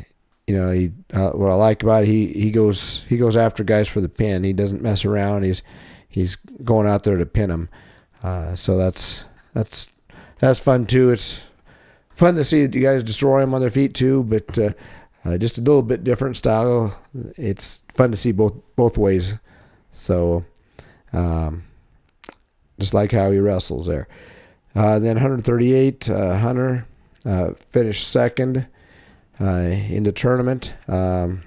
you 0.48 0.56
know, 0.56 0.70
he 0.72 0.92
uh, 1.14 1.30
what 1.30 1.50
I 1.50 1.56
like 1.56 1.82
about 1.82 2.04
it, 2.04 2.08
he 2.08 2.28
he 2.34 2.52
goes 2.52 3.06
he 3.08 3.16
goes 3.16 3.38
after 3.38 3.64
guys 3.64 3.88
for 3.88 4.02
the 4.02 4.10
pin. 4.10 4.44
He 4.44 4.52
doesn't 4.52 4.82
mess 4.82 5.06
around. 5.06 5.44
He's 5.44 5.62
he's 6.10 6.36
going 6.36 6.88
out 6.88 7.04
there 7.04 7.18
to 7.18 7.26
pin 7.26 7.50
them. 7.50 7.70
Uh, 8.22 8.54
so 8.54 8.78
that's 8.78 9.24
that's 9.54 9.92
that's 10.40 10.60
fun 10.60 10.88
too. 10.88 11.10
It's 11.12 11.40
fun 12.10 12.36
to 12.36 12.44
see 12.44 12.60
you 12.60 12.68
guys 12.68 13.02
destroy 13.02 13.40
them 13.40 13.54
on 13.54 13.62
their 13.62 13.70
feet 13.70 13.94
too, 13.94 14.24
but. 14.24 14.60
Uh, 15.26 15.38
just 15.38 15.58
a 15.58 15.62
little 15.62 15.82
bit 15.82 16.04
different 16.04 16.38
style. 16.38 16.98
It's 17.36 17.82
fun 18.00 18.12
to 18.12 18.18
see 18.18 18.32
both 18.32 18.54
both 18.78 18.98
ways. 18.98 19.34
So, 19.92 20.46
um, 21.12 21.66
just 22.80 22.94
like 22.94 23.12
how 23.12 23.30
he 23.32 23.40
wrestles 23.40 23.88
there. 23.88 24.08
Uh, 24.74 25.00
then 25.00 25.16
138, 25.16 26.10
uh, 26.10 26.38
Hunter 26.38 26.88
uh, 27.26 27.52
finished 27.68 28.08
second 28.08 28.68
uh, 29.42 29.46
in 29.46 30.04
the 30.04 30.14
tournament. 30.14 30.74
Um, 30.88 31.44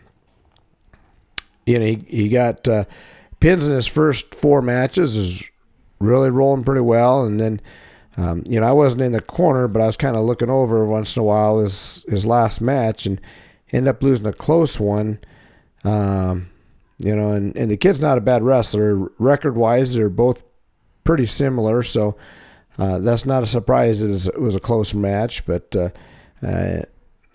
you 1.64 1.78
know, 1.78 1.86
he, 1.86 2.04
he 2.06 2.28
got 2.28 2.68
uh, 2.68 2.84
pins 3.40 3.66
in 3.66 3.74
his 3.74 3.86
first 3.86 4.34
four 4.34 4.60
matches, 4.60 5.16
is 5.16 5.48
really 6.00 6.28
rolling 6.28 6.64
pretty 6.64 6.82
well. 6.82 7.24
And 7.24 7.40
then, 7.40 7.60
um, 8.18 8.42
you 8.44 8.60
know, 8.60 8.66
I 8.66 8.72
wasn't 8.72 9.02
in 9.02 9.12
the 9.12 9.22
corner, 9.22 9.68
but 9.68 9.80
I 9.80 9.86
was 9.86 9.96
kind 9.96 10.16
of 10.16 10.24
looking 10.24 10.50
over 10.50 10.84
once 10.84 11.16
in 11.16 11.20
a 11.20 11.24
while 11.24 11.60
his, 11.60 12.04
his 12.10 12.26
last 12.26 12.60
match 12.60 13.06
and 13.06 13.18
ended 13.72 13.88
up 13.88 14.02
losing 14.02 14.26
a 14.26 14.34
close 14.34 14.78
one. 14.78 15.18
Um, 15.84 16.50
you 16.98 17.16
know, 17.16 17.32
and, 17.32 17.56
and 17.56 17.70
the 17.70 17.76
kid's 17.76 18.00
not 18.00 18.18
a 18.18 18.20
bad 18.22 18.42
wrestler. 18.42 19.10
Record 19.18 19.56
wise, 19.56 19.94
they're 19.94 20.08
both 20.08 20.44
pretty 21.04 21.26
similar. 21.26 21.82
So, 21.82 22.16
uh, 22.78 22.98
that's 22.98 23.26
not 23.26 23.42
a 23.42 23.46
surprise. 23.46 24.02
It 24.02 24.08
was, 24.08 24.28
it 24.28 24.40
was 24.40 24.54
a 24.54 24.60
close 24.60 24.94
match, 24.94 25.44
but 25.44 25.74
uh, 25.76 25.90
uh, 26.42 26.82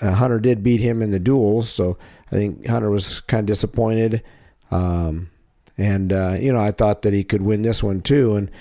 Hunter 0.01 0.39
did 0.39 0.63
beat 0.63 0.81
him 0.81 1.01
in 1.01 1.11
the 1.11 1.19
duels, 1.19 1.69
so 1.69 1.97
I 2.31 2.35
think 2.35 2.65
Hunter 2.67 2.89
was 2.89 3.21
kind 3.21 3.41
of 3.41 3.45
disappointed. 3.45 4.23
Um, 4.71 5.29
and 5.77 6.11
uh, 6.11 6.37
you 6.39 6.51
know, 6.51 6.59
I 6.59 6.71
thought 6.71 7.03
that 7.03 7.13
he 7.13 7.23
could 7.23 7.41
win 7.41 7.61
this 7.61 7.83
one 7.83 8.01
too, 8.01 8.35
and 8.35 8.51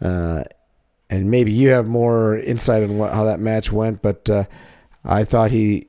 uh, 0.00 0.44
and 1.08 1.30
maybe 1.30 1.52
you 1.52 1.70
have 1.70 1.86
more 1.86 2.36
insight 2.36 2.82
on 2.82 2.98
what, 2.98 3.12
how 3.12 3.24
that 3.24 3.40
match 3.40 3.72
went, 3.72 4.02
but 4.02 4.28
uh, 4.28 4.44
I 5.04 5.24
thought 5.24 5.50
he 5.50 5.88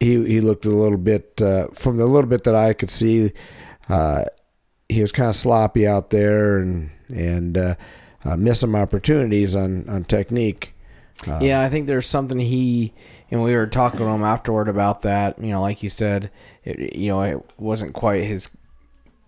he 0.00 0.24
he 0.26 0.40
looked 0.40 0.66
a 0.66 0.70
little 0.70 0.98
bit 0.98 1.40
from 1.72 1.96
the 1.96 2.06
little 2.06 2.28
bit 2.28 2.44
that 2.44 2.54
I 2.54 2.72
could 2.72 2.90
see. 2.90 3.32
he 4.88 5.00
was 5.00 5.12
kind 5.12 5.30
of 5.30 5.36
sloppy 5.36 5.86
out 5.86 6.10
there, 6.10 6.58
and 6.58 6.90
and 7.08 7.56
uh, 7.56 7.74
miss 8.36 8.60
some 8.60 8.74
opportunities 8.74 9.54
on 9.56 9.88
on 9.88 10.04
technique. 10.04 10.74
Uh, 11.28 11.38
yeah, 11.40 11.60
I 11.60 11.70
think 11.70 11.86
there's 11.86 12.06
something 12.06 12.38
he 12.38 12.92
and 13.34 13.42
we 13.42 13.54
were 13.54 13.66
talking 13.66 13.98
to 13.98 14.06
him 14.06 14.22
afterward 14.22 14.68
about 14.68 15.02
that. 15.02 15.38
You 15.40 15.50
know, 15.50 15.60
like 15.60 15.82
you 15.82 15.90
said, 15.90 16.30
it, 16.62 16.94
you 16.94 17.08
know, 17.08 17.22
it 17.22 17.40
wasn't 17.58 17.92
quite 17.92 18.22
his, 18.22 18.50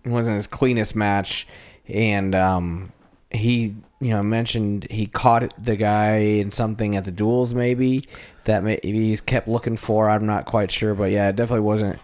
it 0.05 0.09
wasn't 0.09 0.37
his 0.37 0.47
cleanest 0.47 0.95
match, 0.95 1.45
and 1.87 2.33
um, 2.33 2.93
he 3.31 3.75
you 3.99 4.09
know 4.09 4.23
mentioned 4.23 4.87
he 4.89 5.05
caught 5.05 5.53
the 5.63 5.75
guy 5.75 6.17
in 6.17 6.51
something 6.51 6.95
at 6.95 7.03
the 7.03 7.11
duels 7.11 7.53
maybe 7.53 8.07
that 8.45 8.63
maybe 8.63 8.93
he's 8.93 9.21
kept 9.21 9.47
looking 9.47 9.77
for. 9.77 10.09
I'm 10.09 10.25
not 10.25 10.45
quite 10.45 10.71
sure, 10.71 10.93
but 10.93 11.11
yeah, 11.11 11.29
it 11.29 11.35
definitely 11.35 11.65
wasn't 11.65 11.99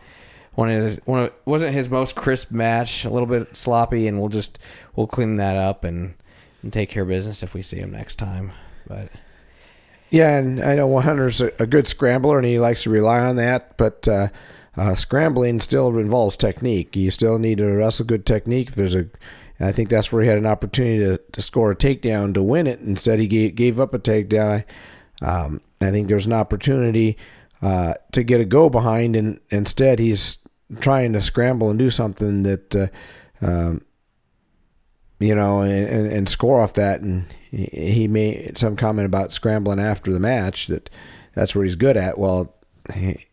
one 0.55 0.69
of 0.69 0.83
his 0.83 0.99
one 1.05 1.23
of, 1.23 1.33
wasn't 1.45 1.73
his 1.73 1.89
most 1.89 2.15
crisp 2.15 2.51
match. 2.51 3.05
A 3.05 3.09
little 3.09 3.27
bit 3.27 3.55
sloppy, 3.55 4.07
and 4.07 4.19
we'll 4.19 4.29
just 4.29 4.59
we'll 4.95 5.07
clean 5.07 5.37
that 5.37 5.55
up 5.55 5.83
and 5.83 6.15
and 6.61 6.71
take 6.71 6.89
care 6.89 7.03
of 7.03 7.09
business 7.09 7.43
if 7.43 7.53
we 7.53 7.61
see 7.61 7.77
him 7.77 7.91
next 7.91 8.15
time. 8.15 8.51
But 8.87 9.09
yeah, 10.09 10.37
and 10.37 10.63
I 10.63 10.75
know 10.75 10.99
Hunter's 10.99 11.41
a, 11.41 11.51
a 11.59 11.65
good 11.65 11.87
scrambler, 11.87 12.37
and 12.37 12.45
he 12.45 12.59
likes 12.59 12.83
to 12.83 12.89
rely 12.89 13.19
on 13.19 13.35
that. 13.37 13.77
But 13.77 14.07
uh, 14.07 14.27
uh, 14.77 14.95
scrambling 14.95 15.59
still 15.59 15.97
involves 15.97 16.37
technique. 16.37 16.95
You 16.95 17.11
still 17.11 17.39
need 17.39 17.57
to 17.59 17.65
wrestle 17.65 18.05
good 18.05 18.25
technique. 18.25 18.69
If 18.69 18.75
there's 18.75 18.95
a, 18.95 19.07
I 19.63 19.71
think 19.71 19.89
that's 19.89 20.11
where 20.11 20.21
he 20.21 20.27
had 20.27 20.37
an 20.37 20.45
opportunity 20.45 20.99
to, 20.99 21.17
to 21.31 21.41
score 21.41 21.71
a 21.71 21.75
takedown 21.75 22.33
to 22.33 22.43
win 22.43 22.67
it. 22.67 22.79
Instead, 22.79 23.19
he 23.19 23.27
gave, 23.27 23.55
gave 23.55 23.79
up 23.79 23.93
a 23.93 23.99
takedown. 23.99 24.65
I, 25.21 25.25
um, 25.25 25.61
I 25.79 25.91
think 25.91 26.07
there's 26.07 26.25
an 26.25 26.33
opportunity 26.33 27.17
uh, 27.61 27.93
to 28.11 28.23
get 28.23 28.41
a 28.41 28.45
go 28.45 28.69
behind, 28.69 29.15
and 29.15 29.39
instead 29.49 29.99
he's 29.99 30.39
trying 30.79 31.13
to 31.13 31.21
scramble 31.21 31.69
and 31.69 31.79
do 31.79 31.89
something 31.89 32.43
that 32.43 32.75
uh, 32.75 32.87
um, 33.45 33.81
you 35.19 35.35
know, 35.35 35.61
and, 35.61 36.11
and, 36.11 36.27
score 36.27 36.61
off 36.61 36.73
that. 36.73 37.01
And 37.01 37.25
he 37.49 38.07
made 38.07 38.57
some 38.57 38.75
comment 38.75 39.05
about 39.05 39.31
scrambling 39.31 39.79
after 39.79 40.11
the 40.11 40.19
match 40.19 40.67
that 40.67 40.89
that's 41.33 41.55
where 41.55 41.63
he's 41.63 41.75
good 41.75 41.95
at. 41.95 42.17
Well, 42.17 42.53
he, 42.93 43.25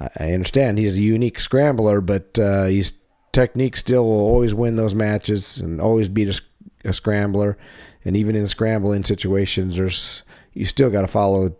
I 0.00 0.32
understand 0.32 0.78
he's 0.78 0.96
a 0.96 1.02
unique 1.02 1.40
scrambler, 1.40 2.00
but 2.00 2.38
uh, 2.38 2.64
his 2.64 2.94
technique 3.38 3.76
still 3.76 4.04
will 4.04 4.18
always 4.18 4.52
win 4.52 4.74
those 4.74 4.96
matches 4.96 5.58
and 5.58 5.80
always 5.80 6.08
beat 6.08 6.28
a, 6.28 6.88
a 6.88 6.92
scrambler. 6.92 7.56
And 8.04 8.16
even 8.16 8.34
in 8.34 8.48
scrambling 8.48 9.04
situations, 9.04 9.76
there's 9.76 10.24
you 10.54 10.64
still 10.64 10.90
got 10.90 11.02
to 11.02 11.06
follow 11.06 11.54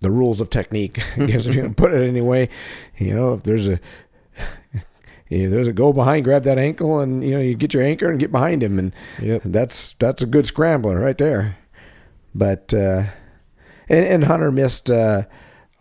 the 0.00 0.10
rules 0.10 0.40
of 0.40 0.48
technique. 0.48 1.02
I 1.16 1.26
guess 1.26 1.44
if 1.44 1.56
you 1.56 1.62
can 1.62 1.74
put 1.74 1.92
it 1.92 2.08
anyway, 2.08 2.48
you 2.96 3.14
know, 3.14 3.34
if 3.34 3.42
there's 3.42 3.68
a 3.68 3.80
if 5.28 5.50
there's 5.50 5.66
a 5.66 5.74
go 5.74 5.92
behind, 5.92 6.24
grab 6.24 6.44
that 6.44 6.58
ankle, 6.58 7.00
and 7.00 7.22
you 7.22 7.32
know 7.32 7.40
you 7.40 7.54
get 7.54 7.74
your 7.74 7.82
anchor 7.82 8.08
and 8.08 8.18
get 8.18 8.32
behind 8.32 8.62
him, 8.62 8.78
and 8.78 8.94
yep. 9.20 9.42
that's 9.44 9.92
that's 9.94 10.22
a 10.22 10.26
good 10.26 10.46
scrambler 10.46 10.98
right 10.98 11.18
there. 11.18 11.58
But 12.34 12.72
uh, 12.72 13.04
and, 13.90 14.06
and 14.06 14.24
Hunter 14.24 14.50
missed 14.50 14.90
uh, 14.90 15.24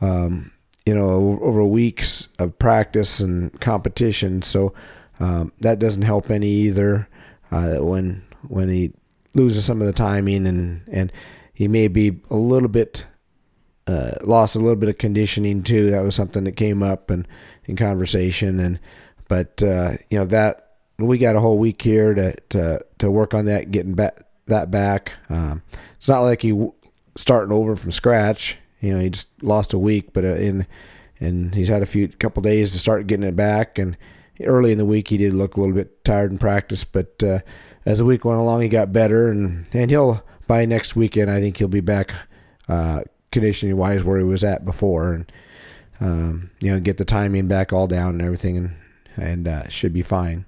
um, 0.01 0.51
you 0.86 0.93
know 0.93 1.39
over 1.41 1.63
weeks 1.63 2.27
of 2.39 2.59
practice 2.59 3.21
and 3.21 3.57
competition, 3.62 4.41
so 4.41 4.73
um, 5.19 5.52
that 5.60 5.80
doesn't 5.80 6.04
help 6.04 6.30
any 6.30 6.49
either. 6.49 7.08
Uh, 7.52 7.78
when 7.78 8.23
when 8.47 8.69
he 8.69 8.91
loses 9.34 9.65
some 9.65 9.82
of 9.82 9.88
the 9.88 9.93
timing 9.93 10.47
and 10.47 10.82
and 10.91 11.12
he 11.54 11.67
may 11.67 11.88
be 11.88 12.19
a 12.30 12.36
little 12.36 12.69
bit 12.69 13.06
uh, 13.86 14.12
lost 14.21 14.56
a 14.56 14.60
little 14.60 14.76
bit 14.76 14.89
of 14.89 14.97
conditioning 14.97 15.62
too. 15.63 15.91
That 15.91 16.04
was 16.04 16.15
something 16.15 16.45
that 16.45 16.56
came 16.56 16.82
up 16.82 17.10
and 17.10 17.28
in 17.65 17.76
conversation 17.76 18.60
and 18.60 18.80
but 19.28 19.62
uh, 19.63 19.97
you 20.10 20.17
know 20.17 20.26
that 20.26 20.63
we 20.97 21.17
got 21.17 21.36
a 21.36 21.39
whole 21.39 21.58
week 21.58 21.82
here 21.82 22.13
to 22.13 22.36
to, 22.49 22.86
to 22.99 23.12
work 23.12 23.34
on 23.34 23.45
that, 23.45 23.71
getting 23.71 23.93
back 23.93 24.26
that 24.45 24.71
back. 24.71 25.13
Um, 25.30 25.63
it's 25.97 26.08
not 26.08 26.21
like 26.21 26.41
he 26.41 26.69
starting 27.15 27.54
over 27.54 27.76
from 27.76 27.91
scratch. 27.91 28.58
You 28.82 28.93
know, 28.93 28.99
he 28.99 29.10
just 29.10 29.41
lost 29.41 29.73
a 29.73 29.80
week, 29.80 30.13
but 30.13 30.23
uh, 30.23 30.36
in 30.36 30.67
and 31.19 31.56
he's 31.56 31.69
had 31.69 31.82
a 31.82 31.88
few 31.88 32.08
couple 32.10 32.41
days 32.41 32.73
to 32.73 32.80
start 32.80 33.08
getting 33.08 33.26
it 33.26 33.36
back. 33.36 33.80
And 33.80 33.97
early 34.45 34.71
in 34.71 34.77
the 34.77 34.86
week, 34.86 35.10
he 35.10 35.17
did 35.17 35.34
look 35.34 35.56
a 35.56 35.60
little 35.60 35.75
bit 35.75 36.03
tired 36.03 36.32
in 36.32 36.38
practice, 36.38 36.84
but 36.84 37.21
uh, 37.23 37.39
as 37.86 37.99
the 37.99 38.06
week 38.06 38.25
went 38.25 38.39
along, 38.39 38.62
he 38.62 38.69
got 38.69 38.93
better, 38.93 39.29
and 39.29 39.67
and 39.73 39.89
he'll 39.91 40.23
by 40.47 40.65
next 40.65 40.95
weekend, 40.95 41.32
I 41.32 41.39
think 41.39 41.58
he'll 41.58 41.67
be 41.67 41.82
back 41.82 42.13
uh, 42.67 43.01
conditioning 43.32 43.77
wise 43.77 44.03
where 44.03 44.17
he 44.17 44.23
was 44.23 44.43
at 44.43 44.65
before, 44.65 45.13
and 45.13 45.32
um, 45.99 46.51
you 46.60 46.71
know, 46.71 46.79
get 46.79 46.97
the 46.97 47.06
timing 47.06 47.47
back 47.47 47.71
all 47.73 47.88
down 47.88 48.12
and 48.12 48.21
everything, 48.21 48.58
and 48.58 48.75
and 49.15 49.47
uh, 49.47 49.67
should 49.67 49.93
be 49.93 50.01
fine. 50.01 50.45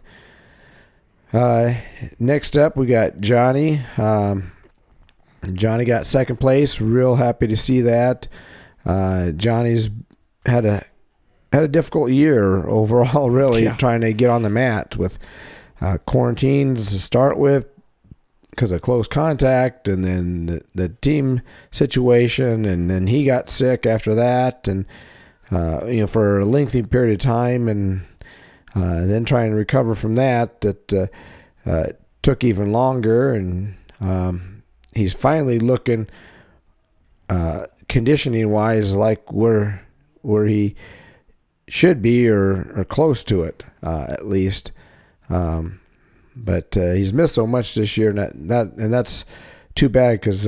Uh, 1.34 1.76
next 2.20 2.58
up, 2.58 2.78
we 2.78 2.86
got 2.86 3.20
Johnny. 3.20 3.82
Um, 3.98 4.52
Johnny 5.54 5.86
got 5.86 6.08
second 6.08 6.38
place. 6.38 6.80
Real 6.82 7.16
happy 7.16 7.48
to 7.48 7.56
see 7.56 7.82
that. 7.82 8.28
Uh, 8.86 9.32
Johnny's 9.32 9.90
had 10.46 10.66
a 10.66 10.86
had 11.56 11.64
a 11.64 11.70
difficult 11.70 12.12
year 12.12 12.68
overall, 12.68 13.30
really 13.42 13.64
yeah. 13.64 13.78
trying 13.78 14.02
to 14.02 14.14
get 14.14 14.30
on 14.30 14.42
the 14.42 14.50
mat 14.50 14.98
with 14.98 15.18
uh, 15.82 15.98
quarantines 16.06 16.92
to 16.92 17.00
start 17.00 17.38
with 17.38 17.68
because 18.50 18.72
of 18.72 18.82
close 18.82 19.08
contact, 19.08 19.88
and 19.88 20.06
then 20.06 20.46
the, 20.46 20.64
the, 20.76 20.90
team 20.90 21.42
situation, 21.72 22.64
and 22.64 22.90
then 22.90 23.08
he 23.08 23.26
got 23.26 23.50
sick 23.50 23.86
after 23.86 24.16
that, 24.16 24.68
and 24.68 24.86
uh, 25.52 25.86
you 25.88 26.02
know 26.02 26.08
for 26.08 26.40
a 26.40 26.46
lengthy 26.46 26.82
period 26.82 27.14
of 27.14 27.20
time, 27.20 27.68
and 27.68 28.02
uh, 28.74 29.06
then 29.06 29.26
trying 29.26 29.52
to 29.52 29.56
recover 29.58 29.96
from 29.96 30.16
that, 30.16 30.62
that 30.62 30.94
uh, 30.94 31.08
uh, 31.66 31.88
took 32.22 32.44
even 32.44 32.72
longer, 32.72 33.34
and 33.34 33.76
um, 34.00 34.64
he's 34.94 35.14
finally 35.14 35.60
looking 35.60 36.08
uh, 37.30 37.66
conditioning 37.90 38.50
wise 38.50 38.96
like 38.96 39.34
where 39.34 39.86
where 40.22 40.46
he 40.46 40.76
should 41.68 42.02
be 42.02 42.28
or, 42.30 42.72
or 42.76 42.86
close 42.86 43.24
to 43.26 43.44
it 43.44 43.66
uh, 43.84 44.06
at 44.10 44.26
least. 44.26 44.72
Um, 45.30 45.82
but 46.36 46.76
uh, 46.78 46.92
he's 46.92 47.14
missed 47.14 47.36
so 47.36 47.48
much 47.48 47.76
this 47.76 47.98
year, 47.98 48.10
and 48.10 48.20
that, 48.20 48.48
that 48.48 48.68
and 48.74 48.94
that's 48.94 49.26
too 49.74 49.90
bad 49.90 50.20
because 50.20 50.48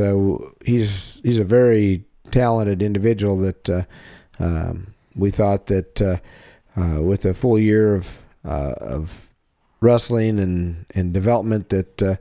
he's 0.65 1.21
he's 1.23 1.37
a 1.37 1.43
very 1.43 2.03
talented 2.31 2.81
individual 2.81 3.37
that 3.37 3.87
um, 4.39 4.93
we 5.15 5.31
thought 5.31 5.67
that 5.67 6.19
uh, 6.77 7.01
with 7.01 7.25
a 7.25 7.33
full 7.33 7.57
year 7.57 7.95
of 7.95 8.19
uh, 8.45 8.73
of 8.79 9.29
wrestling 9.81 10.39
and, 10.39 10.85
and 10.91 11.13
development 11.13 11.69
that 11.69 12.01
uh, 12.01 12.15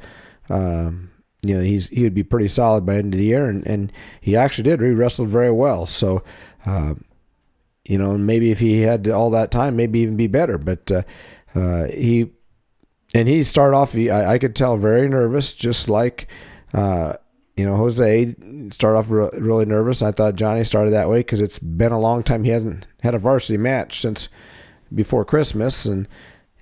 um, 0.48 1.10
you 1.42 1.54
know 1.54 1.62
he's 1.62 1.88
he 1.88 2.02
would 2.02 2.14
be 2.14 2.22
pretty 2.22 2.48
solid 2.48 2.84
by 2.86 2.94
the 2.94 2.98
end 2.98 3.14
of 3.14 3.18
the 3.18 3.26
year. 3.26 3.48
And, 3.48 3.66
and 3.66 3.92
he 4.20 4.36
actually 4.36 4.64
did. 4.64 4.80
He 4.80 4.90
wrestled 4.90 5.28
very 5.28 5.52
well. 5.52 5.86
So 5.86 6.22
uh, 6.64 6.94
you 7.88 7.98
know 7.98 8.16
maybe 8.18 8.50
if 8.50 8.60
he 8.60 8.82
had 8.82 9.08
all 9.08 9.30
that 9.30 9.50
time 9.50 9.76
maybe 9.76 10.00
even 10.00 10.16
be 10.16 10.26
better 10.26 10.58
but 10.58 10.90
uh, 10.90 11.02
uh, 11.54 11.84
he 11.86 12.30
and 13.14 13.28
he 13.28 13.42
started 13.44 13.76
off 13.76 13.92
he, 13.92 14.10
I, 14.10 14.34
I, 14.34 14.38
could 14.38 14.54
tell 14.54 14.76
very 14.76 15.08
nervous 15.08 15.54
just 15.54 15.88
like 15.88 16.28
you 17.56 17.64
know, 17.64 17.76
Jose 17.76 18.34
started 18.70 18.98
off 18.98 19.10
re- 19.10 19.30
really 19.32 19.64
nervous. 19.64 20.02
I 20.02 20.12
thought 20.12 20.36
Johnny 20.36 20.62
started 20.62 20.90
that 20.90 21.08
way 21.08 21.20
because 21.20 21.40
it's 21.40 21.58
been 21.58 21.92
a 21.92 21.98
long 21.98 22.22
time. 22.22 22.44
He 22.44 22.50
hasn't 22.50 22.86
had 23.02 23.14
a 23.14 23.18
varsity 23.18 23.56
match 23.56 24.00
since 24.00 24.28
before 24.94 25.24
Christmas, 25.24 25.86
and 25.86 26.06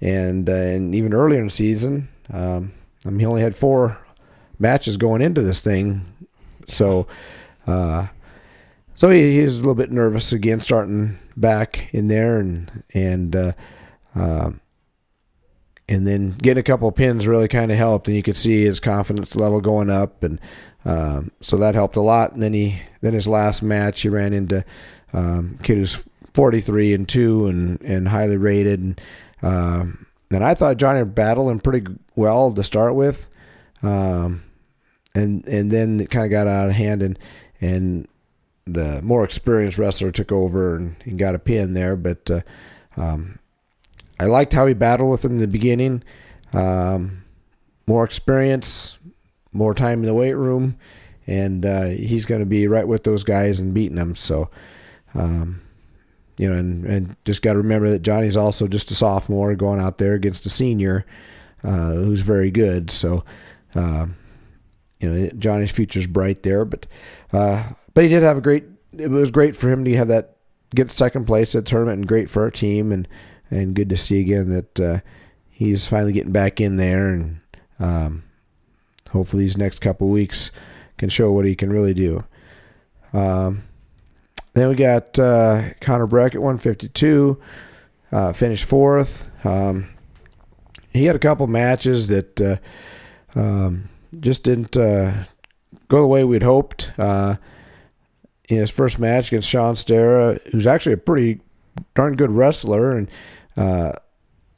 and 0.01 0.49
uh, 0.49 0.53
and 0.53 0.95
even 0.95 1.13
earlier 1.13 1.41
in 1.41 1.47
the 1.47 1.53
season, 1.53 2.09
um, 2.33 2.73
I 3.05 3.11
mean, 3.11 3.21
he 3.21 3.27
only 3.27 3.43
had 3.43 3.57
four 3.57 3.99
matches 4.59 4.97
going 4.97 5.21
into 5.21 5.43
this 5.43 5.61
thing, 5.61 6.07
so 6.69 7.09
uh, 7.67 8.07
so 8.95 9.11
he, 9.11 9.37
he 9.37 9.43
was 9.43 9.59
a 9.59 9.61
little 9.61 9.75
bit 9.75 9.91
nervous 9.91 10.33
again, 10.33 10.61
starting 10.61 11.19
back 11.37 11.89
in 11.93 12.09
there, 12.09 12.39
and 12.39 12.85
and 12.93 13.35
uh, 13.35 13.53
um, 14.15 14.61
and 15.89 16.07
then 16.07 16.31
getting 16.33 16.61
a 16.61 16.65
couple 16.65 16.89
of 16.89 16.95
pins 16.95 17.27
really 17.27 17.49
kind 17.49 17.71
of 17.71 17.77
helped, 17.77 18.09
and 18.09 18.17
you 18.17 18.23
could 18.23 18.37
see 18.37 18.63
his 18.63 18.81
confidence 18.81 19.37
level 19.37 19.61
going 19.61 19.91
up, 19.91 20.23
and 20.23 20.41
um, 20.85 21.31
so 21.41 21.57
that 21.57 21.75
helped 21.75 21.97
a 21.97 22.01
lot. 22.01 22.33
And 22.33 22.43
then 22.43 22.53
he 22.53 22.81
then 23.01 23.15
his 23.15 23.27
last 23.27 23.63
match, 23.63 24.03
he 24.03 24.09
ran 24.09 24.33
into 24.33 24.65
um, 25.13 25.59
kid 25.63 25.77
who's 25.77 26.03
43 26.33 26.95
and 26.95 27.09
two, 27.09 27.47
and 27.47 27.81
and 27.83 28.09
highly 28.09 28.37
rated, 28.37 28.81
and 28.81 29.01
um, 29.43 30.07
and 30.31 30.45
I 30.45 30.55
thought 30.55 30.77
Johnny 30.77 31.05
battled 31.05 31.51
him 31.51 31.61
pretty 31.61 31.87
well 32.15 32.53
to 32.53 32.63
start 32.63 32.95
with, 32.95 33.27
um, 33.83 34.45
and 35.15 35.47
and 35.49 35.71
then 35.71 36.01
it 36.01 36.11
kind 36.11 36.25
of 36.25 36.31
got 36.31 36.47
out 36.47 36.71
of 36.71 36.77
hand, 36.77 37.03
and 37.03 37.19
and 37.61 38.09
the 38.67 39.03
more 39.03 39.25
experienced 39.25 39.79
wrestler 39.79 40.11
took 40.11 40.33
over 40.33 40.77
and, 40.77 40.97
and 41.05 41.19
got 41.19 41.35
a 41.35 41.39
pin 41.39 41.75
there, 41.75 41.97
but. 41.97 42.31
Uh, 42.31 42.41
um, 42.97 43.39
I 44.19 44.27
liked 44.27 44.53
how 44.53 44.67
he 44.67 44.75
battled 44.75 45.11
with 45.11 45.25
him 45.25 45.33
in 45.33 45.39
the 45.39 45.47
beginning. 45.47 46.03
Um, 46.53 47.25
more 47.87 48.05
experience, 48.05 48.99
more 49.53 49.75
time 49.75 50.01
in 50.01 50.07
the 50.07 50.15
weight 50.15 50.35
room, 50.35 50.77
and 51.27 51.67
uh, 51.67 51.87
he's 51.87 52.27
going 52.27 52.41
to 52.41 52.47
be 52.47 52.67
right 52.67 52.87
with 52.87 53.05
those 53.05 53.25
guys 53.25 53.61
and 53.61 53.75
beating 53.75 53.97
them. 53.97 54.15
So, 54.15 54.51
um, 55.15 55.63
you 56.37 56.49
know, 56.49 56.57
and, 56.57 56.85
and 56.85 57.17
just 57.25 57.43
got 57.43 57.53
to 57.53 57.59
remember 57.59 57.91
that 57.91 58.03
Johnny's 58.03 58.37
also 58.37 58.67
just 58.67 58.91
a 58.91 58.95
sophomore 58.95 59.55
going 59.55 59.81
out 59.81 59.99
there 59.99 60.15
against 60.15 60.47
a 60.47 60.51
senior 60.51 61.05
uh, 61.63 61.93
who's 61.93 62.21
very 62.21 62.51
good. 62.51 62.91
So, 62.91 63.25
uh, 63.75 64.07
you 65.01 65.11
know, 65.11 65.31
Johnny's 65.37 65.73
future's 65.73 66.07
bright 66.07 66.45
there. 66.45 66.65
But, 66.65 66.87
uh, 67.33 67.71
but 67.95 68.05
he 68.05 68.11
did 68.11 68.23
have 68.23 68.37
a 68.37 68.43
great. 68.43 68.65
It 68.97 69.11
was 69.11 69.31
great 69.31 69.57
for 69.57 69.71
him 69.71 69.85
to 69.85 69.97
have 69.97 70.09
that 70.09 70.37
get 70.75 70.91
second 70.91 71.25
place 71.25 71.55
at 71.55 71.65
tournament, 71.65 71.99
and 71.99 72.09
great 72.09 72.31
for 72.31 72.43
our 72.43 72.51
team 72.51 72.93
and 72.93 73.09
and 73.51 73.75
good 73.75 73.89
to 73.91 73.97
see 73.97 74.21
again 74.21 74.51
that 74.51 74.81
uh, 74.81 75.01
he's 75.51 75.87
finally 75.87 76.13
getting 76.13 76.33
back 76.33 76.61
in 76.61 76.77
there, 76.77 77.09
and 77.09 77.41
um, 77.79 78.25
hopefully 79.13 79.45
these 79.45 79.57
next 79.57 79.79
couple 79.79 80.09
weeks 80.09 80.51
can 80.99 81.09
show 81.09 81.31
what 81.31 81.45
he 81.45 81.55
can 81.55 81.73
really 81.73 81.95
do. 81.95 82.25
Um, 83.13 83.63
then 84.55 84.69
we 84.69 84.75
got 84.75 85.19
uh, 85.19 85.71
Connor 85.81 86.07
Breck 86.07 86.35
at 86.35 86.41
152, 86.41 87.41
uh, 88.13 88.33
finished 88.33 88.65
fourth. 88.65 89.29
Um, 89.45 89.89
he 90.93 91.05
had 91.05 91.17
a 91.17 91.21
couple 91.21 91.47
matches 91.47 92.09
that 92.09 92.41
uh, 92.41 92.57
um, 93.35 93.89
just 94.21 94.45
didn't 94.45 94.77
uh, 94.77 95.25
go 95.89 96.03
the 96.03 96.07
way 96.07 96.25
we'd 96.25 96.43
hoped. 96.43 96.93
In 98.49 98.59
his 98.59 98.71
first 98.71 98.99
match 98.99 99.29
against 99.29 99.49
Sean 99.49 99.75
Stara, 99.75 100.39
who's 100.51 100.67
actually 100.67 100.93
a 100.93 100.99
pretty 100.99 101.41
darn 101.95 102.15
good 102.15 102.31
wrestler 102.31 102.97
and 102.97 103.11
uh, 103.57 103.93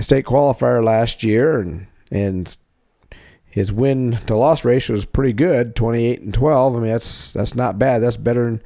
state 0.01 0.25
qualifier 0.25 0.83
last 0.83 1.23
year, 1.23 1.61
and 1.61 1.87
and 2.11 2.57
his 3.45 3.73
win 3.73 4.19
to 4.27 4.37
loss 4.37 4.65
ratio 4.65 4.97
is 4.97 5.05
pretty 5.05 5.33
good, 5.33 5.77
28 5.77 6.21
and 6.21 6.35
12. 6.35 6.77
I 6.77 6.79
mean 6.81 6.91
that's 6.91 7.33
that's 7.33 7.55
not 7.55 7.79
bad. 7.79 8.03
That's 8.03 8.17
better 8.17 8.61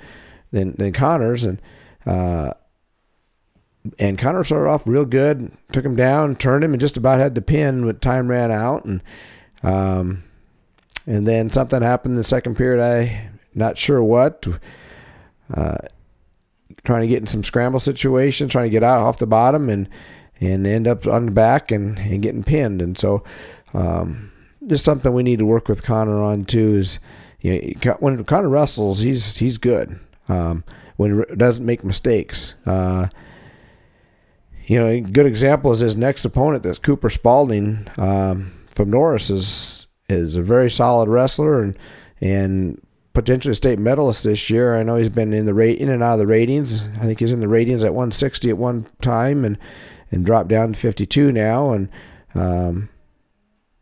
than 0.52 0.72
than 0.72 0.92
Connor's, 0.92 1.44
and 1.44 1.60
uh, 2.06 2.54
and 3.98 4.18
Connor 4.18 4.44
started 4.44 4.68
off 4.68 4.86
real 4.86 5.04
good, 5.04 5.52
took 5.72 5.84
him 5.84 5.96
down, 5.96 6.36
turned 6.36 6.64
him, 6.64 6.72
and 6.72 6.80
just 6.80 6.96
about 6.96 7.18
had 7.18 7.34
the 7.34 7.42
pin 7.42 7.86
when 7.86 7.98
time 7.98 8.28
ran 8.28 8.50
out, 8.50 8.84
and 8.84 9.02
um, 9.62 10.24
and 11.06 11.26
then 11.26 11.50
something 11.50 11.82
happened 11.82 12.12
in 12.12 12.16
the 12.16 12.24
second 12.24 12.56
period. 12.56 12.82
I 12.82 13.30
not 13.54 13.78
sure 13.78 14.02
what. 14.02 14.46
Uh, 15.52 15.78
trying 16.84 17.02
to 17.02 17.08
get 17.08 17.20
in 17.20 17.26
some 17.26 17.44
scramble 17.44 17.80
situations, 17.80 18.52
trying 18.52 18.66
to 18.66 18.70
get 18.70 18.82
out 18.82 19.02
off 19.02 19.18
the 19.18 19.26
bottom, 19.26 19.68
and 19.68 19.88
and 20.40 20.66
end 20.66 20.86
up 20.86 21.06
on 21.06 21.26
the 21.26 21.32
back 21.32 21.70
and, 21.70 21.98
and 21.98 22.22
getting 22.22 22.42
pinned. 22.42 22.80
And 22.80 22.96
so, 22.96 23.22
um, 23.74 24.32
just 24.66 24.84
something 24.84 25.12
we 25.12 25.22
need 25.22 25.38
to 25.38 25.46
work 25.46 25.68
with 25.68 25.82
Connor 25.82 26.22
on 26.22 26.44
too 26.44 26.76
is, 26.76 26.98
you 27.40 27.76
know, 27.84 27.96
when 28.00 28.24
Connor 28.24 28.48
wrestles, 28.48 29.00
he's 29.00 29.36
he's 29.36 29.58
good. 29.58 29.98
Um, 30.28 30.64
when 30.96 31.24
he 31.28 31.36
doesn't 31.36 31.64
make 31.64 31.82
mistakes. 31.82 32.54
Uh, 32.66 33.08
you 34.66 34.78
know, 34.78 34.86
a 34.86 35.00
good 35.00 35.26
example 35.26 35.72
is 35.72 35.80
his 35.80 35.96
next 35.96 36.24
opponent, 36.24 36.62
that's 36.62 36.78
Cooper 36.78 37.08
Spalding 37.08 37.88
um, 37.96 38.52
from 38.68 38.90
Norris, 38.90 39.30
is 39.30 39.88
is 40.08 40.36
a 40.36 40.42
very 40.42 40.70
solid 40.70 41.08
wrestler 41.08 41.62
and 41.62 41.78
and 42.20 42.80
potentially 43.12 43.52
a 43.52 43.56
state 43.56 43.78
medalist 43.78 44.24
this 44.24 44.50
year. 44.50 44.76
I 44.76 44.82
know 44.82 44.96
he's 44.96 45.08
been 45.08 45.32
in 45.32 45.46
the 45.46 45.54
rate 45.54 45.78
in 45.78 45.88
and 45.88 46.02
out 46.02 46.14
of 46.14 46.18
the 46.20 46.26
ratings. 46.26 46.86
I 46.96 47.04
think 47.06 47.18
he's 47.20 47.32
in 47.32 47.40
the 47.40 47.48
ratings 47.48 47.82
at 47.84 47.94
160 47.94 48.50
at 48.50 48.58
one 48.58 48.86
time 49.00 49.44
and 49.44 49.58
and 50.12 50.26
dropped 50.26 50.48
down 50.48 50.72
to 50.72 50.78
52 50.78 51.30
now 51.30 51.70
and 51.70 51.88
um, 52.34 52.88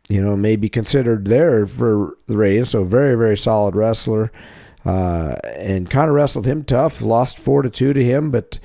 you 0.07 0.21
know 0.21 0.35
may 0.35 0.55
be 0.55 0.69
considered 0.69 1.25
there 1.25 1.65
for 1.65 2.17
the 2.27 2.37
ratings. 2.37 2.69
So 2.69 2.83
very 2.83 3.15
very 3.15 3.37
solid 3.37 3.75
wrestler. 3.75 4.31
Uh, 4.85 5.35
and 5.57 5.89
kind 5.89 6.09
of 6.09 6.15
wrestled 6.15 6.45
him 6.45 6.63
tough, 6.63 7.01
lost 7.01 7.37
four 7.37 7.61
to 7.61 7.69
two 7.69 7.91
to 7.91 8.01
him, 8.01 8.31
but 8.31 8.59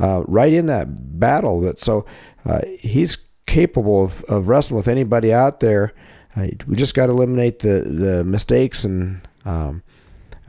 uh, 0.00 0.24
right 0.26 0.52
in 0.52 0.66
that 0.66 1.18
battle. 1.20 1.60
But 1.60 1.78
so 1.78 2.04
uh, 2.44 2.62
he's 2.80 3.28
capable 3.46 4.04
of, 4.04 4.24
of 4.24 4.48
wrestling 4.48 4.76
with 4.76 4.88
anybody 4.88 5.32
out 5.32 5.60
there. 5.60 5.94
Uh, 6.36 6.48
we 6.66 6.74
just 6.74 6.94
got 6.94 7.06
to 7.06 7.12
eliminate 7.12 7.60
the 7.60 7.82
the 7.82 8.24
mistakes 8.24 8.84
and 8.84 9.26
um, 9.44 9.82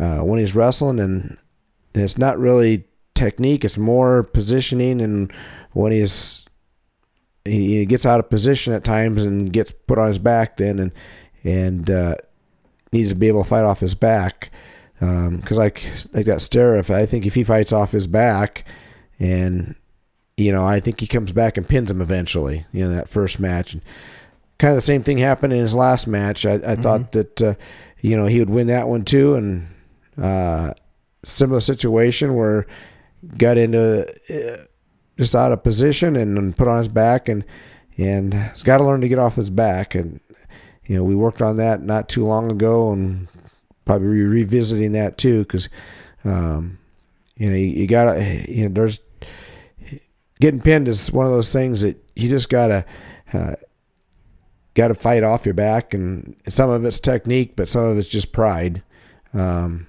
uh, 0.02 0.20
when 0.24 0.40
he's 0.40 0.56
wrestling, 0.56 1.00
and, 1.00 1.38
and 1.94 2.04
it's 2.04 2.18
not 2.18 2.40
really 2.40 2.86
technique; 3.14 3.64
it's 3.64 3.78
more 3.78 4.24
positioning. 4.24 5.00
And 5.00 5.32
when 5.74 5.92
he's 5.92 6.46
he 7.46 7.86
gets 7.86 8.06
out 8.06 8.20
of 8.20 8.30
position 8.30 8.74
at 8.74 8.84
times 8.84 9.26
and 9.26 9.52
gets 9.54 9.72
put 9.72 9.98
on 9.98 10.08
his 10.08 10.20
back, 10.20 10.58
then 10.58 10.80
and 10.80 10.92
and 11.44 11.90
uh, 11.90 12.16
needs 12.92 13.10
to 13.10 13.16
be 13.16 13.28
able 13.28 13.44
to 13.44 13.50
fight 13.50 13.64
off 13.64 13.80
his 13.80 13.96
back. 13.96 14.52
Because 15.00 15.58
um, 15.58 15.64
like 15.64 15.84
like 16.14 16.26
that 16.26 16.42
stare, 16.42 16.78
if 16.78 16.90
I 16.92 17.06
think 17.06 17.26
if 17.26 17.36
he 17.36 17.44
fights 17.44 17.72
off 17.72 17.92
his 17.92 18.08
back, 18.08 18.66
and 19.20 19.76
you 20.38 20.52
know, 20.52 20.66
I 20.66 20.80
think 20.80 21.00
he 21.00 21.08
comes 21.08 21.32
back 21.32 21.58
and 21.58 21.68
pins 21.68 21.92
him 21.92 22.02
eventually. 22.02 22.66
You 22.72 22.86
know, 22.86 22.94
that 22.96 23.10
first 23.10 23.40
match. 23.40 23.74
And 23.74 23.84
kind 24.58 24.72
of 24.72 24.78
the 24.78 24.82
same 24.82 25.04
thing 25.04 25.18
happened 25.18 25.54
in 25.54 25.60
his 25.60 25.74
last 25.74 26.08
match. 26.08 26.46
I, 26.46 26.54
I 26.54 26.58
mm-hmm. 26.58 26.82
thought 26.82 27.12
that 27.14 27.42
uh, 27.42 27.54
you 28.00 28.16
know 28.16 28.28
he 28.28 28.40
would 28.40 28.50
win 28.50 28.68
that 28.68 28.88
one 28.88 29.04
too, 29.04 29.36
and 29.36 29.68
uh, 30.22 30.74
similar 31.24 31.60
situation 31.60 32.36
where 32.36 32.68
got 33.38 33.58
into 33.58 34.08
uh, 34.30 34.64
just 35.18 35.36
out 35.36 35.52
of 35.52 35.64
position 35.64 36.16
and 36.16 36.56
put 36.58 36.68
on 36.68 36.78
his 36.78 36.88
back 36.88 37.30
and 37.30 37.46
and 37.98 38.34
he's 38.34 38.64
got 38.64 38.78
to 38.78 38.84
learn 38.84 39.02
to 39.02 39.08
get 39.08 39.20
off 39.20 39.36
his 39.36 39.50
back. 39.50 39.94
And 39.96 40.20
you 40.86 40.96
know 40.96 41.04
we 41.04 41.16
worked 41.16 41.42
on 41.42 41.58
that 41.58 41.82
not 41.82 42.10
too 42.10 42.26
long 42.26 42.52
ago 42.52 42.92
and 42.92 43.28
probably 43.86 44.08
revisiting 44.08 44.94
that 44.94 45.18
too 45.18 45.40
because 45.40 45.70
um, 46.24 46.80
you 47.38 47.50
know 47.50 47.56
you, 47.56 47.68
you, 47.68 47.88
gotta 47.88 48.46
you 48.50 48.64
know 48.64 48.74
there's 48.74 49.02
getting 50.40 50.62
pinned 50.62 50.88
is 50.88 51.12
one 51.12 51.26
of 51.26 51.32
those 51.32 51.52
things 51.52 51.82
that 51.82 51.98
you 52.16 52.30
just 52.30 52.50
gotta 52.50 52.86
uh, 53.34 53.56
gotta 54.74 54.96
fight 54.96 55.24
off 55.24 55.46
your 55.46 55.54
back. 55.54 55.94
And 55.94 56.36
some 56.48 56.70
of 56.70 56.86
it's 56.86 57.00
technique 57.00 57.56
but 57.56 57.70
some 57.70 57.84
of 57.84 57.98
it's 57.98 58.08
just 58.08 58.32
pride. 58.32 58.84
Um, 59.34 59.88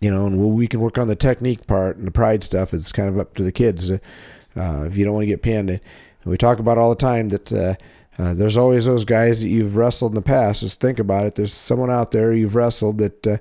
you 0.00 0.10
know, 0.10 0.26
and 0.26 0.38
we 0.38 0.66
can 0.66 0.80
work 0.80 0.98
on 0.98 1.08
the 1.08 1.16
technique 1.16 1.66
part 1.66 1.96
and 1.96 2.06
the 2.06 2.12
pride 2.12 2.44
stuff 2.44 2.72
is 2.72 2.92
kind 2.92 3.08
of 3.08 3.18
up 3.18 3.34
to 3.34 3.42
the 3.42 3.52
kids. 3.52 3.90
Uh, 3.90 4.84
if 4.86 4.96
you 4.96 5.04
don't 5.04 5.14
want 5.14 5.22
to 5.22 5.28
get 5.28 5.42
pinned, 5.42 5.70
and 5.70 5.80
we 6.24 6.36
talk 6.36 6.58
about 6.58 6.78
all 6.78 6.90
the 6.90 6.96
time 6.96 7.28
that 7.30 7.52
uh, 7.52 7.74
uh, 8.18 8.34
there's 8.34 8.56
always 8.56 8.84
those 8.84 9.04
guys 9.04 9.40
that 9.40 9.48
you've 9.48 9.76
wrestled 9.76 10.12
in 10.12 10.16
the 10.16 10.22
past. 10.22 10.60
Just 10.60 10.80
think 10.80 10.98
about 10.98 11.26
it. 11.26 11.36
There's 11.36 11.54
someone 11.54 11.90
out 11.90 12.10
there 12.10 12.32
you've 12.32 12.56
wrestled 12.56 12.98
that 12.98 13.26
uh, 13.26 13.38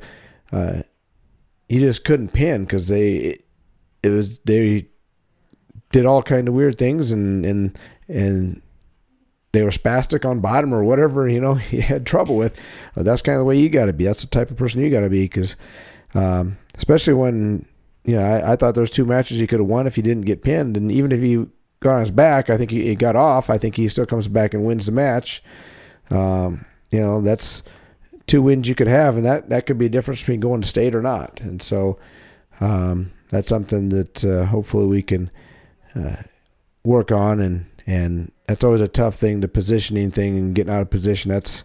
uh, 0.52 0.82
you 1.67 1.80
just 1.80 2.04
couldn't 2.04 2.34
pin 2.34 2.65
because 2.65 2.88
they 2.88 3.38
it 4.04 4.10
was 4.10 4.39
they 4.39 4.88
did 5.91 6.06
all 6.06 6.22
kind 6.22 6.48
of 6.48 6.54
weird 6.54 6.78
things 6.78 7.12
and 7.12 7.46
and 7.46 7.78
and 8.08 8.62
they 9.52 9.63
were 9.63 9.70
spastic 9.70 10.30
on 10.30 10.39
bottom 10.39 10.74
or 10.74 10.84
whatever 10.84 11.28
you 11.28 11.41
know 11.41 11.60
you 11.72 11.82
had 11.82 12.06
trouble 12.06 12.36
with. 12.36 12.60
that's 12.96 13.22
kind 13.22 13.36
of 13.36 13.39
the 13.39 13.46
way 13.46 13.58
you 13.58 13.70
got 13.70 13.86
to 13.86 13.93
be. 13.93 14.06
That's 14.06 14.24
the 14.24 14.30
type 14.30 14.52
of 14.52 14.58
person 14.58 14.82
you 14.82 14.89
got 14.89 15.02
to 15.02 15.10
be 15.10 15.24
because 15.24 15.56
um, 16.18 16.58
especially 16.78 17.14
when 17.14 17.66
you 18.04 18.16
know 18.16 18.24
I, 18.24 18.54
I 18.54 18.56
thought 18.56 18.76
those 18.76 18.92
two 18.92 19.06
matches 19.06 19.40
he 19.40 19.48
could 19.48 19.60
have 19.60 19.68
won 19.68 19.86
if 19.86 19.96
he 19.96 20.02
didn't 20.02 20.26
get 20.26 20.42
pinned, 20.42 20.76
and 20.76 20.92
even 20.92 21.12
if 21.12 21.20
he 21.20 21.46
got 21.80 21.96
on 21.96 22.00
his 22.02 22.12
back, 22.12 22.50
I 22.50 22.58
think 22.58 22.72
he, 22.72 22.88
he 22.88 22.96
got 22.96 23.16
off. 23.16 23.50
I 23.50 23.58
think 23.58 23.76
he 23.76 23.88
still 23.88 24.08
comes 24.08 24.28
back 24.28 24.54
and 24.54 24.66
wins 24.66 24.88
the 24.88 24.92
match. 24.92 25.44
Um, 26.10 26.66
you 26.90 27.00
know 27.00 27.22
that's 27.22 27.62
two 28.26 28.42
wins 28.42 28.68
you 28.68 28.76
could 28.76 28.88
have, 28.88 29.16
and 29.16 29.26
that 29.26 29.50
that 29.50 29.66
could 29.68 29.78
be 29.78 29.86
a 29.86 29.90
difference 29.90 30.22
between 30.22 30.40
going 30.40 30.62
to 30.62 30.68
state 30.68 30.96
or 30.96 31.02
not. 31.02 31.40
And 31.42 31.62
so 31.62 32.00
um, 32.60 33.12
that's 33.30 33.48
something 33.48 33.90
that 33.90 34.26
uh, 34.26 34.46
hopefully 34.46 34.88
we 34.88 35.04
can 35.04 35.30
uh, 35.96 36.24
work 36.84 37.12
on, 37.12 37.40
and 37.40 37.66
and 37.86 38.32
that's 38.48 38.64
always 38.64 38.82
a 38.82 38.88
tough 38.88 39.16
thing, 39.16 39.42
the 39.42 39.48
positioning 39.48 40.10
thing 40.10 40.38
and 40.38 40.56
getting 40.56 40.74
out 40.74 40.82
of 40.82 40.90
position. 40.90 41.30
That's 41.30 41.64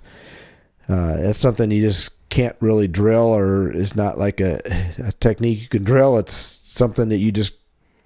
uh, 0.88 1.16
that's 1.16 1.38
something 1.38 1.70
you 1.70 1.82
just 1.82 2.10
can't 2.32 2.56
really 2.60 2.88
drill, 2.88 3.26
or 3.26 3.70
is 3.70 3.94
not 3.94 4.18
like 4.18 4.40
a, 4.40 4.58
a 4.96 5.12
technique 5.20 5.60
you 5.60 5.68
can 5.68 5.84
drill. 5.84 6.16
It's 6.16 6.32
something 6.32 7.10
that 7.10 7.18
you 7.18 7.30
just 7.30 7.52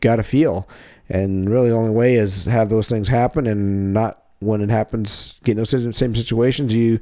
got 0.00 0.16
to 0.16 0.24
feel, 0.24 0.68
and 1.08 1.48
really 1.48 1.68
the 1.68 1.76
only 1.76 1.92
way 1.92 2.16
is 2.16 2.46
have 2.46 2.68
those 2.68 2.88
things 2.88 3.06
happen, 3.06 3.46
and 3.46 3.94
not 3.94 4.24
when 4.40 4.60
it 4.60 4.68
happens, 4.68 5.36
get 5.44 5.52
in 5.52 5.58
those 5.58 5.96
same 5.96 6.16
situations. 6.16 6.74
You 6.74 6.98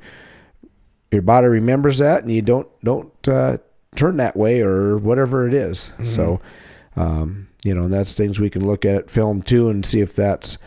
your 1.10 1.22
body 1.22 1.46
remembers 1.46 1.96
that, 1.98 2.22
and 2.22 2.30
you 2.30 2.42
don't 2.42 2.68
don't 2.84 3.26
uh, 3.26 3.56
turn 3.96 4.18
that 4.18 4.36
way 4.36 4.60
or 4.60 4.98
whatever 4.98 5.48
it 5.48 5.54
is. 5.54 5.92
Mm-hmm. 5.94 6.04
So, 6.04 6.40
um, 6.94 7.48
you 7.64 7.74
know, 7.74 7.84
and 7.84 7.94
that's 7.94 8.14
things 8.14 8.38
we 8.38 8.50
can 8.50 8.66
look 8.66 8.84
at 8.84 9.10
film 9.10 9.40
too 9.40 9.70
and 9.70 9.86
see 9.86 10.00
if 10.00 10.14
that's 10.14 10.58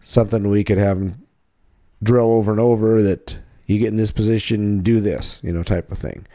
something 0.00 0.48
we 0.48 0.62
could 0.62 0.78
have 0.78 1.00
them 1.00 1.26
drill 2.00 2.30
over 2.30 2.52
and 2.52 2.60
over 2.60 3.02
that 3.02 3.38
you 3.68 3.78
get 3.78 3.88
in 3.88 3.96
this 3.96 4.10
position, 4.10 4.80
do 4.80 4.98
this, 4.98 5.40
you 5.44 5.52
know, 5.52 5.62
type 5.62 5.92
of 5.92 5.98
thing. 5.98 6.26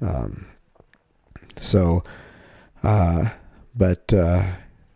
Um, 0.00 0.46
so, 1.56 2.04
uh, 2.82 3.30
but 3.74 4.14
uh, 4.14 4.46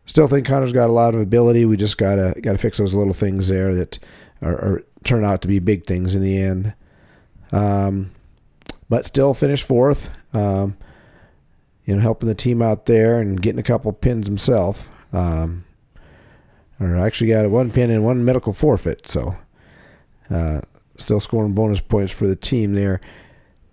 still 0.07 0.29
think 0.29 0.47
Connor's 0.47 0.73
got 0.73 0.89
a 0.89 0.93
lot 0.93 1.15
of 1.15 1.21
ability. 1.21 1.65
We 1.65 1.77
just 1.77 1.99
gotta 1.99 2.35
gotta 2.41 2.57
fix 2.57 2.79
those 2.79 2.95
little 2.95 3.13
things 3.13 3.49
there 3.49 3.75
that 3.75 3.99
are, 4.41 4.55
are 4.55 4.85
turn 5.05 5.25
out 5.25 5.43
to 5.43 5.49
be 5.49 5.59
big 5.59 5.87
things 5.87 6.15
in 6.15 6.23
the 6.23 6.39
end. 6.39 6.73
Um, 7.53 8.13
but 8.89 9.05
still 9.05 9.35
finished 9.35 9.67
fourth. 9.67 10.11
Um, 10.33 10.77
you 11.85 11.97
know, 11.97 12.03
helping 12.03 12.29
the 12.29 12.35
team 12.35 12.63
out 12.63 12.87
there 12.87 13.21
and 13.21 13.43
getting 13.43 13.59
a 13.59 13.65
couple 13.65 13.93
pins 13.93 14.27
himself. 14.27 14.89
Um, 15.13 15.65
or 16.79 16.97
actually 16.97 17.29
got 17.29 17.49
one 17.51 17.71
pin 17.71 17.91
and 17.91 18.05
one 18.05 18.25
medical 18.25 18.53
forfeit. 18.53 19.09
So, 19.09 19.37
uh, 20.31 20.61
still 21.01 21.21
scoring 21.21 21.53
bonus 21.53 21.81
points 21.81 22.13
for 22.13 22.27
the 22.27 22.37
team 22.37 22.75
there. 22.75 23.01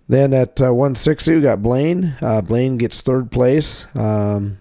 Then 0.08 0.34
at 0.34 0.60
uh, 0.60 0.74
160, 0.74 1.36
we 1.36 1.40
got 1.40 1.62
Blaine. 1.62 2.16
Uh, 2.20 2.42
Blaine 2.42 2.76
gets 2.76 3.00
third 3.00 3.30
place. 3.30 3.86
Um, 3.96 4.58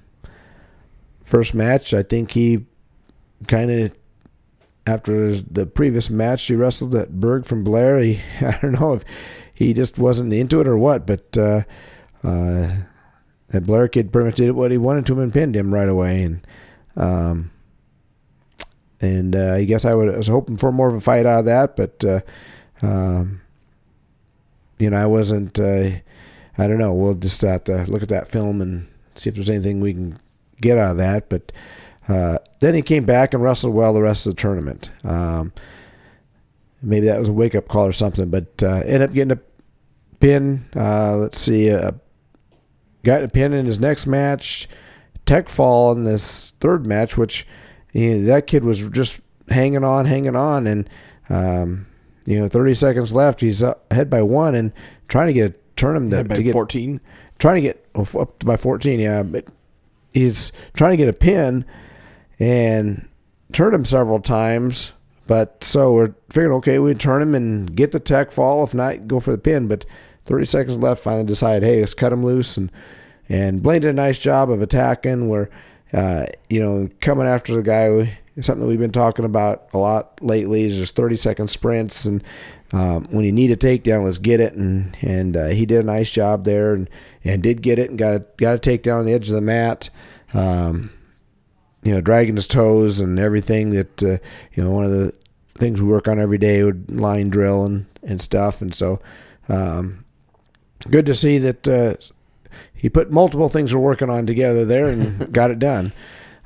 first 1.24 1.54
match, 1.54 1.94
I 1.94 2.04
think 2.04 2.32
he 2.32 2.66
kind 3.48 3.70
of, 3.70 3.96
after 4.88 5.36
the 5.36 5.66
previous 5.66 6.10
match, 6.10 6.46
he 6.46 6.56
wrestled 6.56 6.96
at 6.96 7.20
Berg 7.20 7.46
from 7.46 7.64
Blair. 7.64 8.00
He, 8.00 8.22
I 8.42 8.58
don't 8.62 8.80
know 8.80 8.94
if 8.94 9.04
he 9.54 9.74
just 9.74 9.98
wasn't 9.98 10.34
into 10.34 10.62
it 10.62 10.68
or 10.68 10.78
what, 10.78 11.06
but 11.06 11.38
uh, 11.38 11.64
uh, 12.24 12.76
that 13.50 13.66
Blair 13.66 13.88
kid 13.88 14.14
pretty 14.14 14.28
much 14.28 14.38
did 14.38 14.52
what 14.52 14.72
he 14.72 14.78
wanted 14.78 15.06
to 15.08 15.14
him 15.14 15.20
and 15.20 15.34
pinned 15.34 15.56
him 15.56 15.74
right 15.74 15.90
away. 15.90 16.24
And 16.24 16.48
um, 16.96 17.52
and 19.04 19.36
uh, 19.36 19.56
I 19.56 19.66
guess 19.66 19.84
I, 19.84 19.94
would, 19.94 20.14
I 20.14 20.18
was 20.18 20.28
hoping 20.28 20.56
for 20.56 20.72
more 20.72 20.88
of 20.88 20.96
a 20.96 21.02
fight 21.02 21.26
out 21.26 21.40
of 21.40 21.46
that, 21.46 21.76
but 21.76 22.04
uh, 22.06 22.22
um, 22.82 23.42
you 24.80 24.90
know 24.90 24.98
I 24.98 25.06
wasn't. 25.06 25.60
Uh, 25.60 25.90
I 26.58 26.68
don't 26.68 26.78
know. 26.78 26.94
We'll 26.94 27.16
just 27.16 27.42
have 27.42 27.66
to 27.66 27.84
look 27.86 28.02
at 28.02 28.10
that 28.10 28.28
film 28.28 28.62
and 28.62 28.88
see 29.16 29.30
if 29.30 29.36
there's 29.36 29.50
anything 29.50 29.82
we 29.82 29.92
can 29.94 30.18
get 30.62 30.78
out 30.78 30.92
of 30.92 30.98
that. 30.98 31.28
But 31.28 31.52
uh, 32.08 32.38
then 32.60 32.76
he 32.76 32.82
came 32.82 33.06
back 33.06 33.34
and 33.34 33.44
wrestled 33.44 33.74
well 33.74 33.94
the 33.94 34.02
rest 34.02 34.26
of 34.26 34.36
the 34.36 34.42
tournament. 34.42 34.92
Um, 35.04 35.52
maybe 36.82 37.08
that 37.08 37.20
was 37.20 37.30
a 37.30 37.34
wake 37.34 37.56
up 37.56 37.68
call 37.68 37.88
or 37.88 37.92
something. 37.92 38.30
But 38.30 38.62
uh, 38.62 38.84
ended 38.86 39.02
up 39.02 39.14
getting 39.14 39.38
a 39.38 39.40
pin. 40.20 40.66
Let's 40.76 41.40
see, 41.40 41.70
got 43.04 43.24
a 43.24 43.28
pin 43.28 43.52
in 43.52 43.66
his 43.66 43.80
next 43.80 44.08
match. 44.08 44.70
Tech 45.26 45.50
fall 45.50 45.92
in 45.92 46.04
this 46.04 46.52
third 46.60 46.86
match, 46.86 47.18
which 47.18 47.48
that 47.94 48.48
kid 48.48 48.64
was 48.64 48.90
just 48.90 49.22
hanging 49.50 49.84
on, 49.84 50.06
hanging 50.06 50.36
on, 50.36 50.68
and 50.68 50.90
um, 51.30 51.88
you 52.26 52.40
know, 52.40 52.48
30 52.48 52.74
seconds 52.74 53.14
left. 53.14 53.42
He's 53.42 53.62
ahead 53.62 54.10
by 54.10 54.22
one 54.22 54.56
and 54.56 54.72
trying 55.08 55.28
to 55.28 55.34
get 55.34 55.52
a 55.52 55.56
turn 55.76 55.96
him 55.96 56.10
to, 56.12 56.24
to 56.24 56.44
get 56.44 56.54
14. 56.54 57.00
Trying 57.40 57.56
to 57.56 57.62
get 57.62 57.86
oh, 57.96 58.08
up 58.20 58.44
by 58.46 58.58
14, 58.58 59.00
yeah. 59.00 59.24
But 59.24 59.46
he's 60.14 60.52
trying 60.74 60.92
to 60.92 60.98
get 60.98 61.10
a 61.10 61.14
pin 61.14 61.66
and 62.40 63.08
turned 63.52 63.76
him 63.76 63.86
several 63.86 64.20
times 64.20 64.94
but 65.26 65.64
so 65.64 65.94
we're 65.94 66.16
figuring, 66.30 66.56
okay, 66.58 66.80
we'd 66.80 67.00
turn 67.00 67.22
him 67.22 67.34
and 67.36 67.74
get 67.76 67.92
the 67.92 68.00
tech 68.00 68.32
fall. 68.32 68.64
If 68.64 68.74
not, 68.74 69.08
go 69.08 69.20
for 69.20 69.32
the 69.32 69.38
pin. 69.38 69.68
But 69.68 69.86
30 70.26 70.46
seconds 70.46 70.78
left, 70.78 71.04
finally 71.04 71.26
decide, 71.26 71.64
hey, 71.64 71.80
let's 71.80 71.94
cut 71.94 72.14
him 72.14 72.24
loose. 72.24 72.58
And 72.58 72.72
and 73.30 73.64
Blaine 73.64 73.82
did 73.82 73.90
a 73.90 73.94
nice 73.94 74.20
job 74.20 74.50
of 74.50 74.62
attacking. 74.62 75.30
Where, 75.30 75.50
uh, 75.94 76.26
you 76.50 76.60
know, 76.60 76.90
coming 77.02 77.28
after 77.28 77.56
the 77.56 77.62
guy, 77.62 78.18
something 78.42 78.62
that 78.62 78.68
we've 78.68 78.80
been 78.80 78.92
talking 78.92 79.26
about 79.26 79.68
a 79.74 79.78
lot 79.78 80.18
lately 80.22 80.64
is 80.64 80.78
just 80.78 80.96
30 80.96 81.16
second 81.18 81.50
sprints. 81.50 82.06
And 82.06 82.24
um, 82.72 83.06
when 83.12 83.26
you 83.26 83.32
need 83.32 83.52
a 83.52 83.56
takedown, 83.56 84.04
let's 84.04 84.18
get 84.18 84.40
it. 84.40 84.54
And 84.54 84.98
and 85.02 85.38
uh, 85.38 85.48
he 85.48 85.66
did 85.66 85.84
a 85.84 85.88
nice 85.88 86.12
job 86.12 86.46
there, 86.46 86.74
and 86.74 86.90
and 87.24 87.44
did 87.44 87.62
get 87.62 87.80
it, 87.80 87.90
and 87.90 88.00
got 88.00 88.14
a, 88.16 88.20
got 88.38 88.56
a 88.56 88.60
takedown 88.60 89.00
on 89.00 89.06
the 89.06 89.14
edge 89.14 89.30
of 89.30 89.36
the 89.36 89.42
mat. 89.42 89.90
Um, 90.34 90.92
you 91.84 91.94
know, 91.94 92.02
dragging 92.02 92.36
his 92.36 92.48
toes 92.48 93.00
and 93.00 93.20
everything 93.20 93.70
that, 93.72 94.04
uh, 94.04 94.18
you 94.54 94.64
know, 94.64 94.72
one 94.72 94.86
of 94.86 94.92
the 94.92 95.14
things 95.56 95.82
we 95.82 95.88
work 95.88 96.08
on 96.08 96.20
every 96.20 96.38
day 96.38 96.64
would 96.64 96.90
line 96.90 97.30
drill 97.30 97.66
and, 97.66 97.86
and 98.02 98.22
stuff. 98.22 98.62
And 98.62 98.74
so, 98.74 99.02
um, 99.50 100.06
good 100.90 101.06
to 101.06 101.14
see 101.14 101.38
that, 101.40 101.68
uh, 101.68 101.96
he 102.84 102.90
put 102.90 103.10
multiple 103.10 103.48
things 103.48 103.74
we're 103.74 103.80
working 103.80 104.10
on 104.10 104.26
together 104.26 104.66
there 104.66 104.90
and 104.90 105.32
got 105.32 105.52
it 105.52 105.58
done. 105.58 105.94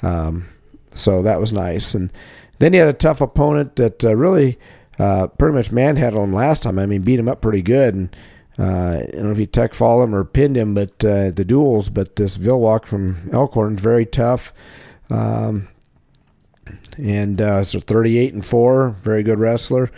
Um, 0.04 0.48
so 0.94 1.24
that 1.24 1.40
was 1.40 1.52
nice. 1.52 1.96
And 1.96 2.14
then 2.60 2.74
he 2.74 2.80
had 2.80 2.88
a 2.88 2.94
tough 2.94 3.22
opponent 3.22 3.76
that 3.78 4.06
uh, 4.06 4.16
really 4.16 4.60
uh, 5.00 5.28
pretty 5.28 5.56
much 5.56 5.72
manhandled 5.72 6.26
him 6.26 6.34
last 6.34 6.62
time. 6.62 6.78
I 6.78 6.86
mean, 6.86 7.02
beat 7.02 7.18
him 7.18 7.28
up 7.28 7.42
pretty 7.42 7.64
good. 7.64 7.96
And 7.96 8.16
uh, 8.60 9.00
I 9.02 9.10
don't 9.14 9.24
know 9.24 9.32
if 9.32 9.40
he 9.40 9.48
tech 9.48 9.74
fall 9.74 10.04
him 10.04 10.14
or 10.14 10.24
pinned 10.24 10.56
him, 10.56 10.76
but 10.76 11.04
uh, 11.04 11.32
the 11.32 11.44
duels. 11.44 11.90
But 11.90 12.18
this 12.18 12.38
Vilwalk 12.38 12.86
from 12.86 13.32
Elkhorn 13.34 13.78
is 13.78 13.82
very 13.82 14.06
tough. 14.06 14.54
Um, 15.10 15.70
and 17.00 17.42
uh, 17.42 17.64
so 17.64 17.80
38 17.80 18.36
and 18.36 18.46
4, 18.46 18.90
very 19.02 19.24
good 19.24 19.40
wrestler. 19.40 19.90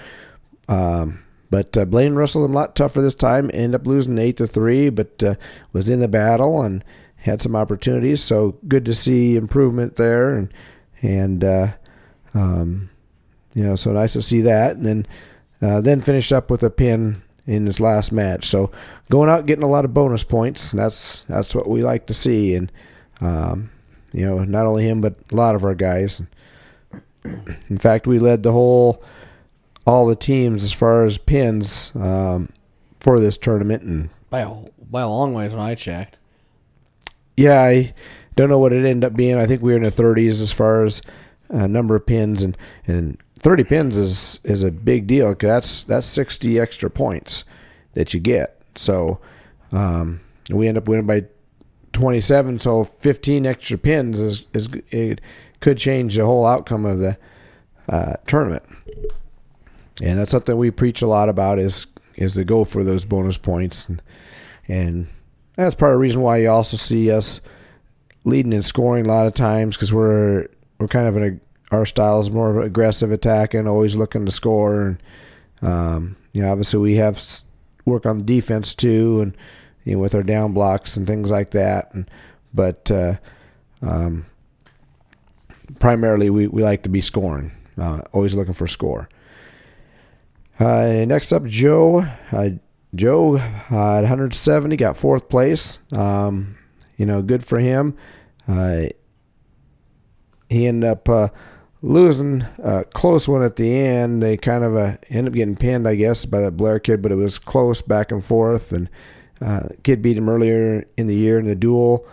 Um, 0.69 1.19
but 1.49 1.75
uh, 1.77 1.85
Blaine 1.85 2.15
wrestled 2.15 2.49
a 2.49 2.53
lot 2.53 2.75
tougher 2.75 3.01
this 3.01 3.15
time. 3.15 3.49
Ended 3.53 3.81
up 3.81 3.87
losing 3.87 4.17
8 4.17 4.37
to 4.37 4.47
3, 4.47 4.89
but 4.89 5.23
uh, 5.23 5.35
was 5.73 5.89
in 5.89 5.99
the 5.99 6.07
battle 6.07 6.61
and 6.61 6.83
had 7.17 7.41
some 7.41 7.55
opportunities. 7.55 8.23
So 8.23 8.57
good 8.67 8.85
to 8.85 8.93
see 8.93 9.35
improvement 9.35 9.95
there. 9.95 10.29
And, 10.35 10.53
and 11.01 11.43
uh, 11.43 11.67
um, 12.33 12.89
you 13.53 13.63
know, 13.63 13.75
so 13.75 13.91
nice 13.91 14.13
to 14.13 14.21
see 14.21 14.41
that. 14.41 14.75
And 14.75 14.85
then, 14.85 15.07
uh, 15.61 15.81
then 15.81 16.01
finished 16.01 16.31
up 16.31 16.51
with 16.51 16.63
a 16.63 16.69
pin 16.69 17.21
in 17.45 17.65
his 17.65 17.79
last 17.79 18.11
match. 18.11 18.45
So 18.45 18.71
going 19.09 19.29
out 19.29 19.47
getting 19.47 19.63
a 19.63 19.69
lot 19.69 19.85
of 19.85 19.93
bonus 19.93 20.23
points. 20.23 20.71
that's 20.71 21.23
that's 21.23 21.55
what 21.55 21.67
we 21.67 21.81
like 21.81 22.05
to 22.07 22.13
see. 22.13 22.53
And 22.53 22.71
um, 23.21 23.71
you 24.13 24.25
know, 24.25 24.43
not 24.43 24.67
only 24.67 24.87
him 24.87 25.01
but 25.01 25.15
a 25.31 25.35
lot 25.35 25.55
of 25.55 25.63
our 25.63 25.75
guys. 25.75 26.21
In 27.23 27.77
fact, 27.77 28.07
we 28.07 28.17
led 28.17 28.43
the 28.43 28.51
whole, 28.51 29.03
all 29.89 30.05
the 30.05 30.15
teams 30.15 30.63
as 30.63 30.71
far 30.71 31.03
as 31.03 31.17
pins 31.17 31.91
um, 31.95 32.49
for 32.99 33.19
this 33.19 33.37
tournament, 33.37 33.81
and 33.81 34.09
by 34.29 34.41
a 34.41 34.49
by 34.79 35.01
a 35.01 35.09
long 35.09 35.33
ways 35.33 35.51
when 35.51 35.59
I 35.59 35.73
checked. 35.73 36.19
Yeah, 37.35 37.63
I 37.63 37.95
don't 38.35 38.49
know 38.49 38.59
what 38.59 38.71
it 38.71 38.85
ended 38.85 39.03
up 39.03 39.17
being. 39.17 39.37
I 39.37 39.47
think 39.47 39.63
we 39.63 39.71
were 39.71 39.77
in 39.77 39.83
the 39.83 39.89
30s 39.89 40.41
as 40.41 40.51
far 40.51 40.83
as 40.83 41.01
uh, 41.49 41.65
number 41.65 41.95
of 41.95 42.05
pins, 42.05 42.43
and 42.43 42.55
and 42.85 43.17
30 43.39 43.63
pins 43.63 43.97
is 43.97 44.39
is 44.43 44.61
a 44.61 44.69
big 44.69 45.07
deal 45.07 45.29
because 45.29 45.47
that's 45.47 45.83
that's 45.83 46.07
60 46.07 46.59
extra 46.59 46.89
points 46.91 47.43
that 47.93 48.13
you 48.13 48.19
get. 48.19 48.61
So 48.75 49.19
um, 49.71 50.21
we 50.51 50.67
end 50.67 50.77
up 50.77 50.87
winning 50.87 51.07
by 51.07 51.25
27, 51.93 52.59
so 52.59 52.83
15 52.83 53.47
extra 53.47 53.77
pins 53.77 54.19
is, 54.19 54.45
is 54.53 54.69
it 54.91 55.19
could 55.59 55.79
change 55.79 56.15
the 56.15 56.25
whole 56.25 56.45
outcome 56.45 56.85
of 56.85 56.99
the 56.99 57.17
uh, 57.87 58.13
tournament. 58.27 58.63
And 60.01 60.17
that's 60.17 60.31
something 60.31 60.57
we 60.57 60.71
preach 60.71 61.01
a 61.01 61.07
lot 61.07 61.29
about 61.29 61.59
is 61.59 61.87
is 62.15 62.33
to 62.33 62.43
go 62.43 62.65
for 62.65 62.83
those 62.83 63.05
bonus 63.05 63.37
points, 63.37 63.87
and, 63.87 64.01
and 64.67 65.07
that's 65.55 65.75
part 65.75 65.93
of 65.93 65.95
the 65.95 66.01
reason 66.01 66.21
why 66.21 66.37
you 66.37 66.49
also 66.49 66.75
see 66.75 67.11
us 67.11 67.39
leading 68.25 68.53
and 68.53 68.65
scoring 68.65 69.05
a 69.05 69.07
lot 69.07 69.25
of 69.25 69.33
times 69.33 69.75
because 69.75 69.93
we're 69.93 70.47
we're 70.79 70.87
kind 70.87 71.07
of 71.07 71.15
an 71.17 71.41
our 71.71 71.85
style 71.85 72.19
is 72.19 72.31
more 72.31 72.49
of 72.49 72.63
aggressive 72.63 73.11
attacking, 73.11 73.67
always 73.67 73.95
looking 73.95 74.25
to 74.25 74.31
score, 74.31 74.81
and 74.81 75.03
um, 75.61 76.15
you 76.33 76.41
know 76.41 76.51
obviously 76.51 76.79
we 76.79 76.95
have 76.95 77.21
work 77.85 78.05
on 78.05 78.25
defense 78.25 78.73
too, 78.73 79.21
and 79.21 79.37
you 79.83 79.95
know, 79.95 79.99
with 79.99 80.15
our 80.15 80.23
down 80.23 80.53
blocks 80.53 80.97
and 80.97 81.07
things 81.07 81.31
like 81.31 81.51
that. 81.51 81.93
And, 81.93 82.09
but 82.53 82.89
uh, 82.91 83.15
um, 83.81 84.25
primarily, 85.79 86.29
we, 86.29 86.47
we 86.47 86.63
like 86.63 86.83
to 86.83 86.89
be 86.89 87.01
scoring, 87.01 87.51
uh, 87.77 88.01
always 88.11 88.35
looking 88.35 88.53
for 88.53 88.67
score. 88.67 89.09
Uh, 90.59 91.05
next 91.07 91.31
up, 91.31 91.45
Joe. 91.45 92.05
Uh, 92.31 92.49
Joe 92.93 93.37
uh, 93.37 93.97
at 93.97 94.01
170 94.01 94.75
got 94.75 94.97
fourth 94.97 95.29
place. 95.29 95.79
Um, 95.93 96.57
you 96.97 97.05
know, 97.05 97.21
good 97.21 97.45
for 97.45 97.59
him. 97.59 97.95
Uh, 98.47 98.87
he 100.49 100.67
ended 100.67 100.89
up 100.89 101.07
uh, 101.07 101.29
losing 101.81 102.45
a 102.61 102.83
close 102.83 103.27
one 103.27 103.43
at 103.43 103.55
the 103.55 103.71
end. 103.71 104.21
They 104.21 104.35
kind 104.35 104.63
of 104.63 104.75
uh, 104.75 104.97
ended 105.09 105.33
up 105.33 105.35
getting 105.35 105.55
pinned, 105.55 105.87
I 105.87 105.95
guess, 105.95 106.25
by 106.25 106.41
that 106.41 106.57
Blair 106.57 106.79
kid, 106.79 107.01
but 107.01 107.11
it 107.11 107.15
was 107.15 107.39
close 107.39 107.81
back 107.81 108.11
and 108.11 108.25
forth. 108.25 108.73
And 108.73 108.89
uh, 109.39 109.69
kid 109.83 110.01
beat 110.01 110.17
him 110.17 110.27
earlier 110.27 110.85
in 110.97 111.07
the 111.07 111.15
year 111.15 111.39
in 111.39 111.45
the 111.45 111.55
duel 111.55 112.05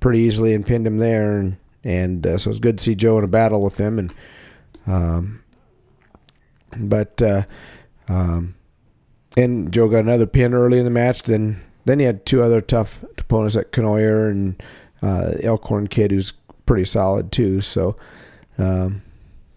pretty 0.00 0.20
easily 0.20 0.54
and 0.54 0.66
pinned 0.66 0.86
him 0.86 0.98
there. 0.98 1.38
And, 1.38 1.58
and 1.84 2.26
uh, 2.26 2.38
so 2.38 2.48
it 2.48 2.52
was 2.52 2.58
good 2.58 2.78
to 2.78 2.84
see 2.84 2.94
Joe 2.94 3.18
in 3.18 3.24
a 3.24 3.28
battle 3.28 3.62
with 3.62 3.78
him. 3.78 3.98
And 3.98 4.14
um, 4.86 5.44
but 6.76 7.20
um, 8.12 8.54
and 9.36 9.72
Joe 9.72 9.88
got 9.88 10.00
another 10.00 10.26
pin 10.26 10.52
early 10.54 10.78
in 10.78 10.84
the 10.84 10.90
match. 10.90 11.22
Then 11.22 11.62
then 11.84 11.98
he 11.98 12.04
had 12.04 12.26
two 12.26 12.42
other 12.42 12.60
tough 12.60 13.02
opponents 13.18 13.56
at 13.56 13.72
Cournoyer 13.72 14.30
and 14.30 14.62
uh, 15.02 15.32
Elkhorn 15.42 15.88
kid 15.88 16.10
who's 16.10 16.32
pretty 16.66 16.84
solid 16.84 17.32
too. 17.32 17.60
So 17.60 17.96
um, 18.58 19.02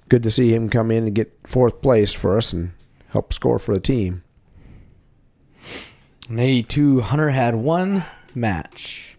good 0.09 0.23
to 0.23 0.31
see 0.31 0.53
him 0.53 0.69
come 0.69 0.89
in 0.91 1.05
and 1.07 1.13
get 1.15 1.33
fourth 1.43 1.81
place 1.81 2.13
for 2.13 2.37
us 2.37 2.53
and 2.53 2.71
help 3.09 3.33
score 3.33 3.59
for 3.59 3.73
the 3.75 3.81
team. 3.81 4.23
An 6.29 6.39
82 6.39 7.01
Hunter 7.01 7.29
had 7.29 7.55
one 7.55 8.05
match. 8.33 9.17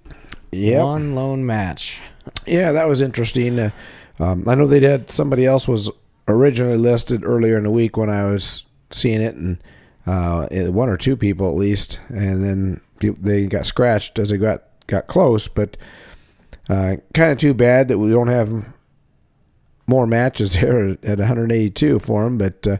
Yeah, 0.51 0.82
One 0.82 1.14
lone 1.14 1.45
match. 1.45 2.01
yeah, 2.47 2.72
that 2.72 2.89
was 2.89 3.03
interesting. 3.03 3.59
Uh, 3.59 3.70
um, 4.18 4.49
I 4.49 4.55
know 4.55 4.66
they 4.66 4.80
had 4.80 5.11
somebody 5.11 5.45
else 5.45 5.68
was 5.68 5.91
originally 6.26 6.78
listed 6.78 7.22
earlier 7.24 7.59
in 7.59 7.64
the 7.64 7.70
week 7.70 7.97
when 7.97 8.09
I 8.11 8.24
was 8.24 8.64
seeing 8.91 9.20
it, 9.20 9.34
and 9.34 9.59
uh, 10.07 10.47
it- 10.51 10.72
one 10.72 10.89
or 10.89 10.97
two 10.97 11.16
people 11.16 11.49
at 11.49 11.57
least, 11.57 11.99
and 12.09 12.45
then 12.45 12.80
they 13.01 13.47
got 13.47 13.66
scratched 13.66 14.18
as 14.18 14.30
they 14.30 14.37
got 14.37 14.62
got 14.87 15.07
close. 15.07 15.49
But 15.49 15.76
uh, 16.68 16.97
kind 17.14 17.32
of 17.32 17.39
too 17.39 17.55
bad 17.55 17.89
that 17.89 17.99
we 17.99 18.11
don't 18.11 18.28
have 18.28 18.66
more 19.87 20.07
matches 20.07 20.55
here 20.57 20.97
at 21.03 21.18
182 21.18 21.99
for 22.01 22.24
them. 22.24 22.39
But 22.39 22.66
uh, 22.66 22.76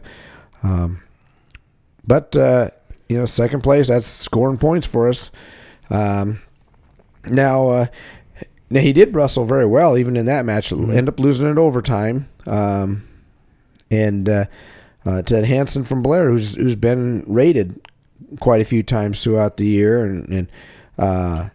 um, 0.63 1.01
but 2.05 2.35
uh, 2.35 2.69
you 3.09 3.17
know, 3.17 3.25
second 3.25 3.61
place 3.61 3.87
that's 3.89 4.07
scoring 4.07 4.57
points 4.57 4.87
for 4.87 5.07
us. 5.07 5.31
Um, 5.89 6.41
now. 7.25 7.69
Uh, 7.69 7.85
now 8.69 8.81
he 8.81 8.91
did 8.91 9.15
wrestle 9.15 9.45
very 9.45 9.65
well, 9.65 9.97
even 9.97 10.17
in 10.17 10.25
that 10.25 10.43
match. 10.43 10.73
End 10.73 11.07
up 11.07 11.21
losing 11.21 11.49
it 11.49 11.57
overtime, 11.57 12.27
um, 12.45 13.07
and 13.89 14.27
uh, 14.27 14.43
uh, 15.07 15.21
Ted 15.21 15.45
Hansen 15.45 15.85
from 15.85 16.01
Blair, 16.01 16.29
who's 16.29 16.55
who's 16.55 16.75
been 16.75 17.23
rated 17.27 17.79
quite 18.41 18.61
a 18.61 18.65
few 18.65 18.83
times 18.83 19.23
throughout 19.23 19.55
the 19.55 19.65
year, 19.65 20.03
and, 20.03 20.27
and 20.27 20.51
uh, 20.97 21.49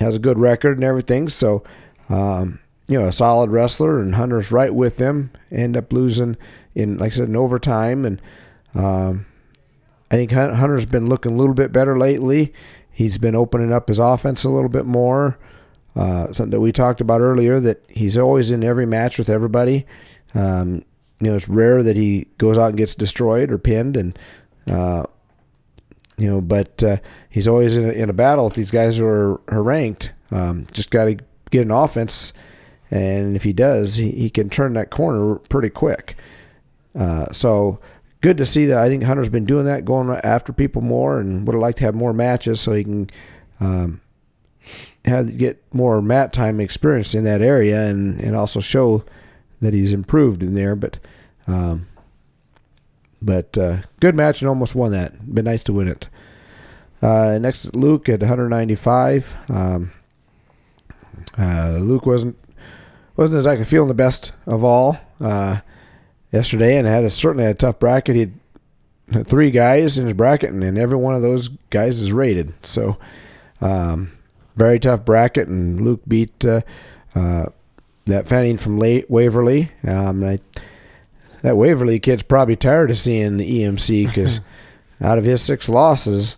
has 0.00 0.16
a 0.16 0.20
good 0.20 0.38
record 0.38 0.76
and 0.76 0.84
everything. 0.84 1.28
So, 1.28 1.62
um, 2.08 2.58
you 2.88 2.98
know, 2.98 3.06
a 3.06 3.12
solid 3.12 3.50
wrestler, 3.50 4.00
and 4.00 4.16
Hunter's 4.16 4.50
right 4.50 4.74
with 4.74 4.96
them. 4.96 5.30
End 5.52 5.76
up 5.76 5.92
losing 5.92 6.36
in, 6.74 6.98
like 6.98 7.12
I 7.12 7.16
said, 7.16 7.28
in 7.28 7.36
overtime, 7.36 8.04
and 8.04 8.20
um, 8.74 9.26
I 10.10 10.16
think 10.16 10.32
Hunter's 10.32 10.86
been 10.86 11.08
looking 11.08 11.34
a 11.34 11.36
little 11.36 11.54
bit 11.54 11.72
better 11.72 11.96
lately. 11.96 12.52
He's 12.90 13.18
been 13.18 13.36
opening 13.36 13.72
up 13.72 13.88
his 13.88 13.98
offense 13.98 14.42
a 14.42 14.50
little 14.50 14.68
bit 14.68 14.86
more. 14.86 15.38
Uh, 15.94 16.32
something 16.32 16.50
that 16.50 16.60
we 16.60 16.72
talked 16.72 17.00
about 17.00 17.20
earlier 17.20 17.60
that 17.60 17.82
he's 17.88 18.18
always 18.18 18.50
in 18.50 18.64
every 18.64 18.84
match 18.84 19.16
with 19.16 19.30
everybody. 19.30 19.86
Um, 20.34 20.84
you 21.20 21.30
know, 21.30 21.36
it's 21.36 21.48
rare 21.48 21.82
that 21.82 21.96
he 21.96 22.26
goes 22.38 22.58
out 22.58 22.68
and 22.68 22.76
gets 22.76 22.94
destroyed 22.94 23.50
or 23.50 23.58
pinned, 23.58 23.96
and 23.96 24.18
uh, 24.68 25.04
you 26.16 26.28
know, 26.28 26.40
but 26.40 26.82
uh, 26.82 26.96
he's 27.28 27.48
always 27.48 27.76
in 27.76 27.84
a, 27.84 27.92
in 27.92 28.10
a 28.10 28.14
battle 28.14 28.46
If 28.46 28.54
these 28.54 28.70
guys 28.70 28.98
are, 28.98 29.40
are 29.48 29.62
ranked. 29.62 30.12
Um, 30.30 30.66
just 30.72 30.90
got 30.90 31.04
to 31.04 31.18
get 31.50 31.62
an 31.62 31.70
offense, 31.70 32.32
and 32.90 33.36
if 33.36 33.44
he 33.44 33.52
does, 33.52 33.96
he, 33.96 34.10
he 34.10 34.30
can 34.30 34.50
turn 34.50 34.72
that 34.74 34.90
corner 34.90 35.36
pretty 35.36 35.70
quick. 35.70 36.16
Uh, 36.98 37.32
so 37.32 37.78
good 38.20 38.36
to 38.38 38.46
see 38.46 38.66
that. 38.66 38.78
I 38.78 38.88
think 38.88 39.04
Hunter's 39.04 39.28
been 39.28 39.44
doing 39.44 39.66
that, 39.66 39.84
going 39.84 40.10
after 40.10 40.52
people 40.52 40.82
more, 40.82 41.18
and 41.20 41.46
would 41.46 41.54
have 41.54 41.60
liked 41.60 41.78
to 41.78 41.84
have 41.84 41.94
more 41.94 42.12
matches 42.12 42.60
so 42.60 42.72
he 42.72 42.84
can. 42.84 43.10
Um, 43.60 44.00
have 45.04 45.38
get 45.38 45.62
more 45.72 46.02
mat 46.02 46.32
time 46.32 46.60
experience 46.60 47.14
in 47.14 47.24
that 47.24 47.40
area 47.40 47.88
and, 47.88 48.20
and 48.20 48.34
also 48.34 48.60
show 48.60 49.04
that 49.60 49.74
he's 49.74 49.92
improved 49.92 50.42
in 50.42 50.54
there. 50.54 50.76
But 50.76 50.98
um, 51.46 51.86
but 53.20 53.56
uh, 53.56 53.78
good 54.00 54.14
match 54.14 54.40
and 54.40 54.48
almost 54.48 54.74
won 54.74 54.92
that. 54.92 55.34
Been 55.34 55.44
nice 55.44 55.64
to 55.64 55.72
win 55.72 55.88
it. 55.88 56.08
Uh, 57.02 57.38
next, 57.40 57.74
Luke 57.74 58.08
at 58.08 58.20
195. 58.20 59.34
Um, 59.48 59.90
uh, 61.38 61.78
Luke 61.80 62.06
wasn't 62.06 62.36
wasn't 63.16 63.38
exactly 63.38 63.64
feeling 63.64 63.88
the 63.88 63.94
best 63.94 64.32
of 64.46 64.62
all 64.62 64.98
uh, 65.20 65.60
yesterday, 66.32 66.76
and 66.76 66.86
had 66.86 67.04
a, 67.04 67.10
certainly 67.10 67.46
a 67.46 67.54
tough 67.54 67.78
bracket. 67.78 68.16
He 68.16 68.32
had 69.12 69.26
three 69.26 69.50
guys 69.50 69.98
in 69.98 70.06
his 70.06 70.14
bracket, 70.14 70.50
and, 70.50 70.62
and 70.62 70.76
every 70.78 70.96
one 70.96 71.14
of 71.14 71.22
those 71.22 71.48
guys 71.70 72.00
is 72.00 72.12
rated. 72.12 72.54
So. 72.62 72.98
Um, 73.58 74.12
very 74.56 74.80
tough 74.80 75.04
bracket, 75.04 75.48
and 75.48 75.80
Luke 75.80 76.00
beat 76.08 76.44
uh, 76.44 76.62
uh, 77.14 77.46
that 78.06 78.26
Fanning 78.26 78.56
from 78.56 78.78
late 78.78 79.10
Waverly. 79.10 79.72
Um, 79.86 80.24
I, 80.24 80.38
that 81.42 81.56
Waverly 81.56 82.00
kid's 82.00 82.22
probably 82.22 82.56
tired 82.56 82.90
of 82.90 82.98
seeing 82.98 83.36
the 83.36 83.62
EMC 83.62 84.06
because 84.06 84.40
out 85.00 85.18
of 85.18 85.24
his 85.24 85.42
six 85.42 85.68
losses, 85.68 86.36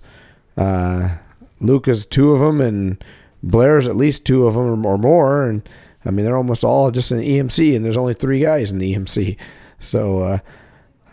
uh, 0.56 1.16
Luke 1.60 1.86
has 1.86 2.04
two 2.04 2.32
of 2.32 2.40
them, 2.40 2.60
and 2.60 3.02
Blair's 3.42 3.86
at 3.86 3.96
least 3.96 4.24
two 4.24 4.46
of 4.46 4.54
them 4.54 4.84
or 4.84 4.98
more. 4.98 5.48
And 5.48 5.68
I 6.04 6.10
mean, 6.10 6.24
they're 6.24 6.36
almost 6.36 6.64
all 6.64 6.90
just 6.90 7.12
in 7.12 7.18
the 7.18 7.38
EMC, 7.38 7.76
and 7.76 7.84
there's 7.84 7.96
only 7.96 8.14
three 8.14 8.40
guys 8.40 8.70
in 8.70 8.78
the 8.78 8.94
EMC. 8.94 9.36
So, 9.78 10.20
uh, 10.20 10.38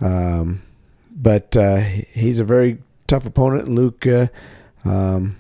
um, 0.02 0.64
but 1.12 1.56
uh, 1.56 1.78
he's 1.78 2.40
a 2.40 2.46
very 2.46 2.80
tough 3.08 3.26
opponent. 3.26 3.70
Luke. 3.70 4.06
Uh, 4.08 4.28
um, 4.86 5.36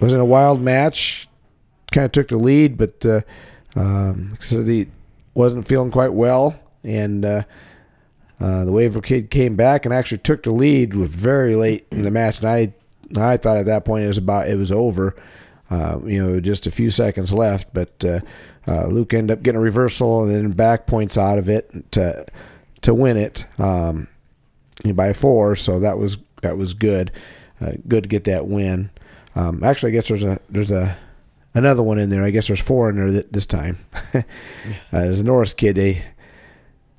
was 0.00 0.12
in 0.12 0.20
a 0.20 0.24
wild 0.24 0.60
match. 0.60 1.28
Kind 1.90 2.04
of 2.04 2.12
took 2.12 2.28
the 2.28 2.36
lead, 2.36 2.76
but 2.76 3.04
uh, 3.04 3.22
um, 3.76 4.36
like 4.40 4.66
he 4.66 4.88
wasn't 5.34 5.66
feeling 5.66 5.90
quite 5.90 6.12
well, 6.12 6.58
and 6.82 7.24
uh, 7.24 7.42
uh, 8.40 8.64
the 8.64 8.72
Waverly 8.72 9.06
kid 9.06 9.30
came 9.30 9.56
back 9.56 9.84
and 9.84 9.92
actually 9.92 10.18
took 10.18 10.42
the 10.42 10.52
lead 10.52 10.94
with 10.94 11.10
very 11.10 11.54
late 11.54 11.86
in 11.90 12.02
the 12.02 12.10
match. 12.10 12.40
And 12.40 12.48
I, 12.48 12.72
I 13.16 13.36
thought 13.36 13.58
at 13.58 13.66
that 13.66 13.84
point 13.84 14.04
it 14.04 14.08
was 14.08 14.18
about 14.18 14.48
it 14.48 14.56
was 14.56 14.72
over. 14.72 15.16
Uh, 15.70 15.98
you 16.04 16.24
know, 16.24 16.40
just 16.40 16.66
a 16.66 16.70
few 16.70 16.90
seconds 16.90 17.34
left, 17.34 17.74
but 17.74 18.02
uh, 18.02 18.20
uh, 18.66 18.86
Luke 18.86 19.12
ended 19.12 19.36
up 19.36 19.42
getting 19.42 19.58
a 19.58 19.62
reversal 19.62 20.22
and 20.22 20.34
then 20.34 20.50
back 20.52 20.86
points 20.86 21.18
out 21.18 21.38
of 21.38 21.50
it 21.50 21.92
to 21.92 22.24
to 22.80 22.94
win 22.94 23.16
it 23.16 23.44
um, 23.58 24.08
by 24.94 25.12
four. 25.12 25.56
So 25.56 25.78
that 25.80 25.98
was 25.98 26.18
that 26.42 26.56
was 26.56 26.72
good. 26.72 27.12
Uh, 27.60 27.72
good 27.86 28.04
to 28.04 28.08
get 28.08 28.24
that 28.24 28.46
win. 28.46 28.90
Um, 29.34 29.62
actually, 29.62 29.92
I 29.92 29.92
guess 29.92 30.08
there's 30.08 30.24
a 30.24 30.40
there's 30.48 30.70
a 30.70 30.96
another 31.58 31.82
one 31.82 31.98
in 31.98 32.08
there. 32.08 32.22
I 32.22 32.30
guess 32.30 32.46
there's 32.46 32.60
four 32.60 32.88
in 32.88 32.96
there 32.96 33.08
th- 33.08 33.26
this 33.30 33.46
time. 33.46 33.84
uh, 34.14 34.22
there's 34.90 35.20
a 35.20 35.24
Norris 35.24 35.52
kid 35.52 35.76
they 35.76 36.04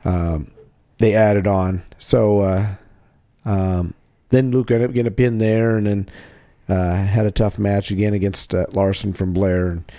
um, 0.06 0.52
they 0.98 1.16
added 1.16 1.48
on. 1.48 1.84
So 1.98 2.42
uh, 2.42 2.76
um, 3.46 3.94
then 4.30 4.52
Luke 4.52 4.70
ended 4.70 4.90
up 4.90 4.94
getting 4.94 5.12
a 5.12 5.16
pin 5.16 5.40
there, 5.40 5.78
and 5.78 5.88
then 5.88 6.10
uh, 6.68 6.94
had 6.94 7.26
a 7.26 7.32
tough 7.32 7.58
match 7.58 7.90
again 7.90 8.14
against 8.14 8.54
uh, 8.54 8.66
Larson 8.72 9.14
from 9.14 9.34
Blair. 9.34 9.70
And 9.70 9.92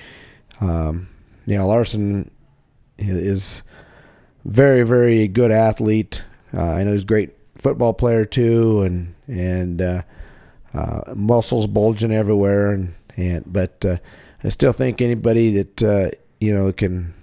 um, 0.61 1.09
you 1.47 1.57
know 1.57 1.67
Larson 1.67 2.31
is 2.99 3.63
very 4.45 4.83
very 4.83 5.27
good 5.27 5.51
athlete. 5.51 6.25
Uh, 6.55 6.63
I 6.63 6.85
know 6.85 6.93
he's 6.93 7.03
a 7.03 7.07
great 7.07 7.31
football 7.57 7.93
player 7.93 8.25
too, 8.25 8.83
and 8.83 9.15
and 9.27 9.81
uh, 9.83 10.03
muscles 11.15 11.67
bulging 11.67 12.13
everywhere, 12.13 12.73
and 12.73 12.95
and 13.17 13.45
but 13.47 13.85
I 14.43 14.49
still 14.49 14.73
think 14.73 15.01
anybody 15.01 15.51
that 15.63 15.83
uh, 15.83 16.11
you 16.41 16.55
know 16.55 16.73
can 16.73 17.15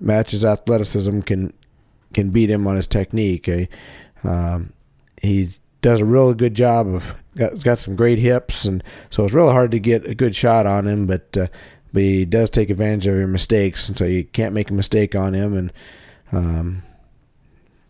match 0.00 0.32
his 0.32 0.44
athleticism 0.44 1.20
can 1.20 1.52
can 2.12 2.30
beat 2.30 2.50
him 2.50 2.66
on 2.66 2.76
his 2.76 2.86
technique. 2.86 3.50
Um, 4.22 4.72
he 5.20 5.50
does 5.82 6.00
a 6.00 6.04
really 6.04 6.34
good 6.34 6.54
job 6.54 6.86
of 6.88 7.14
got, 7.36 7.62
got 7.62 7.78
some 7.78 7.96
great 7.96 8.18
hips, 8.18 8.64
and 8.64 8.82
so 9.10 9.24
it's 9.24 9.34
really 9.34 9.52
hard 9.52 9.70
to 9.72 9.78
get 9.78 10.06
a 10.06 10.14
good 10.14 10.34
shot 10.34 10.66
on 10.66 10.86
him, 10.86 11.06
but. 11.06 11.36
Uh, 11.36 11.46
but 11.92 12.02
he 12.02 12.24
does 12.24 12.50
take 12.50 12.70
advantage 12.70 13.06
of 13.06 13.14
your 13.14 13.28
mistakes, 13.28 13.88
and 13.88 13.96
so 13.96 14.04
you 14.04 14.24
can't 14.24 14.52
make 14.52 14.68
a 14.68 14.74
mistake 14.74 15.14
on 15.14 15.32
him. 15.32 15.56
And 15.56 15.72
um, 16.32 16.82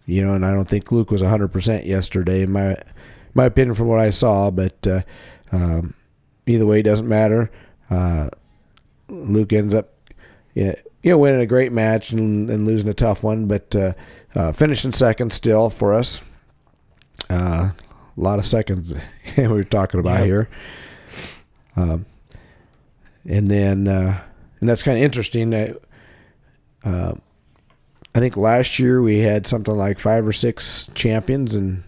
you 0.04 0.22
know, 0.22 0.34
and 0.34 0.44
I 0.44 0.52
don't 0.52 0.68
think 0.68 0.92
Luke 0.92 1.10
was 1.10 1.22
100% 1.22 1.86
yesterday, 1.86 2.42
in 2.42 2.52
my 2.52 2.76
my 3.32 3.46
opinion, 3.46 3.74
from 3.74 3.86
what 3.86 4.00
I 4.00 4.10
saw. 4.10 4.50
But 4.50 4.86
uh, 4.86 5.00
um, 5.52 5.94
either 6.46 6.66
way, 6.66 6.80
it 6.80 6.84
doesn't 6.84 7.08
matter. 7.08 7.50
Uh, 7.88 8.28
Luke 9.14 9.52
ends 9.52 9.74
up, 9.74 9.90
yeah, 10.54 10.74
you 11.02 11.10
know, 11.10 11.18
winning 11.18 11.40
a 11.40 11.46
great 11.46 11.72
match 11.72 12.10
and, 12.12 12.48
and 12.50 12.66
losing 12.66 12.88
a 12.88 12.94
tough 12.94 13.22
one, 13.22 13.46
but 13.46 13.74
uh, 13.76 13.92
uh, 14.34 14.52
finishing 14.52 14.92
second 14.92 15.32
still 15.32 15.70
for 15.70 15.92
us. 15.94 16.22
Uh, 17.30 17.70
a 18.16 18.20
lot 18.20 18.38
of 18.38 18.46
seconds 18.46 18.94
we 19.36 19.46
were 19.48 19.64
talking 19.64 20.00
about 20.00 20.18
Yep. 20.20 20.26
here. 20.26 20.48
Um, 21.76 22.06
and 23.26 23.50
then, 23.50 23.88
uh, 23.88 24.20
and 24.60 24.68
that's 24.68 24.82
kind 24.82 24.96
of 24.98 25.04
interesting. 25.04 25.50
That, 25.50 25.76
uh, 26.84 27.14
I 28.14 28.20
think 28.20 28.36
last 28.36 28.78
year 28.78 29.02
we 29.02 29.20
had 29.20 29.46
something 29.46 29.76
like 29.76 29.98
five 29.98 30.26
or 30.26 30.32
six 30.32 30.88
champions, 30.94 31.54
and 31.54 31.82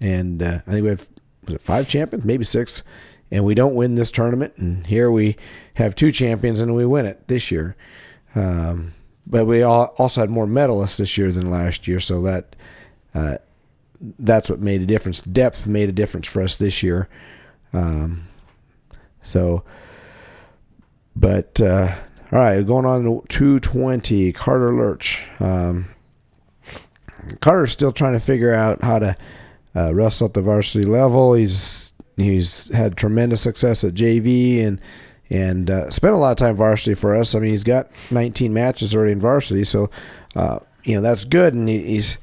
and 0.00 0.42
uh, 0.42 0.58
I 0.66 0.70
think 0.70 0.82
we 0.82 0.88
had 0.90 0.98
was 1.46 1.54
it 1.54 1.60
five 1.60 1.88
champions, 1.88 2.24
maybe 2.24 2.44
six, 2.44 2.82
and 3.32 3.46
we 3.46 3.54
don't 3.54 3.74
win 3.74 3.94
this 3.94 4.10
tournament. 4.10 4.52
And 4.58 4.86
here 4.86 5.10
we 5.10 5.36
have 5.74 5.96
two 5.96 6.12
champions, 6.12 6.60
and 6.60 6.76
we 6.76 6.84
win 6.84 7.06
it 7.06 7.26
this 7.28 7.50
year. 7.50 7.74
Um, 8.34 8.92
but 9.26 9.46
we 9.46 9.62
also 9.62 10.20
had 10.20 10.30
more 10.30 10.46
medalists 10.46 10.98
this 10.98 11.16
year 11.16 11.32
than 11.32 11.50
last 11.50 11.88
year, 11.88 11.98
so 11.98 12.20
that 12.22 12.54
uh, 13.14 13.38
that's 14.18 14.50
what 14.50 14.60
made 14.60 14.82
a 14.82 14.86
difference. 14.86 15.22
Depth 15.22 15.66
made 15.66 15.88
a 15.88 15.92
difference 15.92 16.26
for 16.26 16.42
us 16.42 16.58
this 16.58 16.82
year. 16.82 17.08
Um, 17.72 18.28
so, 19.22 19.64
but 21.16 21.58
uh, 21.58 21.94
all 22.32 22.38
right, 22.38 22.66
going 22.66 22.84
on 22.84 23.04
to 23.04 23.24
220, 23.28 24.32
Carter 24.34 24.74
Lurch. 24.74 25.24
Um, 25.40 25.88
Carter's 27.40 27.72
still 27.72 27.92
trying 27.92 28.12
to 28.12 28.20
figure 28.20 28.52
out 28.52 28.82
how 28.82 28.98
to 28.98 29.16
uh, 29.74 29.94
wrestle 29.94 30.26
at 30.26 30.34
the 30.34 30.42
varsity 30.42 30.84
level. 30.84 31.32
He's 31.32 31.81
he's 32.16 32.68
had 32.74 32.96
tremendous 32.96 33.40
success 33.40 33.84
at 33.84 33.94
JV 33.94 34.64
and 34.64 34.80
and 35.30 35.70
uh, 35.70 35.90
spent 35.90 36.14
a 36.14 36.18
lot 36.18 36.32
of 36.32 36.36
time 36.36 36.56
varsity 36.56 36.94
for 36.94 37.16
us. 37.16 37.34
I 37.34 37.38
mean, 37.38 37.50
he's 37.50 37.64
got 37.64 37.90
19 38.10 38.52
matches 38.52 38.94
already 38.94 39.12
in 39.12 39.20
varsity, 39.20 39.64
so 39.64 39.90
uh, 40.36 40.58
you 40.84 40.94
know 40.94 41.00
that's 41.00 41.24
good, 41.24 41.54
and 41.54 41.68
he, 41.68 41.82
he's 41.82 42.18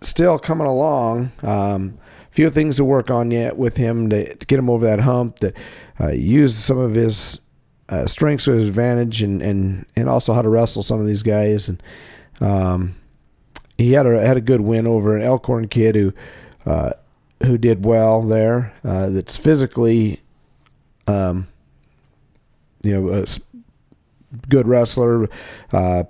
still 0.00 0.38
coming 0.38 0.66
along. 0.66 1.32
Um, 1.42 1.98
few 2.30 2.50
things 2.50 2.76
to 2.76 2.84
work 2.84 3.10
on 3.10 3.30
yet 3.30 3.56
with 3.56 3.78
him 3.78 4.10
to, 4.10 4.34
to 4.36 4.46
get 4.46 4.58
him 4.58 4.70
over 4.70 4.84
that 4.84 5.00
hump. 5.00 5.38
That 5.40 5.56
uh, 5.98 6.10
use 6.10 6.54
some 6.54 6.78
of 6.78 6.94
his 6.94 7.40
uh, 7.88 8.06
strengths 8.06 8.44
to 8.44 8.52
his 8.52 8.68
advantage, 8.68 9.22
and, 9.22 9.42
and 9.42 9.86
and 9.96 10.08
also 10.08 10.34
how 10.34 10.42
to 10.42 10.48
wrestle 10.48 10.84
some 10.84 11.00
of 11.00 11.06
these 11.06 11.22
guys. 11.24 11.68
And 11.68 11.82
um, 12.40 12.94
he 13.76 13.92
had 13.92 14.06
a 14.06 14.24
had 14.24 14.36
a 14.36 14.42
good 14.42 14.60
win 14.60 14.86
over 14.86 15.16
an 15.16 15.22
Elkhorn 15.22 15.66
kid 15.66 15.96
who 15.96 16.12
uh, 16.64 16.92
who 17.42 17.58
did 17.58 17.84
well 17.84 18.22
there. 18.22 18.72
Uh, 18.84 19.08
that's 19.10 19.36
physically, 19.36 20.20
um, 21.06 21.48
you 22.82 23.00
know, 23.00 23.22
a 23.22 23.26
good 24.48 24.66
wrestler. 24.66 25.28
Uh, 25.72 26.04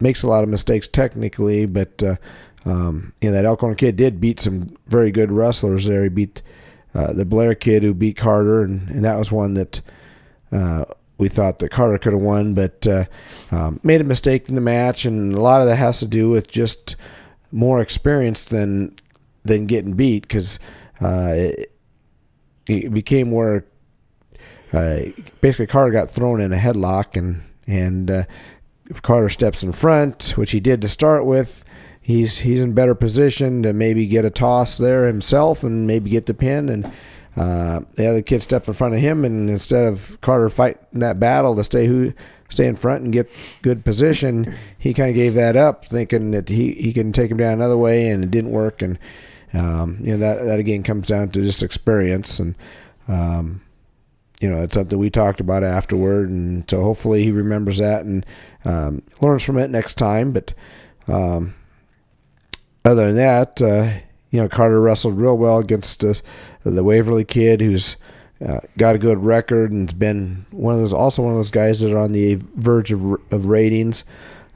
makes 0.00 0.22
a 0.22 0.28
lot 0.28 0.42
of 0.42 0.48
mistakes 0.48 0.88
technically, 0.88 1.64
but 1.64 2.02
uh, 2.02 2.16
um, 2.64 3.12
you 3.20 3.30
know 3.30 3.36
that 3.36 3.44
Elkhorn 3.44 3.76
kid 3.76 3.96
did 3.96 4.20
beat 4.20 4.40
some 4.40 4.76
very 4.86 5.10
good 5.10 5.30
wrestlers 5.30 5.86
there. 5.86 6.02
He 6.02 6.08
beat 6.08 6.42
uh, 6.94 7.12
the 7.12 7.24
Blair 7.24 7.54
kid 7.54 7.82
who 7.82 7.94
beat 7.94 8.16
Carter, 8.16 8.62
and, 8.62 8.88
and 8.90 9.04
that 9.04 9.18
was 9.18 9.32
one 9.32 9.54
that 9.54 9.80
uh, 10.50 10.84
we 11.18 11.28
thought 11.28 11.60
that 11.60 11.70
Carter 11.70 11.98
could 11.98 12.12
have 12.12 12.22
won, 12.22 12.52
but 12.52 12.86
uh, 12.86 13.04
um, 13.50 13.80
made 13.82 14.00
a 14.00 14.04
mistake 14.04 14.48
in 14.48 14.54
the 14.54 14.60
match, 14.60 15.04
and 15.04 15.32
a 15.34 15.40
lot 15.40 15.60
of 15.60 15.66
that 15.68 15.76
has 15.76 16.00
to 16.00 16.06
do 16.06 16.28
with 16.28 16.48
just 16.48 16.96
more 17.50 17.80
experience 17.80 18.44
than 18.44 18.94
than 19.44 19.66
getting 19.66 19.94
beat 19.94 20.22
because 20.22 20.58
uh, 21.00 21.32
it, 21.34 21.72
it 22.66 22.94
became 22.94 23.30
where 23.30 23.64
uh, 24.72 25.00
basically 25.40 25.66
Carter 25.66 25.92
got 25.92 26.10
thrown 26.10 26.40
in 26.40 26.52
a 26.52 26.56
headlock, 26.56 27.16
and 27.16 27.42
and 27.66 28.10
uh, 28.10 28.24
if 28.88 29.02
Carter 29.02 29.28
steps 29.28 29.62
in 29.62 29.72
front, 29.72 30.32
which 30.36 30.52
he 30.52 30.60
did 30.60 30.80
to 30.82 30.88
start 30.88 31.26
with, 31.26 31.64
he's 32.00 32.40
he's 32.40 32.62
in 32.62 32.72
better 32.72 32.94
position 32.94 33.62
to 33.62 33.72
maybe 33.72 34.06
get 34.06 34.24
a 34.24 34.30
toss 34.30 34.78
there 34.78 35.06
himself 35.06 35.62
and 35.62 35.86
maybe 35.86 36.10
get 36.10 36.26
the 36.26 36.34
pin. 36.34 36.68
And 36.68 36.92
uh, 37.36 37.80
the 37.94 38.06
other 38.06 38.22
kid 38.22 38.42
stepped 38.42 38.68
in 38.68 38.74
front 38.74 38.94
of 38.94 39.00
him, 39.00 39.24
and 39.24 39.50
instead 39.50 39.92
of 39.92 40.18
Carter 40.20 40.48
fighting 40.48 41.00
that 41.00 41.20
battle 41.20 41.54
to 41.56 41.64
stay 41.64 41.86
who 41.86 42.14
stay 42.48 42.66
in 42.66 42.76
front 42.76 43.02
and 43.02 43.12
get 43.12 43.30
good 43.62 43.84
position, 43.84 44.54
he 44.78 44.92
kind 44.94 45.10
of 45.10 45.16
gave 45.16 45.34
that 45.34 45.56
up, 45.56 45.86
thinking 45.86 46.32
that 46.32 46.50
he, 46.50 46.72
he 46.74 46.92
can 46.92 47.10
take 47.12 47.30
him 47.30 47.38
down 47.38 47.54
another 47.54 47.78
way, 47.78 48.08
and 48.08 48.22
it 48.22 48.30
didn't 48.30 48.50
work. 48.50 48.82
And 48.82 48.98
um, 49.54 49.98
you 50.02 50.12
know 50.12 50.18
that 50.18 50.44
that 50.44 50.58
again 50.58 50.82
comes 50.82 51.08
down 51.08 51.30
to 51.30 51.42
just 51.42 51.62
experience 51.62 52.38
and. 52.38 52.54
Um, 53.08 53.62
you 54.40 54.50
know, 54.50 54.60
it's 54.62 54.74
something 54.74 54.98
we 54.98 55.08
talked 55.08 55.38
about 55.38 55.62
afterward, 55.62 56.28
and 56.28 56.68
so 56.68 56.82
hopefully 56.82 57.22
he 57.22 57.30
remembers 57.30 57.78
that 57.78 58.04
and 58.04 58.26
um, 58.64 59.02
learns 59.20 59.44
from 59.44 59.56
it 59.56 59.70
next 59.70 59.94
time. 59.94 60.32
But 60.32 60.52
um, 61.06 61.54
other 62.84 63.06
than 63.06 63.16
that, 63.16 63.62
uh, 63.62 64.00
you 64.32 64.40
know, 64.40 64.48
Carter 64.48 64.80
wrestled 64.80 65.16
real 65.16 65.38
well 65.38 65.58
against 65.58 66.02
uh, 66.02 66.14
the 66.64 66.82
Waverly 66.82 67.24
kid, 67.24 67.60
who's 67.60 67.96
uh, 68.44 68.58
got 68.76 68.96
a 68.96 68.98
good 68.98 69.22
record 69.22 69.70
and's 69.70 69.92
been 69.92 70.44
one 70.50 70.74
of 70.74 70.80
those, 70.80 70.92
also 70.92 71.22
one 71.22 71.32
of 71.32 71.38
those 71.38 71.50
guys 71.50 71.78
that 71.78 71.92
are 71.92 71.98
on 71.98 72.10
the 72.10 72.34
verge 72.56 72.90
of, 72.90 73.12
of 73.30 73.46
ratings. 73.46 74.02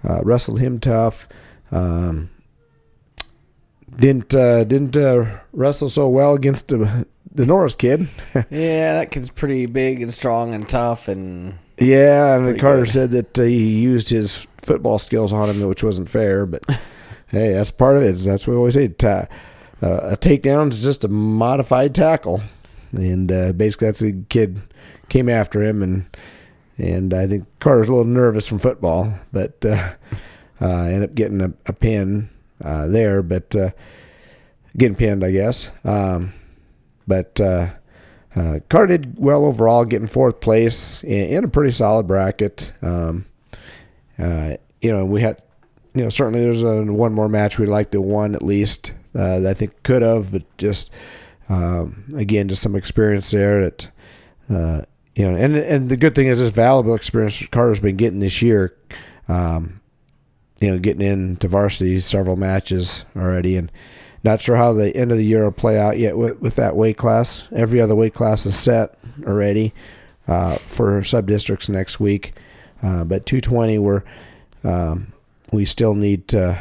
Uh, 0.07 0.21
wrestled 0.23 0.61
him 0.61 0.81
tough. 0.81 1.29
Um, 1.71 2.31
didn't 3.99 4.35
uh, 4.35 4.65
didn't 4.65 4.97
uh, 4.97 5.39
wrestle 5.53 5.89
so 5.89 6.09
well 6.09 6.35
against 6.35 6.69
the, 6.69 7.07
the 7.33 7.47
Norris 7.47 7.75
kid. 7.75 8.09
Yeah, 8.51 8.95
that 8.95 9.11
kid's 9.11 9.31
pretty 9.31 9.67
big 9.67 10.03
and 10.03 10.13
strong 10.13 10.55
and 10.55 10.69
tough, 10.69 11.09
and 11.09 11.55
Yeah, 11.79 12.37
and 12.37 12.59
Carter 12.61 12.83
good. 12.83 12.91
said 12.91 13.11
that 13.13 13.39
uh, 13.39 13.43
he 13.43 13.79
used 13.81 14.09
his 14.11 14.47
football 14.59 14.99
skills 14.99 15.33
on 15.33 15.49
him, 15.49 15.67
which 15.69 15.83
wasn't 15.83 16.09
fair. 16.09 16.45
But 16.47 16.65
hey, 17.29 17.53
that's 17.53 17.71
part 17.71 17.97
of 17.97 18.03
it. 18.03 18.13
That's 18.19 18.47
what 18.47 18.53
we 18.55 18.59
always 18.59 18.75
say. 18.75 18.89
Ta- 18.89 19.27
uh, 19.83 20.11
a 20.13 20.17
takedown 20.17 20.71
is 20.71 20.83
just 20.83 21.05
a 21.05 21.09
modified 21.09 21.95
tackle, 21.95 22.41
and 22.93 23.31
uh, 23.31 23.53
basically 23.53 23.89
that's 23.89 24.01
the 24.01 24.23
kid 24.29 24.61
came 25.09 25.29
after 25.29 25.63
him, 25.63 25.83
and 25.83 26.07
and 26.79 27.15
I 27.15 27.27
think 27.27 27.47
Carter's 27.59 27.89
a 27.89 27.93
little 27.93 28.05
nervous 28.11 28.47
from 28.47 28.59
football, 28.59 29.15
but 29.33 29.65
uh, 29.65 29.93
uh, 30.61 30.67
ended 30.85 31.11
up 31.11 31.15
getting 31.15 31.41
a, 31.41 31.53
a 31.67 31.73
pin 31.73 32.29
uh, 32.63 32.87
there, 32.87 33.23
but 33.23 33.55
uh, 33.55 33.71
getting 34.77 34.97
pinned, 34.97 35.25
I 35.25 35.31
guess. 35.31 35.71
Um, 35.85 36.33
but 37.07 37.41
uh, 37.41 37.71
uh, 38.35 38.61
Carter 38.69 38.99
did 38.99 39.19
well 39.19 39.45
overall, 39.45 39.85
getting 39.85 40.09
fourth 40.09 40.41
place 40.41 41.03
in, 41.05 41.29
in 41.29 41.45
a 41.45 41.49
pretty 41.49 41.73
solid 41.73 42.07
bracket. 42.07 42.73
Um, 42.83 43.27
uh, 44.19 44.57
you 44.81 44.93
know, 44.93 45.05
we 45.05 45.23
had, 45.23 45.43
you 45.95 46.03
know, 46.03 46.11
certainly 46.11 46.41
there's 46.41 46.63
a, 46.63 46.83
one 46.83 47.13
more 47.13 47.29
match 47.29 47.59
we'd 47.59 47.67
like 47.69 47.91
to 47.93 48.01
won 48.01 48.35
at 48.35 48.43
least. 48.43 48.93
Uh, 49.15 49.41
that 49.41 49.51
I 49.51 49.55
think 49.55 49.83
could 49.83 50.03
have, 50.03 50.31
but 50.31 50.43
just 50.59 50.91
um, 51.49 52.05
again, 52.15 52.49
just 52.49 52.63
some 52.63 52.77
experience 52.77 53.31
there 53.31 53.63
that. 53.63 54.87
You 55.19 55.31
know, 55.31 55.35
and 55.35 55.57
and 55.57 55.89
the 55.89 55.97
good 55.97 56.15
thing 56.15 56.27
is 56.27 56.41
this 56.41 56.53
valuable 56.53 56.95
experience 56.95 57.43
Carter's 57.47 57.81
been 57.81 57.97
getting 57.97 58.21
this 58.21 58.43
year. 58.43 58.77
Um, 59.29 59.81
you 60.61 60.71
know, 60.71 60.79
getting 60.79 61.07
into 61.07 61.49
varsity 61.49 62.01
several 62.01 62.37
matches 62.37 63.05
already, 63.17 63.57
and 63.57 63.71
not 64.25 64.41
sure 64.41 64.57
how 64.57 64.73
the 64.73 64.97
end 64.97 65.11
of 65.11 65.19
the 65.19 65.25
year 65.25 65.45
will 65.45 65.53
play 65.53 65.79
out 65.79 65.99
yet 65.99 66.17
with, 66.17 66.41
with 66.41 66.57
that 66.57 66.77
weight 66.77 66.97
class. 66.97 67.49
Every 67.55 67.81
other 67.81 67.95
weight 67.95 68.15
class 68.15 68.47
is 68.47 68.57
set 68.57 68.99
already 69.25 69.73
uh, 70.27 70.57
for 70.57 71.03
sub 71.05 71.27
districts 71.27 71.69
next 71.69 72.01
week, 72.01 72.35
uh, 72.83 73.05
but 73.05 73.27
220 73.27 73.79
we're 73.79 74.03
um, 74.65 75.13
we 75.53 75.65
still 75.65 75.95
need 75.95 76.27
to 76.29 76.61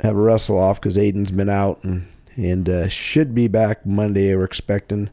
have 0.00 0.16
a 0.16 0.20
wrestle 0.20 0.58
off 0.58 0.80
because 0.80 0.96
Aiden's 0.96 1.32
been 1.32 1.48
out 1.48 1.82
and 1.82 2.06
and 2.36 2.68
uh, 2.68 2.88
should 2.88 3.34
be 3.34 3.48
back 3.48 3.86
Monday. 3.86 4.34
We're 4.34 4.44
expecting. 4.44 5.08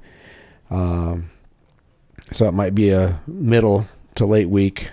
Um, 0.70 1.30
so 2.32 2.48
it 2.48 2.54
might 2.54 2.76
be 2.76 2.90
a 2.90 3.22
middle 3.28 3.88
to 4.16 4.26
late 4.26 4.50
week 4.50 4.90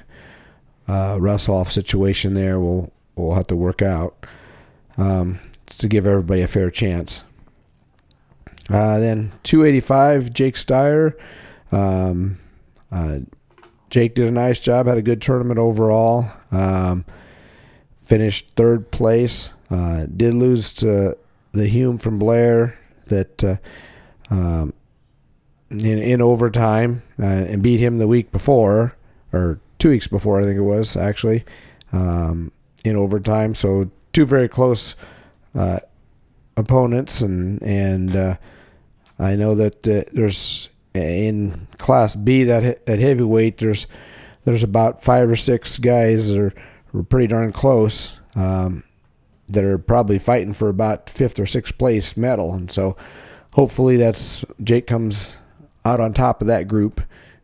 uh, 0.86 1.16
wrestle 1.20 1.56
off 1.56 1.72
situation 1.72 2.34
there. 2.34 2.60
We'll 2.60 2.92
we'll 3.20 3.36
have 3.36 3.46
to 3.48 3.56
work 3.56 3.82
out 3.82 4.26
um, 4.96 5.40
to 5.66 5.88
give 5.88 6.06
everybody 6.06 6.42
a 6.42 6.48
fair 6.48 6.70
chance. 6.70 7.24
Uh, 8.68 8.98
then 8.98 9.32
285, 9.42 10.32
Jake 10.32 10.54
Steyer. 10.54 11.14
Um, 11.72 12.38
uh, 12.92 13.18
Jake 13.88 14.14
did 14.14 14.28
a 14.28 14.30
nice 14.30 14.60
job. 14.60 14.86
Had 14.86 14.98
a 14.98 15.02
good 15.02 15.20
tournament 15.20 15.58
overall. 15.58 16.30
Um, 16.52 17.04
finished 18.02 18.50
third 18.56 18.90
place. 18.90 19.52
Uh, 19.70 20.06
did 20.06 20.34
lose 20.34 20.72
to 20.74 21.16
the 21.52 21.66
Hume 21.66 21.98
from 21.98 22.18
Blair 22.18 22.78
that 23.06 23.42
uh, 23.42 23.56
um, 24.30 24.72
in 25.70 25.98
in 25.98 26.22
overtime 26.22 27.02
uh, 27.18 27.24
and 27.24 27.62
beat 27.62 27.80
him 27.80 27.98
the 27.98 28.08
week 28.08 28.32
before 28.32 28.96
or 29.32 29.60
two 29.78 29.90
weeks 29.90 30.06
before 30.06 30.40
I 30.40 30.44
think 30.44 30.58
it 30.58 30.62
was 30.62 30.96
actually 30.96 31.44
um, 31.92 32.52
in 32.84 32.96
overtime. 32.96 33.54
So 33.54 33.90
two 34.12 34.26
very 34.26 34.48
close 34.48 34.94
uh, 35.54 35.80
opponents 36.56 37.20
and 37.20 37.62
and 37.62 38.16
uh, 38.16 38.36
I 39.18 39.36
know 39.36 39.54
that 39.54 39.86
uh, 39.86 40.10
there's 40.12 40.68
in 40.94 41.68
Class 41.78 42.16
B 42.16 42.44
that 42.44 42.82
at 42.88 42.98
heavyweight 42.98 43.58
there's 43.58 43.86
there's 44.44 44.64
about 44.64 45.02
five 45.02 45.28
or 45.28 45.36
six 45.36 45.78
guys 45.78 46.28
that 46.28 46.38
are, 46.38 46.54
are 46.94 47.02
pretty 47.02 47.26
darn 47.26 47.52
close. 47.52 48.18
Um, 48.34 48.84
that 49.50 49.64
are 49.64 49.78
probably 49.78 50.18
fighting 50.18 50.52
for 50.52 50.68
about 50.68 51.10
fifth 51.10 51.38
or 51.38 51.46
sixth 51.46 51.76
place 51.76 52.16
medal, 52.16 52.54
and 52.54 52.70
so 52.70 52.96
hopefully 53.54 53.96
that's 53.96 54.44
Jake 54.62 54.86
comes 54.86 55.36
out 55.84 56.00
on 56.00 56.12
top 56.12 56.40
of 56.40 56.46
that 56.46 56.68
group 56.68 57.00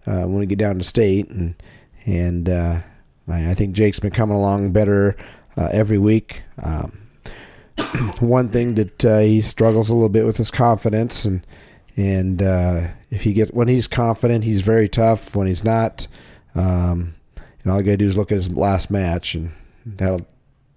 uh, 0.06 0.22
when 0.22 0.38
we 0.38 0.46
get 0.46 0.58
down 0.58 0.78
to 0.78 0.84
state, 0.84 1.28
and 1.28 1.54
and 2.04 2.48
uh, 2.48 2.80
I, 3.28 3.50
I 3.50 3.54
think 3.54 3.74
Jake's 3.74 4.00
been 4.00 4.12
coming 4.12 4.36
along 4.36 4.72
better 4.72 5.16
uh, 5.56 5.68
every 5.72 5.98
week. 5.98 6.42
Um, 6.62 7.08
one 8.20 8.48
thing 8.48 8.74
that 8.74 9.04
uh, 9.04 9.18
he 9.18 9.40
struggles 9.40 9.90
a 9.90 9.94
little 9.94 10.08
bit 10.08 10.24
with 10.24 10.40
is 10.40 10.50
confidence, 10.50 11.24
and 11.24 11.46
and 11.96 12.42
uh, 12.42 12.88
if 13.10 13.22
he 13.22 13.32
gets 13.32 13.50
when 13.52 13.68
he's 13.68 13.86
confident, 13.86 14.44
he's 14.44 14.62
very 14.62 14.88
tough. 14.88 15.34
When 15.34 15.46
he's 15.46 15.64
not, 15.64 16.06
um, 16.54 17.14
and 17.62 17.72
all 17.72 17.78
you 17.78 17.84
gotta 17.84 17.96
do 17.98 18.06
is 18.06 18.16
look 18.16 18.32
at 18.32 18.36
his 18.36 18.50
last 18.50 18.90
match, 18.90 19.34
and 19.34 19.52
that'll 19.84 20.26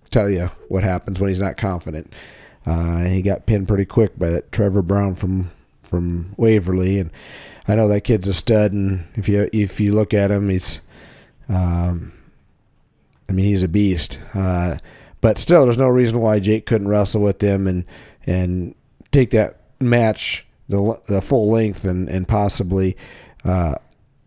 tell 0.10 0.30
you 0.30 0.50
what 0.68 0.84
happens 0.84 1.20
when 1.20 1.30
he's 1.30 1.40
not 1.40 1.58
confident. 1.58 2.14
Uh, 2.66 3.04
he 3.04 3.22
got 3.22 3.46
pinned 3.46 3.68
pretty 3.68 3.86
quick 3.86 4.18
by 4.18 4.30
that 4.30 4.52
Trevor 4.52 4.82
Brown 4.82 5.16
from 5.16 5.52
from 5.84 6.36
Waverly, 6.38 7.00
and 7.00 7.12
I 7.68 7.76
know 7.76 7.88
that 7.88 8.02
kid's 8.02 8.28
a 8.28 8.34
stud. 8.34 8.74
And 8.74 9.08
if 9.16 9.28
you 9.28 9.50
if 9.52 9.80
you 9.80 9.94
look 9.94 10.14
at 10.14 10.32
him, 10.32 10.50
he's, 10.50 10.82
um, 11.48 12.14
I 13.30 13.32
mean, 13.32 13.46
he's 13.46 13.64
a 13.64 13.68
beast. 13.68 14.20
Uh, 14.34 14.78
but 15.22 15.38
still, 15.38 15.64
there's 15.64 15.78
no 15.78 15.88
reason 15.88 16.20
why 16.20 16.40
Jake 16.40 16.66
couldn't 16.66 16.88
wrestle 16.88 17.22
with 17.22 17.40
them 17.40 17.68
and 17.68 17.86
and 18.26 18.76
take 19.12 19.32
that 19.32 19.62
match 19.80 20.46
the 20.68 21.00
the 21.08 21.22
full 21.22 21.52
length 21.52 21.86
and 21.86 22.10
and 22.10 22.28
possibly, 22.28 22.98
uh, 23.44 23.76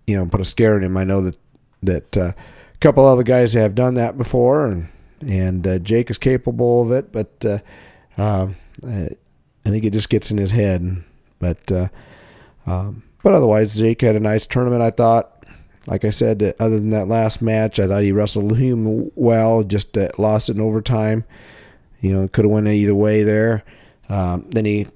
you 0.07 0.17
know, 0.17 0.27
put 0.27 0.41
a 0.41 0.45
scare 0.45 0.77
in 0.77 0.85
him. 0.85 0.97
I 0.97 1.05
know 1.05 1.23
that 1.23 1.39
that 1.83 2.17
uh, 2.17 2.33
a 2.75 2.79
couple 2.81 3.07
other 3.07 3.23
guys 3.23 3.55
have 3.55 3.75
done 3.75 3.95
that 3.95 4.17
before, 4.17 4.67
and 4.67 4.89
and 5.21 5.67
uh, 5.67 5.79
Jake 5.79 6.11
is 6.11 6.19
capable 6.19 6.83
of 6.83 6.93
it, 6.93 7.13
but 7.13 7.45
uh, 7.45 7.59
um, 8.21 8.57
I 8.85 9.71
think 9.71 9.85
it 9.85 9.93
just 9.93 10.11
gets 10.11 10.31
in 10.31 10.37
his 10.37 10.51
head. 10.51 11.03
But 11.39 11.73
uh, 11.73 11.89
um, 12.67 13.03
but 13.23 13.35
otherwise, 13.35 13.77
Jake 13.77 14.03
had 14.03 14.17
a 14.17 14.21
nice 14.21 14.47
tournament. 14.47 14.83
I 14.83 14.91
thought. 14.91 15.32
Like 15.87 16.05
I 16.05 16.11
said, 16.11 16.55
other 16.61 16.79
than 16.79 16.91
that 16.91 17.09
last 17.09 17.43
match, 17.43 17.81
I 17.81 17.89
thought 17.89 18.03
he 18.03 18.13
wrestled 18.13 18.57
him 18.57 19.11
well. 19.17 19.65
Just 19.65 19.99
uh, 19.99 20.11
lost 20.17 20.49
it 20.49 20.57
in 20.57 20.63
overtime. 20.63 21.25
You 22.01 22.13
know, 22.13 22.29
could 22.29 22.45
have 22.45 22.53
went 22.53 22.69
either 22.69 22.95
way 22.95 23.23
there. 23.23 23.65
Um, 24.09 24.47
then 24.51 24.65
he 24.65 24.87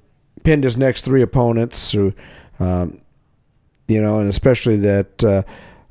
pinned 0.44 0.64
his 0.64 0.76
next 0.76 1.02
three 1.02 1.22
opponents. 1.22 1.94
Um, 1.94 3.00
you 3.88 4.00
know, 4.00 4.18
and 4.18 4.28
especially 4.28 4.76
that 4.76 5.24
uh, 5.24 5.42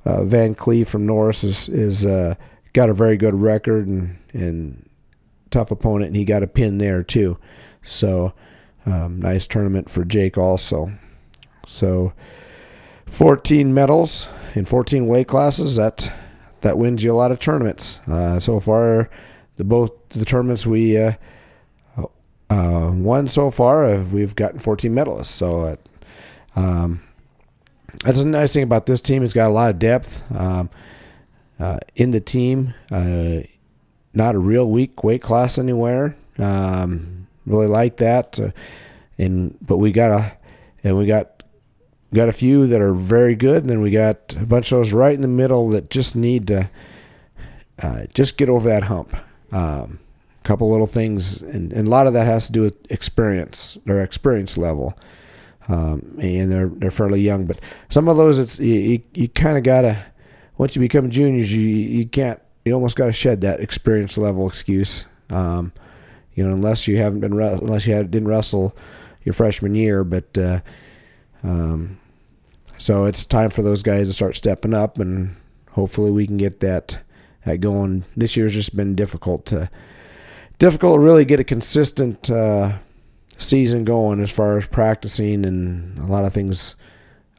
uh, 0.05 0.23
Van 0.23 0.55
Cleve 0.55 0.87
from 0.87 1.05
Norris 1.05 1.43
is 1.43 1.69
is 1.69 2.05
uh, 2.05 2.35
got 2.73 2.89
a 2.89 2.93
very 2.93 3.17
good 3.17 3.35
record 3.35 3.87
and 3.87 4.17
and 4.33 4.89
tough 5.49 5.71
opponent, 5.71 6.07
and 6.07 6.15
he 6.15 6.25
got 6.25 6.43
a 6.43 6.47
pin 6.47 6.77
there 6.77 7.03
too. 7.03 7.37
So, 7.81 8.33
um, 8.85 9.21
nice 9.21 9.47
tournament 9.47 9.89
for 9.89 10.03
Jake 10.03 10.37
also. 10.37 10.91
So, 11.65 12.13
14 13.05 13.73
medals 13.73 14.27
in 14.53 14.65
14 14.65 15.07
weight 15.07 15.27
classes. 15.27 15.75
That 15.75 16.11
that 16.61 16.77
wins 16.77 17.03
you 17.03 17.13
a 17.13 17.15
lot 17.15 17.31
of 17.31 17.39
tournaments. 17.39 17.99
Uh, 18.07 18.39
so 18.39 18.59
far, 18.59 19.09
the 19.57 19.63
both 19.63 19.91
the 20.09 20.25
tournaments 20.25 20.65
we 20.65 20.97
uh, 20.97 21.13
uh, 22.49 22.91
won 22.93 23.27
so 23.27 23.51
far, 23.51 23.85
uh, 23.85 24.03
we've 24.03 24.35
gotten 24.35 24.59
14 24.59 24.93
medalists. 24.93 25.25
So, 25.25 25.61
uh, 25.61 25.75
um, 26.55 27.01
that's 28.03 28.19
a 28.19 28.25
nice 28.25 28.53
thing 28.53 28.63
about 28.63 28.85
this 28.85 29.01
team. 29.01 29.23
It's 29.23 29.33
got 29.33 29.49
a 29.49 29.53
lot 29.53 29.69
of 29.69 29.79
depth 29.79 30.23
um, 30.35 30.69
uh, 31.59 31.79
in 31.95 32.11
the 32.11 32.19
team. 32.19 32.73
not 32.91 34.35
a 34.35 34.39
real 34.39 34.69
weak 34.69 35.03
weight 35.03 35.21
class 35.21 35.57
anywhere. 35.57 36.15
Um, 36.37 37.27
really 37.45 37.67
like 37.67 37.97
that. 37.97 38.39
and 39.17 39.57
but 39.61 39.77
we 39.77 39.91
got 39.91 40.11
a 40.11 40.37
and 40.83 40.97
we 40.97 41.05
got 41.05 41.34
got 42.15 42.29
a 42.29 42.33
few 42.33 42.67
that 42.67 42.81
are 42.81 42.93
very 42.93 43.35
good, 43.35 43.63
and 43.63 43.69
then 43.69 43.81
we 43.81 43.91
got 43.91 44.35
a 44.39 44.45
bunch 44.45 44.71
of 44.71 44.79
those 44.79 44.93
right 44.93 45.13
in 45.13 45.21
the 45.21 45.27
middle 45.27 45.69
that 45.69 45.89
just 45.89 46.15
need 46.15 46.47
to 46.47 46.69
uh, 47.81 48.05
just 48.13 48.37
get 48.37 48.49
over 48.49 48.67
that 48.69 48.83
hump. 48.83 49.15
Um, 49.51 49.99
a 50.39 50.43
couple 50.43 50.71
little 50.71 50.87
things, 50.87 51.41
and, 51.41 51.71
and, 51.73 51.87
a 51.87 51.89
lot 51.89 52.07
of 52.07 52.13
that 52.13 52.25
has 52.25 52.47
to 52.47 52.51
do 52.51 52.61
with 52.61 52.91
experience, 52.91 53.77
their 53.85 54.01
experience 54.01 54.57
level. 54.57 54.97
Um, 55.67 56.17
and 56.21 56.51
they're 56.51 56.69
they're 56.69 56.91
fairly 56.91 57.21
young, 57.21 57.45
but 57.45 57.59
some 57.89 58.07
of 58.07 58.17
those 58.17 58.37
it's 58.37 58.59
you 58.59 58.73
you, 58.73 59.03
you 59.15 59.27
kind 59.27 59.57
of 59.57 59.63
gotta 59.63 60.05
once 60.57 60.75
you 60.75 60.79
become 60.79 61.09
juniors 61.09 61.51
you 61.51 61.61
you 61.61 62.05
can't 62.05 62.39
you 62.63 62.73
almost 62.73 62.95
gotta 62.95 63.11
shed 63.11 63.41
that 63.41 63.59
experience 63.59 64.15
level 64.15 64.47
excuse. 64.47 65.05
Um, 65.31 65.73
you 66.35 66.45
know, 66.45 66.53
unless 66.53 66.87
you 66.87 66.97
haven't 66.97 67.21
been 67.21 67.33
unless 67.33 67.87
you 67.87 67.95
had, 67.95 68.11
didn't 68.11 68.27
wrestle 68.27 68.75
your 69.23 69.33
freshman 69.33 69.73
year, 69.73 70.03
but 70.03 70.37
uh, 70.37 70.59
um, 71.43 71.97
so 72.77 73.05
it's 73.05 73.25
time 73.25 73.49
for 73.49 73.61
those 73.61 73.83
guys 73.83 74.07
to 74.07 74.13
start 74.13 74.35
stepping 74.35 74.73
up, 74.73 74.99
and 74.99 75.35
hopefully 75.71 76.11
we 76.11 76.27
can 76.27 76.37
get 76.37 76.59
that, 76.59 76.99
that 77.45 77.59
going. 77.59 78.05
This 78.15 78.35
year's 78.35 78.53
just 78.53 78.75
been 78.75 78.95
difficult 78.95 79.45
to 79.47 79.69
difficult 80.59 80.95
to 80.95 80.99
really 80.99 81.25
get 81.25 81.39
a 81.39 81.43
consistent 81.43 82.29
uh, 82.29 82.77
season 83.37 83.83
going 83.83 84.21
as 84.21 84.31
far 84.31 84.57
as 84.57 84.65
practicing, 84.67 85.45
and 85.45 85.97
a 85.99 86.05
lot 86.05 86.25
of 86.25 86.33
things 86.33 86.75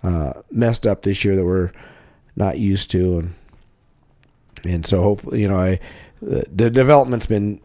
uh, 0.02 0.32
messed 0.50 0.86
up 0.86 1.02
this 1.02 1.24
year 1.24 1.36
that 1.36 1.44
we're 1.44 1.72
not 2.34 2.58
used 2.58 2.90
to, 2.92 3.18
and 3.18 3.34
and 4.64 4.86
so 4.86 5.02
hopefully 5.02 5.42
you 5.42 5.48
know 5.48 5.60
I 5.60 5.80
the 6.20 6.70
development's 6.70 7.26
been 7.26 7.60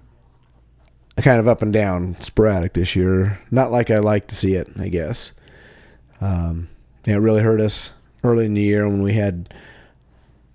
kind 1.17 1.39
of 1.39 1.47
up 1.47 1.61
and 1.61 1.71
down, 1.71 2.15
sporadic 2.21 2.73
this 2.73 2.95
year. 2.95 3.39
Not 3.49 3.71
like 3.71 3.89
I 3.89 3.99
like 3.99 4.27
to 4.27 4.35
see 4.35 4.55
it, 4.55 4.69
I 4.77 4.87
guess. 4.87 5.33
Um, 6.19 6.69
it 7.05 7.15
really 7.15 7.41
hurt 7.41 7.61
us 7.61 7.93
early 8.23 8.45
in 8.45 8.53
the 8.53 8.61
year 8.61 8.87
when 8.87 9.01
we 9.01 9.13
had 9.13 9.53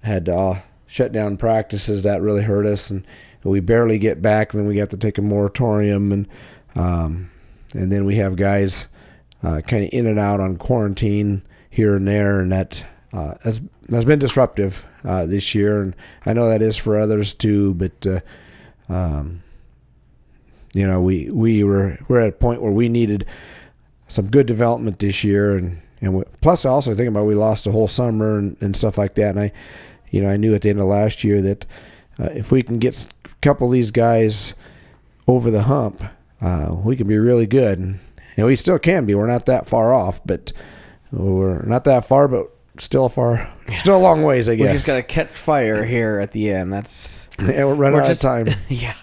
had 0.02 0.28
uh, 0.28 0.60
shut 0.86 1.12
down 1.12 1.36
practices. 1.36 2.02
That 2.02 2.22
really 2.22 2.42
hurt 2.42 2.66
us, 2.66 2.90
and 2.90 3.06
we 3.42 3.60
barely 3.60 3.98
get 3.98 4.22
back. 4.22 4.52
And 4.52 4.60
then 4.60 4.68
we 4.68 4.76
got 4.76 4.90
to 4.90 4.96
take 4.96 5.18
a 5.18 5.22
moratorium, 5.22 6.12
and 6.12 6.28
um, 6.74 7.30
and 7.74 7.90
then 7.90 8.04
we 8.04 8.16
have 8.16 8.36
guys 8.36 8.88
uh, 9.42 9.60
kind 9.66 9.84
of 9.84 9.90
in 9.92 10.06
and 10.06 10.18
out 10.18 10.40
on 10.40 10.56
quarantine 10.56 11.42
here 11.68 11.96
and 11.96 12.06
there, 12.06 12.40
and 12.40 12.52
that 12.52 12.84
uh, 13.12 13.34
has 13.42 13.60
has 13.90 14.04
been 14.04 14.18
disruptive 14.18 14.84
uh, 15.04 15.26
this 15.26 15.54
year. 15.54 15.82
And 15.82 15.94
I 16.24 16.32
know 16.32 16.48
that 16.48 16.62
is 16.62 16.76
for 16.76 16.98
others 16.98 17.34
too, 17.34 17.74
but. 17.74 18.06
Uh, 18.06 18.20
um, 18.88 19.42
you 20.76 20.86
know, 20.86 21.00
we, 21.00 21.30
we 21.30 21.64
were 21.64 21.98
we're 22.06 22.20
at 22.20 22.28
a 22.28 22.32
point 22.32 22.60
where 22.60 22.70
we 22.70 22.90
needed 22.90 23.24
some 24.08 24.28
good 24.28 24.46
development 24.46 24.98
this 24.98 25.24
year, 25.24 25.56
and 25.56 25.80
and 26.06 26.14
we, 26.14 26.24
plus 26.40 26.64
I 26.64 26.70
also 26.70 26.94
think 26.94 27.08
about 27.08 27.26
we 27.26 27.34
lost 27.34 27.64
the 27.64 27.72
whole 27.72 27.88
summer 27.88 28.38
and, 28.38 28.56
and 28.60 28.76
stuff 28.76 28.96
like 28.96 29.14
that. 29.16 29.30
And 29.30 29.40
I, 29.40 29.52
you 30.10 30.22
know, 30.22 30.30
I 30.30 30.36
knew 30.36 30.54
at 30.54 30.62
the 30.62 30.70
end 30.70 30.80
of 30.80 30.86
last 30.86 31.24
year 31.24 31.42
that 31.42 31.66
uh, 32.18 32.30
if 32.32 32.50
we 32.50 32.62
can 32.62 32.78
get 32.78 33.06
a 33.24 33.28
couple 33.42 33.66
of 33.66 33.72
these 33.72 33.90
guys 33.90 34.54
over 35.26 35.50
the 35.50 35.64
hump, 35.64 36.02
uh, 36.40 36.74
we 36.74 36.96
can 36.96 37.06
be 37.06 37.18
really 37.18 37.46
good. 37.46 37.78
And, 37.78 37.98
we 38.38 38.54
still 38.54 38.78
can 38.78 39.06
be. 39.06 39.14
We're 39.14 39.26
not 39.26 39.46
that 39.46 39.66
far 39.66 39.94
off, 39.94 40.20
but 40.26 40.52
we're 41.10 41.62
not 41.62 41.84
that 41.84 42.04
far, 42.06 42.28
but 42.28 42.50
still 42.76 43.08
far, 43.08 43.50
still 43.78 43.96
a 43.96 43.98
long 43.98 44.22
ways, 44.22 44.46
I 44.46 44.56
guess. 44.56 44.66
We 44.66 44.72
just 44.74 44.86
gotta 44.86 45.02
catch 45.02 45.30
fire 45.30 45.86
here 45.86 46.18
at 46.18 46.32
the 46.32 46.50
end. 46.50 46.70
That's 46.70 47.30
yeah, 47.40 47.64
we're 47.64 47.74
running 47.74 47.94
we're 47.94 48.02
out 48.02 48.08
just, 48.08 48.22
of 48.22 48.46
time. 48.46 48.54
yeah, 48.68 48.94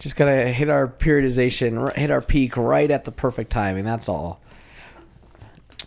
just 0.00 0.16
gotta 0.16 0.48
hit 0.48 0.68
our 0.68 0.88
periodization, 0.88 1.94
hit 1.94 2.10
our 2.10 2.20
peak 2.20 2.56
right 2.56 2.90
at 2.90 3.04
the 3.04 3.12
perfect 3.12 3.52
timing. 3.52 3.84
That's 3.84 4.08
all. 4.08 4.40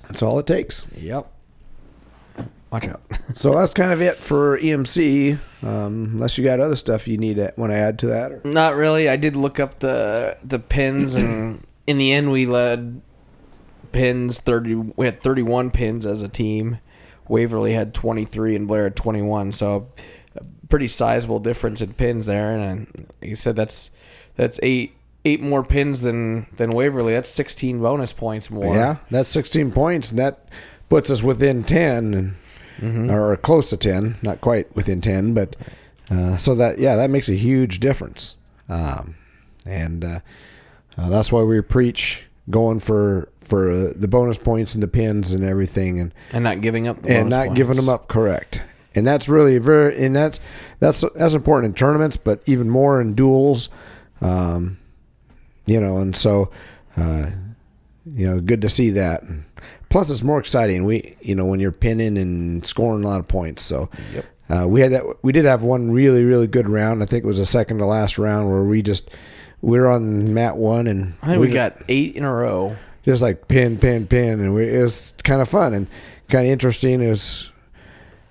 That's 0.08 0.22
all 0.22 0.40
it 0.40 0.48
takes. 0.48 0.86
Yep. 0.96 1.32
Watch 2.72 2.88
out. 2.88 3.02
so 3.36 3.54
that's 3.54 3.74
kind 3.74 3.92
of 3.92 4.02
it 4.02 4.18
for 4.18 4.60
EMC. 4.60 5.38
Um, 5.64 6.12
unless 6.14 6.38
you 6.38 6.44
got 6.44 6.60
other 6.60 6.76
stuff 6.76 7.08
you 7.08 7.18
need 7.18 7.36
to 7.36 7.54
want 7.56 7.72
to 7.72 7.78
add 7.78 7.98
to 8.00 8.08
that. 8.08 8.32
Or? 8.32 8.42
Not 8.44 8.76
really. 8.76 9.08
I 9.08 9.16
did 9.16 9.36
look 9.36 9.60
up 9.60 9.80
the 9.80 10.38
the 10.44 10.60
pins, 10.60 11.16
and 11.16 11.66
in 11.88 11.98
the 11.98 12.12
end, 12.12 12.32
we 12.32 12.46
led 12.46 13.02
pins 13.92 14.40
thirty. 14.40 14.76
We 14.76 15.06
had 15.06 15.22
thirty 15.22 15.42
one 15.42 15.72
pins 15.72 16.06
as 16.06 16.22
a 16.22 16.28
team. 16.28 16.80
Waverly 17.30 17.74
had 17.74 17.94
twenty 17.94 18.26
three, 18.26 18.56
and 18.56 18.68
Blair 18.68 18.84
had 18.84 18.96
twenty 18.96 19.22
one. 19.22 19.54
So, 19.54 19.90
a 20.36 20.44
pretty 20.68 20.88
sizable 20.88 21.40
difference 21.40 21.82
in 21.82 21.94
pins 21.94 22.26
there. 22.26 22.54
And 22.54 23.08
you 23.22 23.38
said 23.38 23.56
that's 23.56 23.92
that's 24.36 24.60
eight 24.62 24.97
eight 25.28 25.42
more 25.42 25.64
pins 25.64 26.02
than 26.02 26.48
than 26.56 26.72
Waverly. 26.72 27.14
That's 27.14 27.30
16 27.30 27.82
bonus 27.82 28.14
points 28.14 28.50
more. 28.50 28.74
Yeah, 28.74 28.98
that's 29.12 29.30
16 29.30 29.72
points, 29.72 30.12
and 30.12 30.20
that 30.20 30.48
puts 30.90 31.12
us 31.12 31.22
within 31.22 31.64
10, 31.64 32.14
and, 32.14 32.36
mm-hmm. 32.80 33.12
or 33.12 33.36
close 33.38 33.70
to 33.72 33.78
10. 33.78 34.18
Not 34.22 34.40
quite 34.40 34.74
within 34.76 35.02
10, 35.02 35.34
but 35.34 35.56
uh, 36.10 36.38
so 36.38 36.56
that 36.56 36.80
yeah, 36.80 36.96
that 36.96 37.10
makes 37.10 37.28
a 37.30 37.36
huge 37.36 37.80
difference. 37.80 38.38
Um, 38.70 39.16
and 39.66 40.04
uh, 40.04 40.20
uh, 40.98 41.10
that's 41.10 41.32
why 41.32 41.44
we 41.44 41.62
preach 41.62 42.28
going 42.50 42.80
for 42.80 43.30
for 43.40 43.70
uh, 43.72 43.94
the 43.96 44.08
bonus 44.08 44.38
points 44.38 44.74
and 44.74 44.84
the 44.84 44.88
pins 44.88 45.34
and 45.34 45.44
everything, 45.44 46.00
and 46.00 46.14
and 46.32 46.44
not 46.44 46.62
giving 46.62 46.88
up 46.88 47.06
and 47.06 47.30
not 47.30 47.48
points. 47.48 47.58
giving 47.58 47.76
them 47.76 47.90
up. 47.90 48.08
Correct. 48.08 48.62
And 48.96 49.06
that's 49.06 49.30
really 49.30 49.60
very 49.60 50.04
and 50.04 50.16
that's 50.16 50.40
that's 50.80 51.04
that's 51.16 51.34
important 51.34 51.72
in 51.72 51.74
tournaments, 51.76 52.18
but 52.18 52.42
even 52.46 52.70
more 52.70 53.02
in 53.02 53.14
duels. 53.14 53.70
Um, 54.22 54.80
you 55.68 55.80
know, 55.80 55.98
and 55.98 56.16
so, 56.16 56.50
uh, 56.98 57.28
you 58.16 58.28
know, 58.30 58.40
good 58.40 58.62
to 58.62 58.70
see 58.70 58.90
that. 58.92 59.24
Plus, 59.90 60.10
it's 60.10 60.24
more 60.24 60.40
exciting. 60.40 60.84
We, 60.86 61.16
you 61.22 61.36
know, 61.36 61.46
when 61.46 61.60
you're 61.60 61.72
pinning 61.72 62.18
and 62.18 62.66
scoring 62.66 63.04
a 63.04 63.08
lot 63.08 63.20
of 63.20 63.28
points. 63.28 63.62
So, 63.62 63.90
Yep. 64.14 64.26
uh, 64.50 64.68
we 64.68 64.82
had 64.82 64.92
that. 64.94 65.04
We 65.24 65.32
did 65.32 65.46
have 65.46 65.64
one 65.64 65.92
really, 65.92 66.24
really 66.24 66.48
good 66.48 66.68
round. 66.68 67.04
I 67.04 67.06
think 67.06 67.24
it 67.24 67.28
was 67.28 67.38
the 67.38 67.46
second 67.46 67.78
to 67.78 67.86
last 67.86 68.18
round 68.18 68.50
where 68.50 68.64
we 68.64 68.82
just 68.82 69.10
we 69.62 69.80
were 69.80 69.88
on 69.90 70.34
mat 70.34 70.56
one, 70.58 70.88
and 70.88 71.14
I 71.22 71.28
think 71.30 71.42
we 71.42 71.48
just- 71.48 71.56
got 71.56 71.84
eight 71.90 72.16
in 72.16 72.24
a 72.24 72.34
row. 72.34 72.76
just 73.04 73.22
like 73.22 73.48
pin, 73.48 73.78
pin, 73.78 74.06
pin, 74.06 74.42
and 74.42 74.54
we, 74.54 74.68
it 74.68 74.82
was 74.82 75.14
kind 75.24 75.42
of 75.42 75.48
fun 75.48 75.74
and 75.74 75.88
kind 76.30 76.46
of 76.46 76.52
interesting. 76.52 77.02
It 77.02 77.08
was 77.10 77.52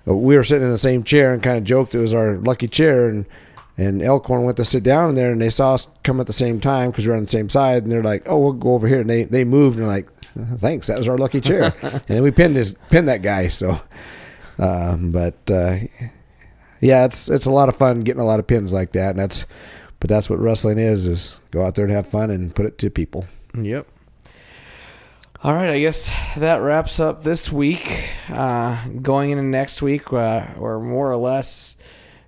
uh, 0.07 0.13
we 0.15 0.35
were 0.37 0.43
sitting 0.43 0.65
in 0.65 0.71
the 0.71 0.77
same 0.77 1.03
chair 1.03 1.33
and 1.33 1.41
kind 1.41 1.57
of 1.57 1.63
joked 1.63 1.95
it 1.95 1.99
was 1.99 2.13
our 2.13 2.37
lucky 2.37 2.67
chair, 2.67 3.07
and 3.09 3.25
and 3.77 4.01
Elkhorn 4.01 4.43
went 4.43 4.57
to 4.57 4.65
sit 4.65 4.83
down 4.83 5.09
in 5.09 5.15
there, 5.15 5.31
and 5.31 5.41
they 5.41 5.51
saw 5.51 5.75
us 5.75 5.87
come 6.03 6.19
at 6.19 6.27
the 6.27 6.33
same 6.33 6.59
time 6.59 6.89
because 6.89 7.05
we 7.05 7.13
are 7.13 7.15
on 7.15 7.23
the 7.23 7.29
same 7.29 7.47
side, 7.47 7.83
and 7.83 7.91
they're 7.91 8.03
like, 8.03 8.23
"Oh, 8.27 8.39
we'll 8.39 8.53
go 8.53 8.73
over 8.73 8.87
here," 8.87 9.01
and 9.01 9.09
they 9.09 9.23
they 9.23 9.43
moved, 9.43 9.77
and 9.77 9.85
they're 9.85 9.93
like, 9.93 10.09
"Thanks, 10.59 10.87
that 10.87 10.97
was 10.97 11.07
our 11.07 11.17
lucky 11.17 11.41
chair," 11.41 11.73
and 12.09 12.23
we 12.23 12.31
pinned 12.31 12.55
his 12.55 12.75
pinned 12.89 13.07
that 13.07 13.21
guy. 13.21 13.49
So, 13.49 13.79
um, 14.57 15.11
but 15.11 15.51
uh, 15.51 15.77
yeah, 16.81 17.05
it's 17.05 17.29
it's 17.29 17.45
a 17.45 17.51
lot 17.51 17.69
of 17.69 17.75
fun 17.75 18.01
getting 18.01 18.21
a 18.21 18.25
lot 18.25 18.39
of 18.39 18.47
pins 18.47 18.73
like 18.73 18.93
that, 18.93 19.11
and 19.11 19.19
that's. 19.19 19.45
But 19.99 20.09
that's 20.11 20.29
what 20.29 20.37
wrestling 20.37 20.77
is: 20.77 21.07
is 21.07 21.41
go 21.49 21.65
out 21.65 21.73
there 21.73 21.85
and 21.85 21.91
have 21.91 22.05
fun 22.05 22.29
and 22.29 22.53
put 22.53 22.67
it 22.67 22.77
to 22.77 22.91
people. 22.91 23.25
Yep. 23.59 23.87
All 25.43 25.53
right, 25.53 25.69
I 25.69 25.79
guess 25.79 26.11
that 26.35 26.57
wraps 26.57 26.99
up 26.99 27.23
this 27.23 27.51
week. 27.51 28.09
Uh, 28.29 28.87
going 29.01 29.31
into 29.31 29.43
next 29.43 29.81
week, 29.81 30.11
uh, 30.13 30.47
we're 30.57 30.79
more 30.79 31.11
or 31.11 31.17
less 31.17 31.77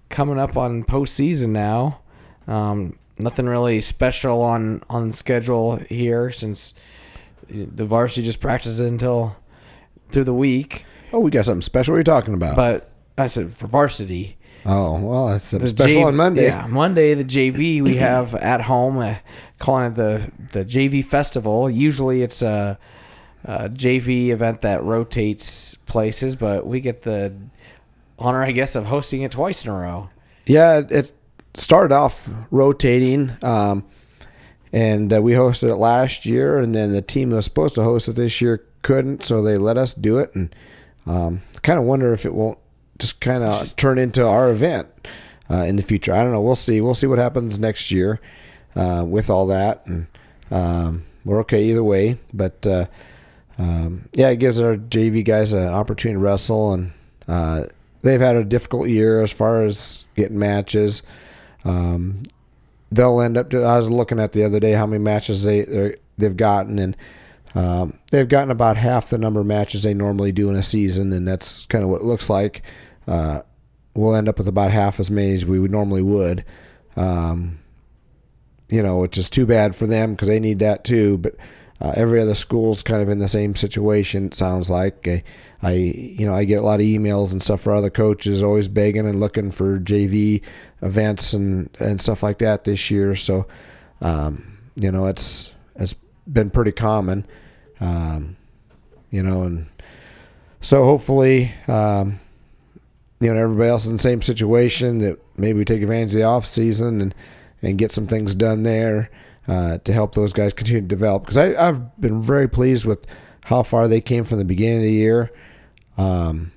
coming 0.09 0.39
up 0.39 0.57
on 0.57 0.83
postseason 0.83 1.49
now. 1.49 2.01
Um, 2.47 2.97
nothing 3.17 3.45
really 3.45 3.81
special 3.81 4.41
on 4.41 4.83
on 4.89 5.11
schedule 5.13 5.77
here 5.77 6.31
since 6.31 6.73
the 7.49 7.85
varsity 7.85 8.25
just 8.25 8.39
practices 8.39 8.79
until 8.79 9.37
through 10.09 10.23
the 10.23 10.33
week. 10.33 10.85
Oh, 11.11 11.19
we 11.19 11.31
got 11.31 11.45
something 11.45 11.61
special. 11.61 11.93
What 11.93 11.97
are 11.97 11.99
you 11.99 12.03
talking 12.03 12.33
about? 12.33 12.55
But 12.55 12.91
I 13.17 13.27
said 13.27 13.53
for 13.53 13.67
varsity, 13.67 14.37
oh, 14.65 14.99
well, 14.99 15.29
it's 15.33 15.53
a 15.53 15.67
special 15.67 16.01
JV 16.01 16.05
on 16.05 16.15
Monday. 16.15 16.45
Yeah, 16.45 16.67
Monday 16.67 17.13
the 17.13 17.25
JV 17.25 17.81
we 17.81 17.95
have 17.97 18.35
at 18.35 18.61
home, 18.61 18.97
uh, 18.99 19.15
calling 19.57 19.91
it 19.91 19.95
the 19.95 20.31
the 20.51 20.65
JV 20.65 21.03
Festival. 21.03 21.69
Usually 21.69 22.21
it's 22.21 22.41
a, 22.41 22.77
a 23.43 23.69
JV 23.69 24.29
event 24.29 24.61
that 24.61 24.83
rotates 24.83 25.75
places, 25.75 26.35
but 26.35 26.65
we 26.65 26.79
get 26.79 27.03
the 27.03 27.33
honor, 28.19 28.43
I 28.43 28.51
guess, 28.51 28.75
of 28.75 28.85
hosting 28.85 29.21
it 29.23 29.31
twice 29.31 29.65
in 29.65 29.71
a 29.71 29.77
row. 29.77 30.09
Yeah, 30.45 30.81
it- 30.89 31.13
started 31.55 31.93
off 31.93 32.29
rotating, 32.51 33.31
um, 33.41 33.83
and 34.71 35.11
uh, 35.11 35.21
we 35.21 35.33
hosted 35.33 35.69
it 35.69 35.75
last 35.77 36.25
year, 36.25 36.59
and 36.59 36.75
then 36.75 36.91
the 36.93 37.01
team 37.01 37.31
that 37.31 37.37
was 37.37 37.45
supposed 37.45 37.73
to 37.75 37.83
host 37.83 38.07
it 38.07 38.15
this 38.15 38.39
year 38.39 38.63
couldn't, 38.83 39.23
so 39.23 39.41
they 39.41 39.57
let 39.57 39.75
us 39.77 39.93
do 39.95 40.19
it, 40.19 40.33
and 40.35 40.53
um, 41.07 41.41
kind 41.63 41.79
of 41.79 41.85
wonder 41.85 42.13
if 42.13 42.23
it 42.25 42.33
won't 42.35 42.59
just 42.99 43.19
kind 43.19 43.43
of 43.43 43.75
turn 43.77 43.97
into 43.97 44.25
our 44.25 44.51
event 44.51 44.87
uh, 45.49 45.63
in 45.63 45.75
the 45.75 45.81
future. 45.83 46.13
I 46.13 46.21
don't 46.21 46.31
know. 46.31 46.41
We'll 46.41 46.55
see. 46.55 46.79
We'll 46.81 46.95
see 46.95 47.07
what 47.07 47.17
happens 47.17 47.57
next 47.57 47.89
year 47.91 48.21
uh, 48.75 49.03
with 49.07 49.29
all 49.29 49.47
that, 49.47 49.85
and 49.87 50.05
um, 50.51 51.03
we're 51.25 51.39
okay 51.41 51.63
either 51.65 51.83
way. 51.83 52.19
But 52.31 52.65
uh, 52.67 52.85
um, 53.57 54.07
yeah, 54.13 54.29
it 54.29 54.37
gives 54.37 54.59
our 54.59 54.77
JV 54.77 55.25
guys 55.25 55.51
an 55.51 55.67
opportunity 55.67 56.15
to 56.17 56.19
wrestle, 56.23 56.73
and 56.73 56.91
uh, 57.27 57.63
they've 58.01 58.21
had 58.21 58.35
a 58.35 58.43
difficult 58.43 58.89
year 58.89 59.21
as 59.21 59.31
far 59.31 59.63
as 59.63 60.05
getting 60.15 60.39
matches. 60.39 61.01
Um, 61.63 62.23
they'll 62.91 63.21
end 63.21 63.37
up. 63.37 63.49
To, 63.51 63.63
I 63.63 63.77
was 63.77 63.89
looking 63.89 64.19
at 64.19 64.33
the 64.33 64.43
other 64.43 64.59
day 64.59 64.71
how 64.71 64.85
many 64.85 65.03
matches 65.03 65.43
they 65.43 65.95
they've 66.17 66.37
gotten, 66.37 66.79
and 66.79 66.97
um, 67.55 67.99
they've 68.11 68.27
gotten 68.27 68.51
about 68.51 68.77
half 68.77 69.09
the 69.09 69.17
number 69.17 69.39
of 69.39 69.45
matches 69.45 69.83
they 69.83 69.93
normally 69.93 70.31
do 70.31 70.49
in 70.49 70.55
a 70.55 70.63
season, 70.63 71.11
and 71.13 71.27
that's 71.27 71.65
kind 71.65 71.83
of 71.83 71.89
what 71.89 72.01
it 72.01 72.05
looks 72.07 72.29
like. 72.29 72.61
Uh, 73.07 73.41
we'll 73.95 74.15
end 74.15 74.29
up 74.29 74.37
with 74.37 74.47
about 74.47 74.71
half 74.71 74.99
as 74.99 75.09
many 75.09 75.33
as 75.33 75.45
we 75.45 75.59
would 75.59 75.71
normally 75.71 76.01
would. 76.01 76.45
Um, 76.95 77.59
you 78.71 78.83
know, 78.83 78.99
which 78.99 79.17
is 79.17 79.29
too 79.29 79.45
bad 79.45 79.75
for 79.75 79.87
them 79.87 80.13
because 80.13 80.27
they 80.27 80.39
need 80.39 80.59
that 80.59 80.83
too. 80.83 81.17
But 81.17 81.35
uh, 81.81 81.93
every 81.95 82.21
other 82.21 82.35
school's 82.35 82.83
kind 82.83 83.01
of 83.01 83.07
in 83.07 83.19
the 83.19 83.27
same 83.27 83.55
situation. 83.55 84.25
It 84.25 84.35
sounds 84.35 84.69
like 84.69 85.07
I, 85.07 85.23
I, 85.61 85.73
you 85.73 86.25
know, 86.25 86.33
I 86.33 86.43
get 86.43 86.59
a 86.59 86.61
lot 86.61 86.81
of 86.81 86.85
emails 86.85 87.31
and 87.31 87.41
stuff 87.41 87.61
for 87.61 87.73
other 87.73 87.89
coaches, 87.89 88.43
always 88.43 88.67
begging 88.67 89.07
and 89.07 89.19
looking 89.19 89.51
for 89.51 89.79
JV 89.79 90.41
events 90.81 91.33
and 91.33 91.69
and 91.79 92.01
stuff 92.01 92.21
like 92.21 92.39
that 92.39 92.65
this 92.65 92.91
year. 92.91 93.15
So, 93.15 93.47
um, 94.01 94.57
you 94.75 94.91
know, 94.91 95.05
it's 95.05 95.53
it's 95.75 95.95
been 96.31 96.49
pretty 96.49 96.73
common, 96.73 97.25
um, 97.79 98.35
you 99.09 99.23
know, 99.23 99.43
and 99.43 99.67
so 100.59 100.83
hopefully, 100.83 101.53
um, 101.69 102.19
you 103.21 103.33
know, 103.33 103.39
everybody 103.39 103.69
else 103.69 103.83
is 103.83 103.89
in 103.89 103.95
the 103.95 104.01
same 104.01 104.21
situation 104.21 104.99
that 104.99 105.17
maybe 105.37 105.59
we 105.59 105.65
take 105.65 105.81
advantage 105.81 106.09
of 106.09 106.19
the 106.19 106.23
off 106.23 106.45
season 106.45 106.99
and 106.99 107.15
and 107.61 107.77
get 107.77 107.93
some 107.93 108.07
things 108.07 108.35
done 108.35 108.63
there 108.63 109.09
uh, 109.49 109.79
to 109.79 109.91
help 109.91 110.13
those 110.13 110.31
guys 110.31 110.53
continue 110.53 110.81
to 110.81 110.87
develop. 110.87 111.23
Because 111.23 111.37
I've 111.37 111.99
been 111.99 112.21
very 112.21 112.47
pleased 112.47 112.85
with 112.85 113.05
how 113.41 113.63
far 113.63 113.87
they 113.87 113.99
came 113.99 114.23
from 114.23 114.37
the 114.37 114.45
beginning 114.45 114.77
of 114.77 114.83
the 114.83 114.91
year. 114.91 115.31
Um, 115.97 116.51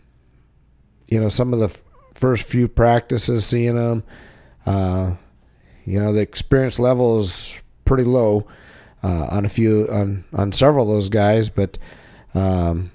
you 1.09 1.19
know, 1.19 1.31
some 1.31 1.55
of 1.55 1.59
the 1.59 1.67
f- 1.67 1.83
first 2.13 2.45
few 2.45 2.69
practices, 2.69 3.47
seeing 3.47 3.77
them, 3.77 4.05
uh, 4.67 5.15
you 5.87 5.99
know, 5.99 6.13
the 6.13 6.21
experience 6.21 6.79
level 6.79 7.19
is 7.19 7.55
pretty 7.87 8.05
low 8.05 8.47
uh, 9.03 9.27
on 9.31 9.45
a 9.47 9.49
few 9.49 9.89
on 9.91 10.25
on 10.33 10.53
several 10.53 10.89
of 10.89 10.95
those 10.95 11.09
guys, 11.09 11.49
but 11.49 11.79
um, 12.35 12.93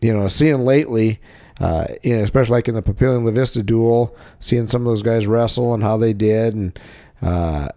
you 0.00 0.12
know, 0.12 0.28
seeing 0.28 0.60
lately, 0.60 1.20
uh, 1.60 1.86
you 2.02 2.16
know, 2.16 2.22
especially 2.22 2.52
like 2.52 2.68
in 2.68 2.74
the 2.74 2.82
Papillion 2.82 3.24
La 3.24 3.30
Vista 3.30 3.62
duel, 3.62 4.14
seeing 4.38 4.68
some 4.68 4.82
of 4.82 4.86
those 4.86 5.02
guys 5.02 5.26
wrestle 5.26 5.74
and 5.74 5.82
how 5.82 5.96
they 5.96 6.12
did, 6.12 6.54
and 6.54 6.78
uh, 7.22 7.68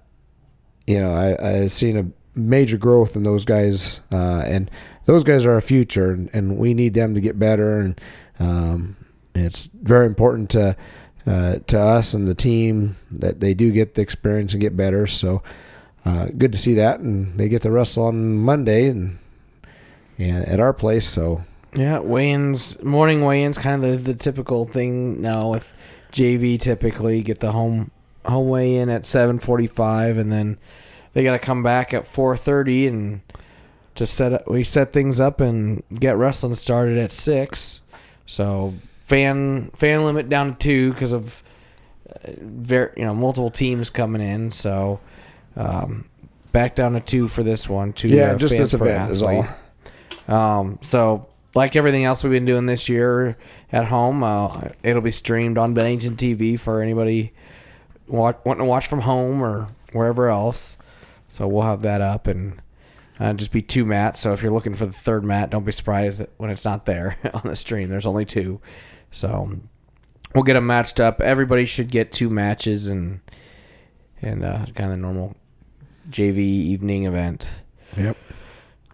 you 0.89 0.99
know, 0.99 1.13
I 1.13 1.37
I've 1.49 1.71
seen 1.71 1.97
a 1.97 2.37
major 2.37 2.77
growth 2.77 3.15
in 3.15 3.21
those 3.21 3.45
guys, 3.45 4.01
uh, 4.11 4.41
and 4.45 4.71
those 5.05 5.23
guys 5.23 5.45
are 5.45 5.53
our 5.53 5.61
future, 5.61 6.11
and, 6.11 6.29
and 6.33 6.57
we 6.57 6.73
need 6.73 6.95
them 6.95 7.13
to 7.13 7.21
get 7.21 7.37
better, 7.37 7.79
and 7.79 8.01
um, 8.39 8.97
it's 9.35 9.69
very 9.81 10.07
important 10.07 10.49
to 10.51 10.75
uh, 11.27 11.59
to 11.67 11.79
us 11.79 12.15
and 12.15 12.27
the 12.27 12.33
team 12.33 12.97
that 13.11 13.39
they 13.39 13.53
do 13.53 13.71
get 13.71 13.93
the 13.93 14.01
experience 14.01 14.53
and 14.53 14.61
get 14.61 14.75
better. 14.75 15.05
So 15.05 15.43
uh, 16.05 16.29
good 16.35 16.51
to 16.53 16.57
see 16.57 16.73
that, 16.73 17.01
and 17.01 17.39
they 17.39 17.49
get 17.49 17.61
to 17.61 17.71
wrestle 17.71 18.05
on 18.05 18.37
Monday 18.39 18.87
and 18.89 19.19
and 20.17 20.43
at 20.47 20.59
our 20.59 20.73
place. 20.73 21.07
So 21.07 21.43
Yeah, 21.75 21.99
weigh-ins, 21.99 22.81
morning 22.83 23.23
weigh-ins, 23.23 23.59
kind 23.59 23.85
of 23.85 24.03
the, 24.03 24.13
the 24.13 24.17
typical 24.17 24.65
thing 24.65 25.21
now 25.21 25.51
with 25.51 25.67
JV. 26.11 26.59
Typically, 26.59 27.21
get 27.21 27.41
the 27.41 27.51
home 27.51 27.91
home 28.25 28.49
weigh-in 28.49 28.89
at 28.89 29.05
seven 29.05 29.39
forty-five, 29.39 30.17
and 30.17 30.31
then 30.31 30.57
they 31.13 31.23
got 31.23 31.33
to 31.33 31.39
come 31.39 31.63
back 31.63 31.93
at 31.93 32.05
four 32.05 32.35
thirty 32.37 32.87
and 32.87 33.21
to 33.99 34.05
set 34.05 34.31
up, 34.31 34.47
we 34.47 34.63
set 34.63 34.93
things 34.93 35.19
up 35.19 35.41
and 35.41 35.83
get 35.93 36.15
wrestling 36.15 36.55
started 36.55 36.97
at 36.97 37.11
six. 37.11 37.81
So 38.25 38.75
fan 39.05 39.71
fan 39.75 40.05
limit 40.05 40.29
down 40.29 40.53
to 40.53 40.57
two 40.57 40.93
because 40.93 41.11
of 41.11 41.43
uh, 42.09 42.31
very 42.39 42.93
you 42.95 43.03
know 43.03 43.13
multiple 43.13 43.51
teams 43.51 43.89
coming 43.89 44.21
in. 44.21 44.51
So 44.51 45.01
um, 45.57 46.07
back 46.53 46.75
down 46.75 46.93
to 46.93 47.01
two 47.01 47.27
for 47.27 47.43
this 47.43 47.67
one. 47.67 47.91
Two 47.91 48.07
yeah, 48.07 48.35
just 48.35 48.57
this 48.57 48.73
event 48.73 49.11
is 49.11 49.21
all. 49.21 49.45
Um, 50.29 50.79
so 50.81 51.27
like 51.53 51.75
everything 51.75 52.05
else 52.05 52.23
we've 52.23 52.31
been 52.31 52.45
doing 52.45 52.67
this 52.67 52.87
year 52.87 53.37
at 53.69 53.89
home, 53.89 54.23
uh, 54.23 54.69
it'll 54.81 55.01
be 55.01 55.11
streamed 55.11 55.57
on 55.57 55.73
Bennington 55.73 56.15
TV 56.15 56.57
for 56.57 56.81
anybody 56.81 57.33
wa- 58.09 58.33
wanting 58.45 58.63
to 58.63 58.69
watch 58.69 58.87
from 58.87 59.01
home 59.01 59.41
or 59.41 59.67
wherever 59.93 60.29
else. 60.29 60.77
So 61.27 61.47
we'll 61.47 61.63
have 61.63 61.81
that 61.83 62.01
up 62.01 62.27
and 62.27 62.61
uh, 63.19 63.33
just 63.33 63.51
be 63.51 63.61
two 63.61 63.85
mats. 63.85 64.19
So 64.19 64.33
if 64.33 64.41
you're 64.41 64.51
looking 64.51 64.75
for 64.75 64.85
the 64.85 64.93
third 64.93 65.23
mat, 65.23 65.49
don't 65.49 65.65
be 65.65 65.71
surprised 65.71 66.25
when 66.37 66.49
it's 66.49 66.65
not 66.65 66.85
there 66.85 67.17
on 67.33 67.41
the 67.45 67.55
stream. 67.55 67.89
There's 67.89 68.05
only 68.05 68.25
two. 68.25 68.61
So 69.11 69.59
we'll 70.33 70.43
get 70.43 70.53
them 70.53 70.67
matched 70.67 70.99
up. 70.99 71.21
Everybody 71.21 71.65
should 71.65 71.91
get 71.91 72.11
two 72.11 72.29
matches 72.29 72.87
and 72.87 73.21
and 74.21 74.43
uh, 74.43 74.65
kind 74.75 74.85
of 74.85 74.89
the 74.91 74.97
normal 74.97 75.35
JV 76.09 76.39
evening 76.39 77.05
event. 77.05 77.47
Yep. 77.95 78.17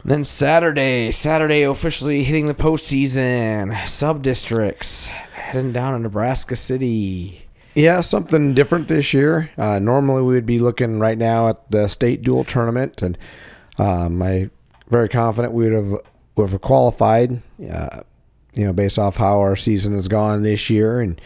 Then 0.03 0.23
Saturday, 0.23 1.11
Saturday 1.11 1.63
officially 1.63 2.23
hitting 2.23 2.45
the 2.47 2.53
postseason. 2.53 3.87
Sub 3.87 4.21
districts 4.21 5.07
heading 5.07 5.71
down 5.71 5.93
to 5.93 5.99
Nebraska 5.99 6.55
City. 6.55 7.44
Yeah, 7.75 7.99
something 8.01 8.53
different 8.53 8.87
this 8.87 9.13
year. 9.13 9.51
Uh, 9.57 9.79
normally, 9.79 10.21
we 10.21 10.33
would 10.33 10.45
be 10.45 10.59
looking 10.59 10.97
right 10.97 11.17
now 11.17 11.49
at 11.49 11.69
the 11.69 11.89
state 11.89 12.21
dual 12.21 12.45
tournament, 12.45 13.01
and 13.01 13.17
um, 13.77 14.21
I 14.21 14.49
very 14.89 15.09
confident 15.09 15.53
we 15.53 15.65
would 15.65 15.73
have 15.73 15.99
would 16.37 16.49
have 16.49 16.61
qualified. 16.61 17.41
Uh, 17.69 18.01
you 18.53 18.65
know, 18.65 18.71
based 18.71 18.97
off 18.97 19.17
how 19.17 19.39
our 19.39 19.57
season 19.57 19.93
has 19.93 20.07
gone 20.07 20.41
this 20.41 20.69
year, 20.69 21.01
and 21.01 21.19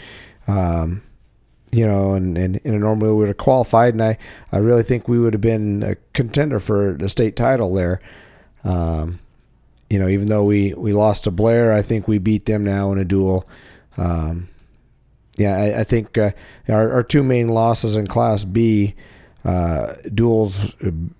um, 0.47 1.03
you 1.71 1.85
know, 1.85 2.13
and, 2.13 2.37
and, 2.37 2.59
and 2.63 2.79
normally 2.79 3.11
we 3.11 3.17
would 3.17 3.27
have 3.27 3.37
qualified, 3.37 3.93
and 3.93 4.03
I, 4.03 4.17
I 4.51 4.57
really 4.57 4.83
think 4.83 5.07
we 5.07 5.19
would 5.19 5.33
have 5.33 5.41
been 5.41 5.83
a 5.83 5.95
contender 6.13 6.59
for 6.59 6.93
the 6.93 7.09
state 7.09 7.35
title 7.35 7.73
there. 7.75 8.01
Um, 8.63 9.19
you 9.89 9.99
know, 9.99 10.07
even 10.07 10.27
though 10.27 10.43
we, 10.43 10.73
we 10.73 10.93
lost 10.93 11.25
to 11.25 11.31
Blair, 11.31 11.73
I 11.73 11.81
think 11.81 12.07
we 12.07 12.17
beat 12.17 12.45
them 12.45 12.63
now 12.63 12.91
in 12.91 12.97
a 12.97 13.05
dual. 13.05 13.47
Um, 13.97 14.49
yeah, 15.39 15.55
I, 15.55 15.79
I 15.79 15.83
think 15.83 16.17
uh, 16.17 16.31
our, 16.67 16.91
our 16.91 17.03
two 17.03 17.23
main 17.23 17.47
losses 17.47 17.95
in 17.95 18.07
Class 18.07 18.43
B 18.43 18.95
uh, 19.45 19.93
duels, 20.13 20.73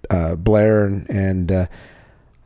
uh, 0.10 0.36
Blair 0.36 0.86
and, 0.86 1.10
and 1.10 1.52
uh, 1.52 1.66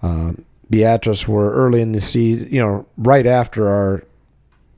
um, 0.03 0.45
Beatrice 0.69 1.27
were 1.27 1.51
early 1.51 1.81
in 1.81 1.91
the 1.91 2.01
season, 2.01 2.47
you 2.51 2.59
know, 2.59 2.85
right 2.97 3.25
after 3.25 3.67
our 3.67 4.03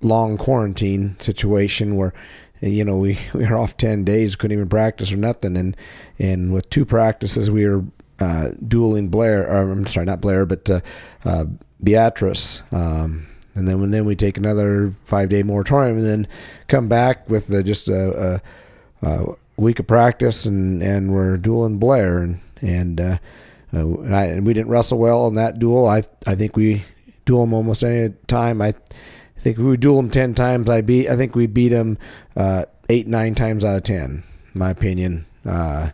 long 0.01 0.37
quarantine 0.37 1.15
situation 1.19 1.95
where 1.95 2.13
you 2.61 2.83
know 2.83 2.97
we, 2.97 3.19
we 3.33 3.47
were 3.47 3.57
off 3.57 3.75
10 3.75 4.03
days 4.03 4.35
couldn't 4.35 4.55
even 4.55 4.69
practice 4.69 5.11
or 5.11 5.17
nothing. 5.17 5.57
And 5.57 5.75
and 6.17 6.53
with 6.53 6.69
two 6.69 6.85
practices 6.85 7.51
we 7.51 7.65
were 7.65 7.83
uh, 8.19 8.51
dueling 8.65 9.09
Blair 9.09 9.47
or 9.49 9.71
I'm 9.71 9.87
sorry 9.87 10.05
not 10.05 10.21
Blair 10.21 10.45
but 10.45 10.69
uh, 11.25 11.45
Beatrice 11.83 12.63
um, 12.71 13.27
and 13.55 13.67
then 13.67 13.79
when 13.79 13.91
then 13.91 14.05
we 14.05 14.15
take 14.15 14.37
another 14.37 14.91
five 15.05 15.29
day 15.29 15.41
moratorium 15.41 15.97
and 15.97 16.05
then 16.05 16.27
come 16.67 16.87
back 16.87 17.29
with 17.29 17.49
just 17.65 17.87
a, 17.87 18.41
a, 19.01 19.07
a, 19.07 19.35
week 19.57 19.79
of 19.79 19.87
practice 19.87 20.45
and 20.45 20.83
and 20.83 21.13
we're 21.13 21.37
dueling 21.37 21.77
Blair 21.77 22.19
and 22.19 22.41
and, 22.61 22.99
uh, 22.99 23.17
uh, 23.73 23.79
and, 23.79 24.15
I, 24.15 24.25
and 24.25 24.45
we 24.45 24.53
didn't 24.53 24.69
wrestle 24.69 24.99
well 24.99 25.27
in 25.27 25.35
that 25.35 25.59
duel 25.59 25.87
I 25.87 26.03
I 26.27 26.35
think 26.35 26.55
we 26.57 26.85
duel 27.25 27.41
them 27.41 27.53
almost 27.53 27.83
any 27.83 28.13
time 28.27 28.61
I 28.61 28.73
think 29.45 29.59
we 29.59 29.77
duel 29.77 29.97
them 29.97 30.09
ten 30.09 30.33
times. 30.33 30.69
I 30.69 30.81
beat. 30.81 31.07
I 31.07 31.15
think 31.15 31.35
we 31.35 31.45
beat 31.45 31.69
them 31.69 31.99
uh, 32.35 32.65
eight, 32.89 33.07
nine 33.07 33.35
times 33.35 33.63
out 33.63 33.77
of 33.77 33.83
ten. 33.83 34.23
My 34.55 34.71
opinion. 34.71 35.27
Uh, 35.45 35.91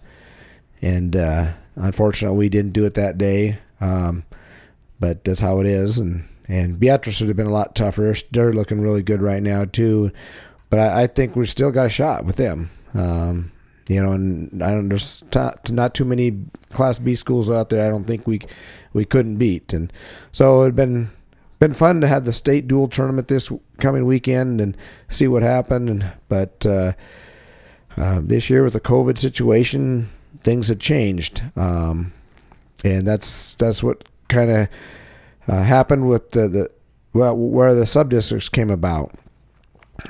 and 0.81 1.15
uh, 1.15 1.53
unfortunately, 1.75 2.37
we 2.37 2.49
didn't 2.49 2.71
do 2.71 2.85
it 2.85 2.93
that 2.93 3.17
day. 3.17 3.57
Um, 3.81 4.23
but 5.01 5.25
that's 5.25 5.41
how 5.41 5.59
it 5.59 5.65
is. 5.65 5.97
And 5.97 6.23
and 6.51 6.77
Beatrice 6.77 7.21
would 7.21 7.29
have 7.29 7.37
been 7.37 7.47
a 7.47 7.51
lot 7.51 7.75
tougher. 7.75 8.13
They're 8.29 8.51
looking 8.51 8.81
really 8.81 9.01
good 9.01 9.21
right 9.21 9.41
now 9.41 9.63
too. 9.63 10.11
But 10.69 10.79
I, 10.79 11.03
I 11.03 11.07
think 11.07 11.35
we've 11.35 11.49
still 11.49 11.71
got 11.71 11.85
a 11.85 11.89
shot 11.89 12.25
with 12.25 12.35
them. 12.35 12.71
Um, 12.93 13.53
you 13.87 14.03
know, 14.03 14.11
and 14.11 14.61
I 14.61 14.71
don't, 14.71 14.89
there's 14.89 15.23
not 15.33 15.95
too 15.95 16.03
many 16.03 16.43
Class 16.71 16.99
B 16.99 17.15
schools 17.15 17.49
out 17.49 17.69
there. 17.69 17.85
I 17.85 17.89
don't 17.89 18.05
think 18.05 18.27
we 18.27 18.41
we 18.91 19.05
couldn't 19.05 19.37
beat. 19.37 19.71
And 19.71 19.93
so 20.33 20.63
it'd 20.63 20.75
been 20.75 21.09
been 21.59 21.73
fun 21.73 22.01
to 22.01 22.07
have 22.07 22.25
the 22.25 22.33
state 22.33 22.67
dual 22.67 22.89
tournament 22.89 23.29
this 23.29 23.49
coming 23.79 24.05
weekend 24.05 24.59
and 24.59 24.75
see 25.07 25.27
what 25.27 25.43
happened. 25.43 25.89
And 25.89 26.11
but 26.27 26.65
uh, 26.65 26.93
uh, 27.95 28.19
this 28.21 28.49
year 28.49 28.63
with 28.63 28.73
the 28.73 28.81
COVID 28.81 29.17
situation, 29.17 30.09
things 30.43 30.67
had 30.67 30.81
changed, 30.81 31.43
um, 31.55 32.11
and 32.83 33.07
that's 33.07 33.55
that's 33.55 33.81
what 33.81 34.03
kind 34.27 34.51
of 34.51 34.67
uh, 35.47 35.63
happened 35.63 36.07
with 36.07 36.31
the, 36.31 36.47
the 36.47 36.69
well 37.13 37.35
where 37.35 37.73
the 37.73 37.85
sub 37.85 38.09
districts 38.09 38.49
came 38.49 38.69
about. 38.69 39.13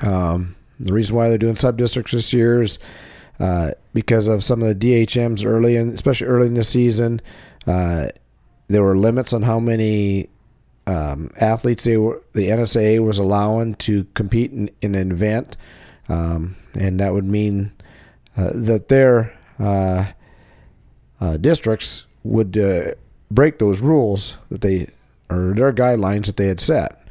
Um, 0.00 0.56
the 0.78 0.92
reason 0.92 1.16
why 1.16 1.28
they're 1.28 1.38
doing 1.38 1.56
sub 1.56 1.76
districts 1.76 2.12
this 2.12 2.32
year 2.32 2.62
is 2.62 2.78
uh, 3.38 3.72
because 3.94 4.28
of 4.28 4.44
some 4.44 4.62
of 4.62 4.68
the 4.68 4.74
DHMs 5.04 5.44
early 5.44 5.76
and 5.76 5.92
especially 5.92 6.26
early 6.26 6.46
in 6.46 6.54
the 6.54 6.64
season. 6.64 7.20
Uh, 7.66 8.08
there 8.68 8.82
were 8.82 8.96
limits 8.96 9.32
on 9.32 9.42
how 9.42 9.60
many 9.60 10.28
um, 10.86 11.30
athletes 11.36 11.84
they 11.84 11.96
were 11.96 12.22
the 12.32 12.48
NSA 12.48 13.04
was 13.04 13.18
allowing 13.18 13.74
to 13.76 14.04
compete 14.14 14.50
in, 14.52 14.70
in 14.80 14.94
an 14.94 15.12
event, 15.12 15.56
um, 16.08 16.56
and 16.74 16.98
that 17.00 17.12
would 17.12 17.24
mean 17.24 17.72
uh, 18.36 18.50
that 18.54 18.88
their 18.88 19.38
uh, 19.58 20.06
uh, 21.20 21.36
districts 21.36 22.06
would 22.24 22.56
uh, 22.56 22.92
break 23.30 23.58
those 23.58 23.80
rules 23.80 24.38
that 24.50 24.60
they 24.60 24.88
or 25.32 25.54
their 25.54 25.72
guidelines 25.72 26.26
that 26.26 26.36
they 26.36 26.46
had 26.46 26.60
set. 26.60 27.06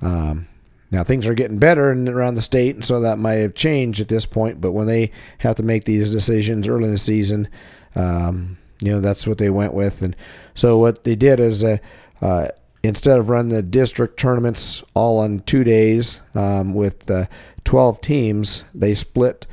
Um, 0.00 0.48
now 0.90 1.02
things 1.02 1.26
are 1.26 1.34
getting 1.34 1.58
better 1.58 1.90
in, 1.90 2.08
around 2.08 2.34
the 2.34 2.42
state, 2.42 2.74
and 2.74 2.84
so 2.84 3.00
that 3.00 3.18
might 3.18 3.34
have 3.34 3.54
changed 3.54 4.00
at 4.00 4.08
this 4.08 4.26
point. 4.26 4.60
But 4.60 4.72
when 4.72 4.86
they 4.86 5.10
have 5.38 5.56
to 5.56 5.62
make 5.62 5.84
these 5.84 6.12
decisions 6.12 6.68
early 6.68 6.84
in 6.84 6.92
the 6.92 6.98
season, 6.98 7.48
um, 7.94 8.58
you 8.80 8.92
know 8.92 9.00
that's 9.00 9.26
what 9.26 9.38
they 9.38 9.50
went 9.50 9.74
with, 9.74 10.02
and 10.02 10.14
so 10.54 10.78
what 10.78 11.04
they 11.04 11.16
did 11.16 11.40
is. 11.40 11.64
Uh, 11.64 11.78
uh, 12.20 12.46
instead 12.84 13.18
of 13.18 13.28
running 13.28 13.52
the 13.52 13.62
district 13.62 14.18
tournaments 14.18 14.82
all 14.94 15.18
on 15.18 15.40
two 15.40 15.64
days 15.64 16.20
um, 16.34 16.74
with 16.74 17.10
uh, 17.10 17.26
12 17.64 18.00
teams, 18.00 18.64
they 18.74 18.94
split 18.94 19.46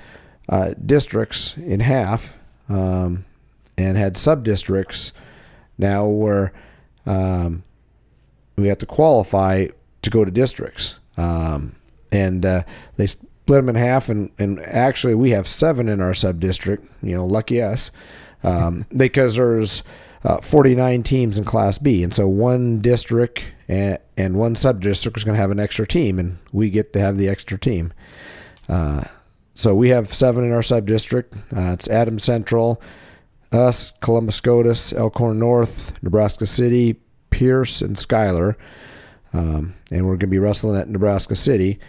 uh, 0.47 0.73
districts 0.83 1.57
in 1.57 1.79
half 1.79 2.35
um, 2.69 3.25
and 3.77 3.97
had 3.97 4.17
sub 4.17 4.43
districts 4.43 5.13
now 5.77 6.05
where 6.05 6.51
we 8.61 8.67
have 8.67 8.77
to 8.79 8.85
qualify 8.85 9.67
to 10.01 10.09
go 10.09 10.25
to 10.25 10.31
districts. 10.31 10.99
Um, 11.17 11.75
and 12.11 12.45
uh, 12.45 12.63
they 12.97 13.07
split 13.07 13.29
them 13.47 13.69
in 13.69 13.75
half, 13.75 14.09
and, 14.09 14.31
and 14.37 14.59
actually, 14.65 15.15
we 15.15 15.31
have 15.31 15.47
seven 15.47 15.87
in 15.87 16.01
our 16.01 16.13
sub 16.13 16.39
district. 16.39 16.87
You 17.01 17.15
know, 17.15 17.25
lucky 17.25 17.61
us. 17.61 17.91
Um, 18.43 18.85
because 18.95 19.35
there's 19.35 19.83
uh, 20.23 20.41
49 20.41 21.03
teams 21.03 21.37
in 21.37 21.43
Class 21.45 21.77
B, 21.77 22.03
and 22.03 22.13
so 22.13 22.27
one 22.27 22.79
district 22.79 23.45
and, 23.67 23.99
and 24.17 24.35
one 24.35 24.55
sub 24.55 24.81
district 24.81 25.17
is 25.17 25.23
going 25.23 25.35
to 25.35 25.41
have 25.41 25.51
an 25.51 25.59
extra 25.59 25.87
team, 25.87 26.19
and 26.19 26.39
we 26.51 26.69
get 26.69 26.93
to 26.93 26.99
have 26.99 27.17
the 27.17 27.29
extra 27.29 27.57
team. 27.57 27.93
Uh, 28.67 29.05
so 29.53 29.75
we 29.75 29.89
have 29.89 30.13
seven 30.13 30.43
in 30.43 30.51
our 30.51 30.63
sub 30.63 30.85
district. 30.85 31.33
Uh, 31.55 31.71
it's 31.73 31.87
Adams 31.87 32.23
Central, 32.23 32.81
us, 33.51 33.91
Columbus 33.99 34.35
Scotus, 34.35 34.93
Elkhorn 34.93 35.39
North, 35.39 36.01
Nebraska 36.01 36.45
City, 36.45 36.99
Pierce, 37.39 37.81
and 37.81 37.97
Schuyler. 37.97 38.57
Um, 39.31 39.75
and 39.91 40.05
we're 40.05 40.17
going 40.17 40.19
to 40.19 40.27
be 40.27 40.39
wrestling 40.39 40.77
at 40.77 40.89
Nebraska 40.89 41.37
City. 41.37 41.79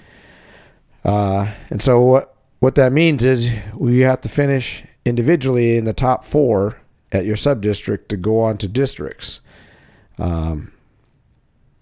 Uh, 1.04 1.52
and 1.70 1.82
so 1.82 2.00
what 2.00 2.36
what 2.60 2.76
that 2.76 2.92
means 2.92 3.24
is 3.24 3.50
we 3.74 4.00
have 4.00 4.20
to 4.20 4.28
finish 4.28 4.84
individually 5.04 5.76
in 5.76 5.86
the 5.86 5.92
top 5.92 6.24
four 6.24 6.80
at 7.10 7.24
your 7.24 7.34
sub 7.34 7.62
district 7.62 8.10
to 8.10 8.16
go 8.16 8.40
on 8.40 8.58
to 8.58 8.68
districts. 8.68 9.40
Um, 10.18 10.72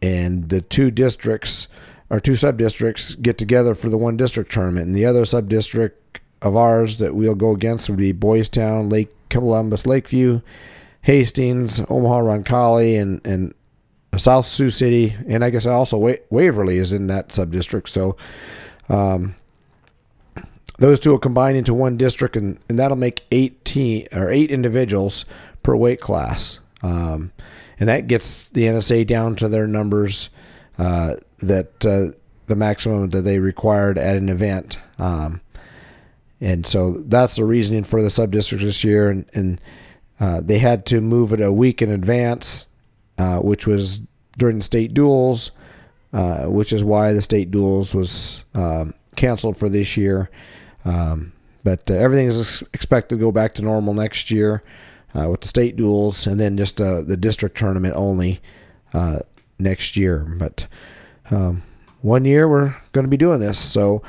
and 0.00 0.48
the 0.48 0.62
two 0.62 0.90
districts 0.90 1.68
or 2.08 2.20
two 2.20 2.36
sub 2.36 2.56
districts 2.56 3.16
get 3.16 3.36
together 3.36 3.74
for 3.74 3.90
the 3.90 3.98
one 3.98 4.16
district 4.16 4.50
tournament. 4.50 4.86
And 4.86 4.96
the 4.96 5.04
other 5.04 5.26
sub 5.26 5.50
district 5.50 6.20
of 6.40 6.56
ours 6.56 6.98
that 6.98 7.14
we'll 7.14 7.34
go 7.34 7.50
against 7.50 7.90
would 7.90 7.98
be 7.98 8.12
Boys 8.12 8.48
Town, 8.48 8.88
Lake 8.88 9.10
Columbus, 9.28 9.84
Lakeview, 9.84 10.40
Hastings, 11.02 11.80
Omaha, 11.88 12.20
Roncalli, 12.20 13.00
and 13.00 13.20
and 13.26 13.54
South 14.16 14.46
Sioux 14.46 14.70
City, 14.70 15.16
and 15.28 15.44
I 15.44 15.50
guess 15.50 15.66
also 15.66 16.16
Waverly 16.30 16.78
is 16.78 16.92
in 16.92 17.06
that 17.08 17.32
sub 17.32 17.52
district. 17.52 17.88
So 17.88 18.16
um, 18.88 19.36
those 20.78 20.98
two 20.98 21.10
will 21.10 21.18
combine 21.18 21.56
into 21.56 21.74
one 21.74 21.96
district, 21.96 22.36
and, 22.36 22.58
and 22.68 22.78
that'll 22.78 22.96
make 22.96 23.24
18 23.30 24.08
or 24.12 24.30
eight 24.30 24.50
individuals 24.50 25.24
per 25.62 25.76
weight 25.76 26.00
class. 26.00 26.60
Um, 26.82 27.32
and 27.80 27.88
that 27.88 28.06
gets 28.06 28.48
the 28.48 28.64
NSA 28.64 29.06
down 29.06 29.36
to 29.36 29.48
their 29.48 29.66
numbers 29.66 30.30
uh, 30.78 31.16
that 31.38 31.84
uh, 31.84 32.16
the 32.46 32.56
maximum 32.56 33.10
that 33.10 33.22
they 33.22 33.38
required 33.38 33.98
at 33.98 34.16
an 34.16 34.28
event. 34.28 34.78
Um, 34.98 35.40
and 36.40 36.66
so 36.66 36.92
that's 37.06 37.36
the 37.36 37.44
reasoning 37.44 37.84
for 37.84 38.02
the 38.02 38.10
sub 38.10 38.30
districts 38.30 38.64
this 38.64 38.84
year. 38.84 39.10
And, 39.10 39.24
and 39.34 39.60
uh, 40.20 40.40
they 40.40 40.58
had 40.58 40.86
to 40.86 41.00
move 41.00 41.32
it 41.32 41.40
a 41.40 41.52
week 41.52 41.82
in 41.82 41.90
advance, 41.90 42.66
uh, 43.18 43.38
which 43.38 43.66
was 43.66 44.02
during 44.36 44.58
the 44.58 44.64
state 44.64 44.94
duels, 44.94 45.50
uh, 46.12 46.44
which 46.44 46.72
is 46.72 46.84
why 46.84 47.12
the 47.12 47.20
state 47.20 47.50
duels 47.50 47.94
was 47.94 48.44
um, 48.54 48.94
canceled 49.16 49.56
for 49.56 49.68
this 49.68 49.96
year. 49.96 50.30
Um, 50.84 51.32
but 51.64 51.90
uh, 51.90 51.94
everything 51.94 52.28
is 52.28 52.62
expected 52.72 53.16
to 53.16 53.20
go 53.20 53.32
back 53.32 53.54
to 53.54 53.62
normal 53.62 53.92
next 53.92 54.30
year 54.30 54.62
uh, 55.14 55.28
with 55.28 55.40
the 55.40 55.48
state 55.48 55.76
duels 55.76 56.26
and 56.26 56.38
then 56.38 56.56
just 56.56 56.80
uh, 56.80 57.02
the 57.02 57.16
district 57.16 57.58
tournament 57.58 57.94
only 57.96 58.40
next 59.58 59.96
year. 59.96 60.20
But 60.38 60.68
um, 61.30 61.64
one 62.00 62.24
year 62.24 62.48
we're 62.48 62.76
going 62.92 63.04
to 63.04 63.10
be 63.10 63.16
doing 63.16 63.40
this, 63.40 63.58
so 63.58 64.02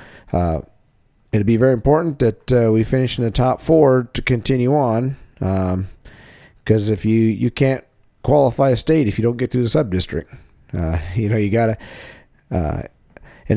it'd 1.31 1.47
be 1.47 1.57
very 1.57 1.73
important 1.73 2.19
that 2.19 2.71
we 2.71 2.83
finish 2.83 3.17
in 3.17 3.25
the 3.25 3.31
top 3.31 3.59
four 3.61 4.09
to 4.13 4.21
continue 4.21 4.75
on. 4.75 5.17
Because 5.33 6.89
um, 6.89 6.93
if 6.93 7.03
you 7.03 7.19
you 7.19 7.49
can't 7.49 7.83
qualify 8.23 8.69
a 8.71 8.77
state 8.77 9.07
if 9.07 9.17
you 9.17 9.23
don't 9.23 9.37
get 9.37 9.51
through 9.51 9.63
the 9.63 9.69
sub 9.69 9.91
district, 9.91 10.33
you 11.15 11.29
know 11.29 11.37
you 11.37 11.49
gotta. 11.49 11.77
and 12.51 12.89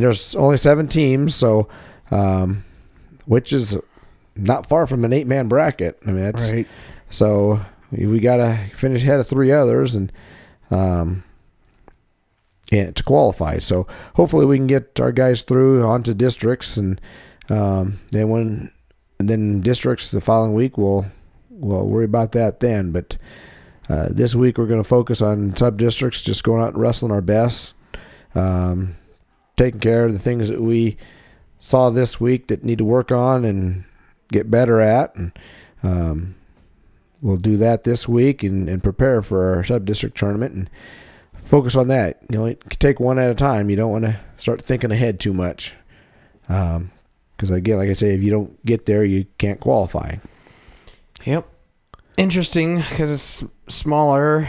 there's 0.03 0.35
only 0.37 0.57
seven 0.57 0.89
teams, 0.89 1.35
so. 1.35 1.69
Um, 2.11 2.65
which 3.25 3.53
is 3.55 3.79
not 4.37 4.67
far 4.67 4.87
from 4.87 5.05
an 5.05 5.13
eight 5.15 5.27
man 5.27 5.49
bracket. 5.49 5.99
I 6.07 6.11
mean, 6.11 6.25
that's 6.25 6.51
right. 6.51 6.67
So 7.09 7.61
we 7.91 8.21
got 8.21 8.37
to 8.37 8.59
finish 8.75 9.03
ahead 9.03 9.21
of 9.21 9.27
three 9.29 9.51
others 9.53 9.95
and 9.95 10.13
um, 10.71 11.25
and 12.71 12.95
to 12.97 13.03
qualify. 13.03 13.61
So 13.61 13.87
hopefully 14.17 14.45
we 14.45 14.59
can 14.59 14.67
get 14.67 14.99
our 15.01 15.13
guys 15.13 15.43
through 15.45 15.87
onto 15.87 16.13
districts 16.13 16.77
and 16.77 17.01
Um, 17.49 18.01
then 18.11 18.29
when 18.29 18.71
and 19.19 19.29
then 19.29 19.61
districts 19.61 20.11
the 20.11 20.21
following 20.21 20.55
week, 20.55 20.77
we'll 20.77 21.07
we'll 21.51 21.87
worry 21.87 22.05
about 22.05 22.33
that 22.33 22.61
then. 22.61 22.93
But 22.93 23.17
uh, 23.93 24.09
this 24.11 24.35
week 24.35 24.57
we're 24.57 24.67
going 24.67 24.83
to 24.83 24.89
focus 24.89 25.21
on 25.21 25.55
sub 25.55 25.77
districts, 25.77 26.23
just 26.23 26.43
going 26.43 26.63
out 26.63 26.73
and 26.73 26.81
wrestling 26.81 27.13
our 27.13 27.21
best, 27.21 27.75
um, 28.35 28.97
taking 29.57 29.81
care 29.81 30.07
of 30.07 30.15
the 30.15 30.19
things 30.19 30.49
that 30.49 30.63
we 30.63 30.97
saw 31.59 31.91
this 31.91 32.19
week 32.19 32.47
that 32.47 32.65
need 32.65 32.79
to 32.79 32.87
work 32.87 33.13
on 33.13 33.45
and 33.45 33.85
get 34.31 34.51
better 34.51 34.81
at, 34.81 35.15
and 35.15 35.33
um, 35.83 36.35
we'll 37.21 37.37
do 37.37 37.59
that 37.59 37.85
this 37.85 38.09
week 38.09 38.43
and, 38.43 38.67
and 38.67 38.83
prepare 38.83 39.21
for 39.21 39.57
our 39.57 39.63
sub 39.63 39.85
district 39.85 40.17
tournament 40.17 40.55
and 40.55 40.71
focus 41.35 41.77
on 41.77 41.89
that. 41.89 42.19
You 42.31 42.39
know, 42.39 42.55
take 42.79 42.99
one 42.99 43.19
at 43.19 43.31
a 43.31 43.35
time. 43.35 43.69
You 43.69 43.77
don't 43.77 43.93
want 43.93 44.07
to 44.07 44.19
start 44.39 44.63
thinking 44.63 44.91
ahead 44.91 45.21
too 45.21 45.35
much. 45.35 45.75
Um, 46.49 46.93
because 47.37 47.51
again, 47.51 47.77
like 47.77 47.91
I 47.91 47.95
say, 47.95 48.15
if 48.15 48.23
you 48.23 48.31
don't 48.31 48.65
get 48.65 48.87
there, 48.87 49.05
you 49.05 49.27
can't 49.37 49.61
qualify. 49.61 50.17
Yep. 51.27 51.47
Interesting 52.17 52.77
because 52.79 53.11
it's 53.13 53.45
smaller. 53.75 54.47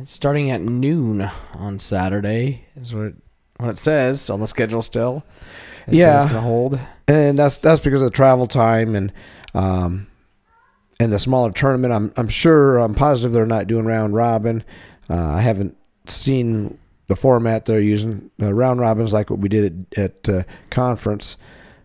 It's 0.00 0.10
starting 0.12 0.50
at 0.50 0.60
noon 0.62 1.28
on 1.54 1.78
Saturday 1.78 2.66
is 2.80 2.94
what 2.94 3.06
it, 3.06 3.14
what 3.58 3.68
it 3.70 3.78
says 3.78 4.30
on 4.30 4.40
the 4.40 4.46
schedule 4.46 4.82
still. 4.82 5.22
It 5.86 5.94
Yeah. 5.94 6.22
it's 6.22 6.32
gonna 6.32 6.40
hold. 6.40 6.78
and 7.06 7.38
that's 7.38 7.58
that's 7.58 7.80
because 7.80 8.00
of 8.00 8.06
the 8.06 8.16
travel 8.16 8.46
time 8.46 8.94
and 8.94 9.12
um 9.54 10.06
and 10.98 11.12
the 11.12 11.18
smaller 11.18 11.52
tournament. 11.52 11.92
I'm 11.92 12.12
I'm 12.16 12.28
sure 12.28 12.78
I'm 12.78 12.94
positive 12.94 13.32
they're 13.32 13.46
not 13.46 13.66
doing 13.66 13.84
round 13.84 14.14
robin. 14.14 14.64
Uh, 15.10 15.16
I 15.34 15.40
haven't 15.42 15.76
seen 16.06 16.78
the 17.08 17.16
format 17.16 17.66
they're 17.66 17.80
using. 17.80 18.30
Uh, 18.40 18.54
round 18.54 18.80
robins 18.80 19.12
like 19.12 19.28
what 19.28 19.40
we 19.40 19.48
did 19.48 19.86
at, 19.96 19.98
at 19.98 20.28
uh, 20.28 20.42
conference. 20.70 21.36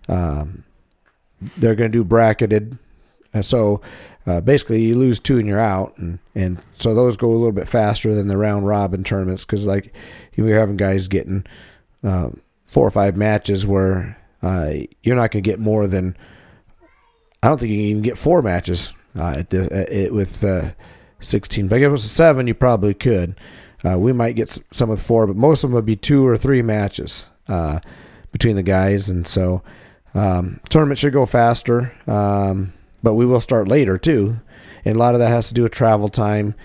Um, 0.07 0.63
they're 1.57 1.75
going 1.75 1.91
to 1.91 1.97
do 1.97 2.03
bracketed, 2.03 2.78
uh, 3.34 3.41
so 3.41 3.82
uh, 4.28 4.41
basically 4.41 4.84
you 4.84 4.95
lose 4.95 5.19
two 5.19 5.39
and 5.39 5.47
you're 5.47 5.59
out, 5.59 5.97
and 5.97 6.19
and 6.36 6.61
so 6.75 6.93
those 6.93 7.17
go 7.17 7.30
a 7.30 7.32
little 7.32 7.51
bit 7.51 7.67
faster 7.67 8.13
than 8.13 8.28
the 8.28 8.38
round 8.38 8.67
robin 8.67 9.03
tournaments 9.03 9.45
because 9.45 9.65
like 9.65 9.93
you're 10.36 10.59
having 10.59 10.78
guys 10.78 11.07
getting 11.07 11.45
um, 12.03 12.41
four 12.67 12.86
or 12.86 12.91
five 12.91 13.17
matches 13.17 13.65
where 13.65 14.17
uh, 14.43 14.71
you're 15.01 15.15
not 15.15 15.32
going 15.32 15.43
to 15.43 15.49
get 15.49 15.59
more 15.59 15.88
than 15.88 16.15
I 17.41 17.47
don't 17.47 17.59
think 17.59 17.71
you 17.71 17.78
can 17.78 17.86
even 17.86 18.03
get 18.03 18.17
four 18.17 18.41
matches 18.41 18.93
uh, 19.17 19.36
at 19.38 19.49
the 19.49 19.69
at 19.71 19.91
it 19.91 20.13
with 20.13 20.43
uh, 20.43 20.71
16. 21.19 21.67
But 21.67 21.78
if 21.78 21.84
it 21.84 21.89
was 21.89 22.05
a 22.05 22.09
seven, 22.09 22.47
you 22.47 22.53
probably 22.53 22.93
could. 22.93 23.39
Uh, 23.86 23.97
we 23.97 24.11
might 24.11 24.36
get 24.36 24.57
some 24.71 24.89
with 24.89 25.01
four, 25.01 25.28
but 25.28 25.36
most 25.36 25.63
of 25.63 25.69
them 25.69 25.75
would 25.75 25.86
be 25.86 25.95
two 25.95 26.25
or 26.25 26.36
three 26.36 26.61
matches 26.61 27.30
uh, 27.47 27.80
between 28.32 28.55
the 28.55 28.63
guys, 28.63 29.07
and 29.07 29.28
so 29.28 29.61
um, 30.13 30.59
tournament 30.69 30.97
should 30.97 31.13
go 31.13 31.25
faster. 31.25 31.93
Um, 32.07 32.73
but 33.03 33.13
we 33.13 33.25
will 33.25 33.41
start 33.41 33.67
later 33.67 33.97
too, 33.97 34.37
and 34.85 34.95
a 34.95 34.99
lot 34.99 35.13
of 35.13 35.19
that 35.19 35.29
has 35.29 35.47
to 35.49 35.53
do 35.53 35.63
with 35.63 35.71
travel 35.71 36.09
time, 36.09 36.55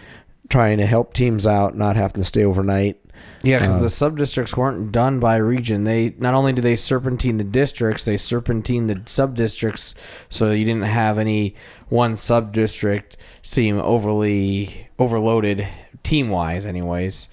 trying 0.48 0.78
to 0.78 0.86
help 0.86 1.12
teams 1.14 1.46
out, 1.46 1.76
not 1.76 1.96
having 1.96 2.22
to 2.22 2.24
stay 2.24 2.44
overnight. 2.44 2.98
Yeah, 3.44 3.58
because 3.58 3.76
Uh, 3.76 3.82
the 3.82 3.90
sub 3.90 4.18
districts 4.18 4.56
weren't 4.56 4.92
done 4.92 5.18
by 5.20 5.36
region. 5.36 5.84
They 5.84 6.14
not 6.18 6.34
only 6.34 6.52
do 6.52 6.60
they 6.60 6.76
serpentine 6.76 7.38
the 7.38 7.44
districts, 7.44 8.04
they 8.04 8.16
serpentine 8.16 8.86
the 8.86 9.00
sub 9.06 9.34
districts, 9.34 9.94
so 10.28 10.50
you 10.50 10.64
didn't 10.64 10.82
have 10.82 11.18
any 11.18 11.54
one 11.88 12.16
sub 12.16 12.52
district 12.52 13.16
seem 13.42 13.78
overly 13.78 14.88
overloaded 14.98 15.66
team 16.02 16.30
wise, 16.30 16.64
anyways. 16.66 17.28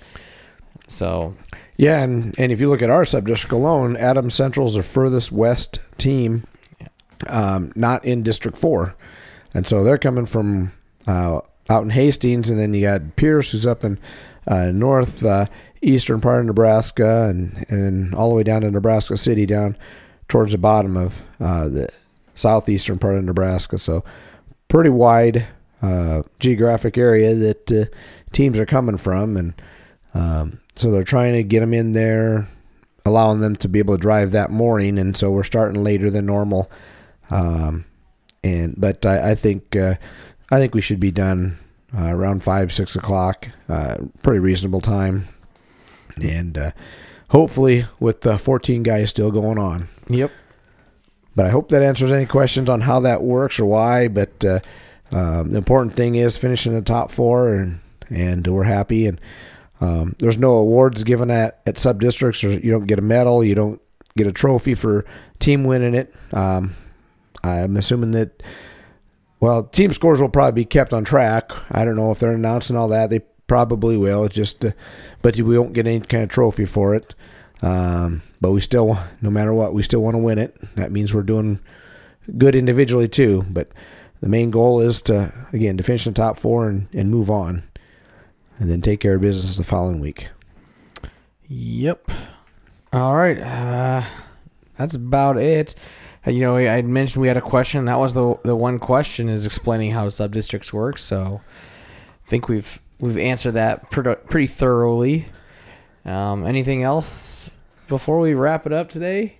So 0.88 1.36
Yeah, 1.78 2.02
and, 2.04 2.36
and 2.38 2.52
if 2.52 2.60
you 2.60 2.70
look 2.70 2.82
at 2.82 2.90
our 2.90 3.04
subdistrict 3.04 3.52
alone, 3.52 3.96
Adams 3.96 4.36
Central's 4.36 4.76
the 4.76 4.84
furthest 4.84 5.32
west 5.32 5.80
team, 5.98 6.46
um, 7.28 7.72
not 7.76 8.04
in 8.06 8.24
District 8.24 8.58
4. 8.58 8.96
And 9.54 9.68
so 9.68 9.84
they're 9.84 9.98
coming 9.98 10.26
from 10.26 10.72
uh, 11.08 11.42
out 11.70 11.84
in 11.84 11.92
Hastings, 11.92 12.50
and 12.50 12.60
then 12.60 12.74
you 12.74 12.82
got 12.82 13.16
Pierce, 13.16 13.52
who's 13.52 13.66
up 13.66 13.84
in 13.84 14.00
uh, 14.48 14.66
north 14.68 15.24
uh, 15.24 15.46
eastern 15.82 16.22
part 16.22 16.42
of 16.42 16.46
Nebraska, 16.46 17.28
and, 17.28 17.66
and 17.70 18.14
all 18.16 18.30
the 18.30 18.36
way 18.36 18.44
down 18.44 18.62
to 18.62 18.72
Nebraska 18.72 19.18
City, 19.18 19.46
down 19.46 19.78
towards 20.28 20.52
the 20.52 20.58
bottom 20.58 20.98
of 20.98 21.22
uh, 21.40 21.68
the 21.68 21.90
southeastern 22.36 23.00
part 23.00 23.16
of 23.16 23.24
Nebraska. 23.24 23.78
So 23.78 24.04
pretty 24.68 24.90
wide 24.90 25.48
uh, 25.82 26.24
geographic 26.40 26.98
area 26.98 27.36
that 27.36 27.72
uh, 27.72 27.86
teams 28.32 28.60
are 28.60 28.66
coming 28.66 28.98
from, 28.98 29.38
and 29.38 29.54
um, 30.14 30.60
so 30.76 30.92
they're 30.92 31.04
trying 31.04 31.34
to 31.34 31.44
get 31.44 31.60
them 31.60 31.74
in 31.74 31.94
there, 31.94 32.48
allowing 33.06 33.42
them 33.42 33.56
to 33.58 33.68
be 33.68 33.80
able 33.80 33.96
to 33.96 34.02
drive 34.02 34.32
that 34.32 34.52
morning, 34.52 34.98
and 34.98 35.16
so 35.16 35.32
we're 35.32 35.44
starting 35.44 35.84
later 35.84 36.10
than 36.10 36.26
normal. 36.26 36.70
Um, 37.30 37.86
and 38.44 38.76
but 38.78 39.06
I, 39.06 39.32
I 39.32 39.36
think 39.36 39.76
uh, 39.76 39.96
I 40.50 40.60
think 40.60 40.74
we 40.74 40.82
should 40.82 41.00
be 41.00 41.12
done 41.12 41.58
uh, 41.96 42.06
around 42.06 42.44
five 42.44 42.72
six 42.74 42.96
o'clock, 42.96 43.48
uh, 43.68 43.98
pretty 44.22 44.40
reasonable 44.40 44.82
time, 44.82 45.28
and 46.22 46.58
uh, 46.58 46.72
hopefully 47.30 47.86
with 48.00 48.22
the 48.22 48.38
14 48.38 48.84
guys 48.84 49.10
still 49.10 49.32
going 49.32 49.58
on. 49.58 49.88
yep. 50.08 50.32
But 51.36 51.46
I 51.46 51.50
hope 51.50 51.70
that 51.70 51.82
answers 51.82 52.12
any 52.12 52.26
questions 52.26 52.70
on 52.70 52.82
how 52.82 53.00
that 53.02 53.22
works 53.22 53.60
or 53.60 53.66
why. 53.66 54.08
But 54.08 54.44
uh, 54.44 54.60
um, 55.12 55.52
the 55.52 55.58
important 55.58 55.96
thing 55.96 56.16
is 56.16 56.36
finishing 56.38 56.74
the 56.74 56.82
top 56.82 57.12
four, 57.12 57.54
and 57.54 57.80
and 58.10 58.46
we're 58.46 58.64
happy. 58.64 59.06
And 59.08 59.22
um, 59.80 60.16
there's 60.20 60.38
no 60.38 60.56
awards 60.56 61.04
given 61.04 61.32
at 61.32 61.62
at 61.66 61.78
sub 61.78 62.02
districts, 62.02 62.44
or 62.44 62.52
you 62.52 62.72
don't 62.72 62.88
get 62.88 63.00
a 63.00 63.04
medal, 63.04 63.44
you 63.44 63.56
don't 63.56 63.82
get 64.18 64.28
a 64.28 64.32
trophy 64.32 64.74
for 64.74 65.06
team 65.40 65.64
winning 65.64 65.94
it. 65.96 66.14
Um, 66.34 66.76
I'm 67.44 67.78
assuming 67.78 68.12
that. 68.12 68.44
Well, 69.42 69.64
team 69.64 69.94
scores 69.94 70.20
will 70.20 70.28
probably 70.28 70.64
be 70.64 70.66
kept 70.66 70.94
on 70.94 71.06
track. 71.06 71.52
I 71.72 71.86
don't 71.86 71.96
know 71.96 72.12
if 72.12 72.20
they're 72.20 72.34
announcing 72.34 72.76
all 72.76 72.90
that. 72.90 73.10
They 73.10 73.22
probably 73.48 73.96
will. 73.96 74.26
It's 74.26 74.36
just, 74.36 74.66
uh, 74.66 74.72
but 75.22 75.38
we 75.38 75.58
won't 75.58 75.72
get 75.72 75.88
any 75.88 76.02
kind 76.02 76.24
of 76.24 76.30
trophy 76.30 76.66
for 76.66 76.94
it. 76.94 77.16
Um, 77.62 78.22
but 78.42 78.52
we 78.52 78.60
still, 78.60 79.00
no 79.22 79.30
matter 79.30 79.54
what, 79.54 79.74
we 79.74 79.82
still 79.82 80.02
want 80.02 80.16
to 80.16 80.20
win 80.20 80.40
it. 80.40 80.58
That 80.76 80.92
means 80.92 81.14
we're 81.14 81.24
doing 81.24 81.60
good 82.38 82.54
individually 82.54 83.08
too. 83.08 83.46
But 83.50 83.70
the 84.20 84.28
main 84.28 84.52
goal 84.52 84.82
is 84.82 85.02
to, 85.04 85.32
again, 85.54 85.78
to 85.78 85.84
finish 85.84 86.06
in 86.06 86.14
the 86.14 86.18
top 86.18 86.38
four 86.38 86.68
and, 86.68 86.90
and 86.94 87.10
move 87.10 87.30
on, 87.30 87.64
and 88.60 88.70
then 88.70 88.82
take 88.82 89.00
care 89.00 89.16
of 89.16 89.22
business 89.22 89.56
the 89.56 89.64
following 89.64 90.02
week. 90.02 90.28
Yep. 91.48 92.12
All 92.92 93.16
right. 93.16 93.40
Uh, 93.40 94.04
that's 94.78 94.96
about 94.96 95.38
it. 95.38 95.76
You 96.30 96.42
know, 96.42 96.58
I 96.58 96.82
mentioned 96.82 97.22
we 97.22 97.28
had 97.28 97.38
a 97.38 97.42
question. 97.42 97.86
That 97.86 98.00
was 98.00 98.14
the 98.14 98.36
the 98.44 98.56
one 98.56 98.80
question 98.80 99.30
is 99.30 99.46
explaining 99.46 99.92
how 99.92 100.08
subdistricts 100.08 100.72
work. 100.72 100.98
So, 100.98 101.42
I 102.26 102.30
think 102.30 102.48
we've 102.48 102.80
we've 103.00 103.18
answered 103.18 103.52
that 103.54 103.90
pretty 103.90 104.16
pretty 104.28 104.48
thoroughly. 104.48 105.28
Um, 106.06 106.46
anything 106.46 106.84
else 106.84 107.52
before 107.88 108.20
we 108.20 108.34
wrap 108.34 108.66
it 108.66 108.74
up 108.74 108.90
today? 108.90 109.40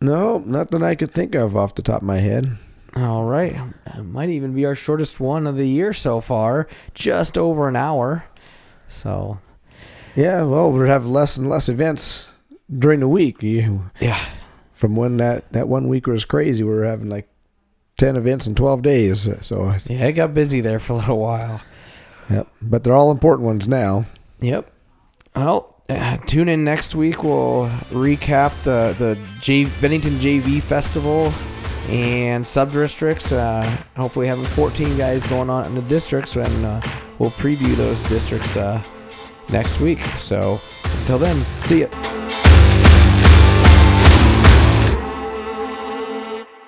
No, 0.00 0.38
nothing 0.38 0.82
I 0.82 0.94
could 0.94 1.12
think 1.12 1.34
of 1.34 1.56
off 1.56 1.74
the 1.74 1.82
top 1.82 2.02
of 2.02 2.06
my 2.06 2.18
head. 2.18 2.58
All 2.96 3.24
right. 3.24 3.56
It 3.86 4.02
might 4.02 4.28
even 4.28 4.54
be 4.54 4.64
our 4.66 4.74
shortest 4.74 5.18
one 5.18 5.46
of 5.46 5.56
the 5.56 5.66
year 5.66 5.92
so 5.92 6.20
far. 6.20 6.68
Just 6.94 7.36
over 7.36 7.66
an 7.68 7.74
hour. 7.74 8.24
So, 8.86 9.40
Yeah, 10.14 10.44
well, 10.44 10.70
we 10.70 10.86
have 10.88 11.06
less 11.06 11.36
and 11.36 11.48
less 11.50 11.68
events 11.68 12.28
during 12.70 13.00
the 13.00 13.08
week. 13.08 13.42
You, 13.42 13.90
yeah. 14.00 14.24
From 14.84 14.96
when 14.96 15.16
that, 15.16 15.50
that 15.54 15.66
one 15.66 15.88
week 15.88 16.06
was 16.06 16.26
crazy, 16.26 16.62
we 16.62 16.68
were 16.68 16.84
having 16.84 17.08
like 17.08 17.26
10 17.96 18.16
events 18.16 18.46
in 18.46 18.54
12 18.54 18.82
days. 18.82 19.26
So, 19.40 19.72
Yeah, 19.86 20.04
it 20.08 20.12
got 20.12 20.34
busy 20.34 20.60
there 20.60 20.78
for 20.78 20.92
a 20.92 20.96
little 20.96 21.18
while. 21.18 21.62
yep. 22.28 22.48
But 22.60 22.84
they're 22.84 22.92
all 22.94 23.10
important 23.10 23.46
ones 23.46 23.66
now. 23.66 24.04
Yep. 24.40 24.70
Well, 25.34 25.82
uh, 25.88 26.18
tune 26.26 26.50
in 26.50 26.64
next 26.64 26.94
week. 26.94 27.22
We'll 27.24 27.70
recap 27.88 28.52
the 28.64 28.94
the 28.98 29.18
J- 29.40 29.70
Bennington 29.80 30.18
JV 30.18 30.60
Festival 30.60 31.32
and 31.88 32.46
sub 32.46 32.70
districts. 32.74 33.32
Uh, 33.32 33.64
hopefully, 33.96 34.26
having 34.26 34.44
14 34.44 34.98
guys 34.98 35.26
going 35.28 35.48
on 35.48 35.64
in 35.64 35.74
the 35.74 35.82
districts, 35.82 36.36
and 36.36 36.66
uh, 36.66 36.80
we'll 37.18 37.30
preview 37.30 37.74
those 37.74 38.02
districts 38.04 38.58
uh, 38.58 38.82
next 39.48 39.80
week. 39.80 40.00
So, 40.18 40.60
until 41.00 41.18
then, 41.18 41.42
see 41.60 41.80
ya. 41.82 42.23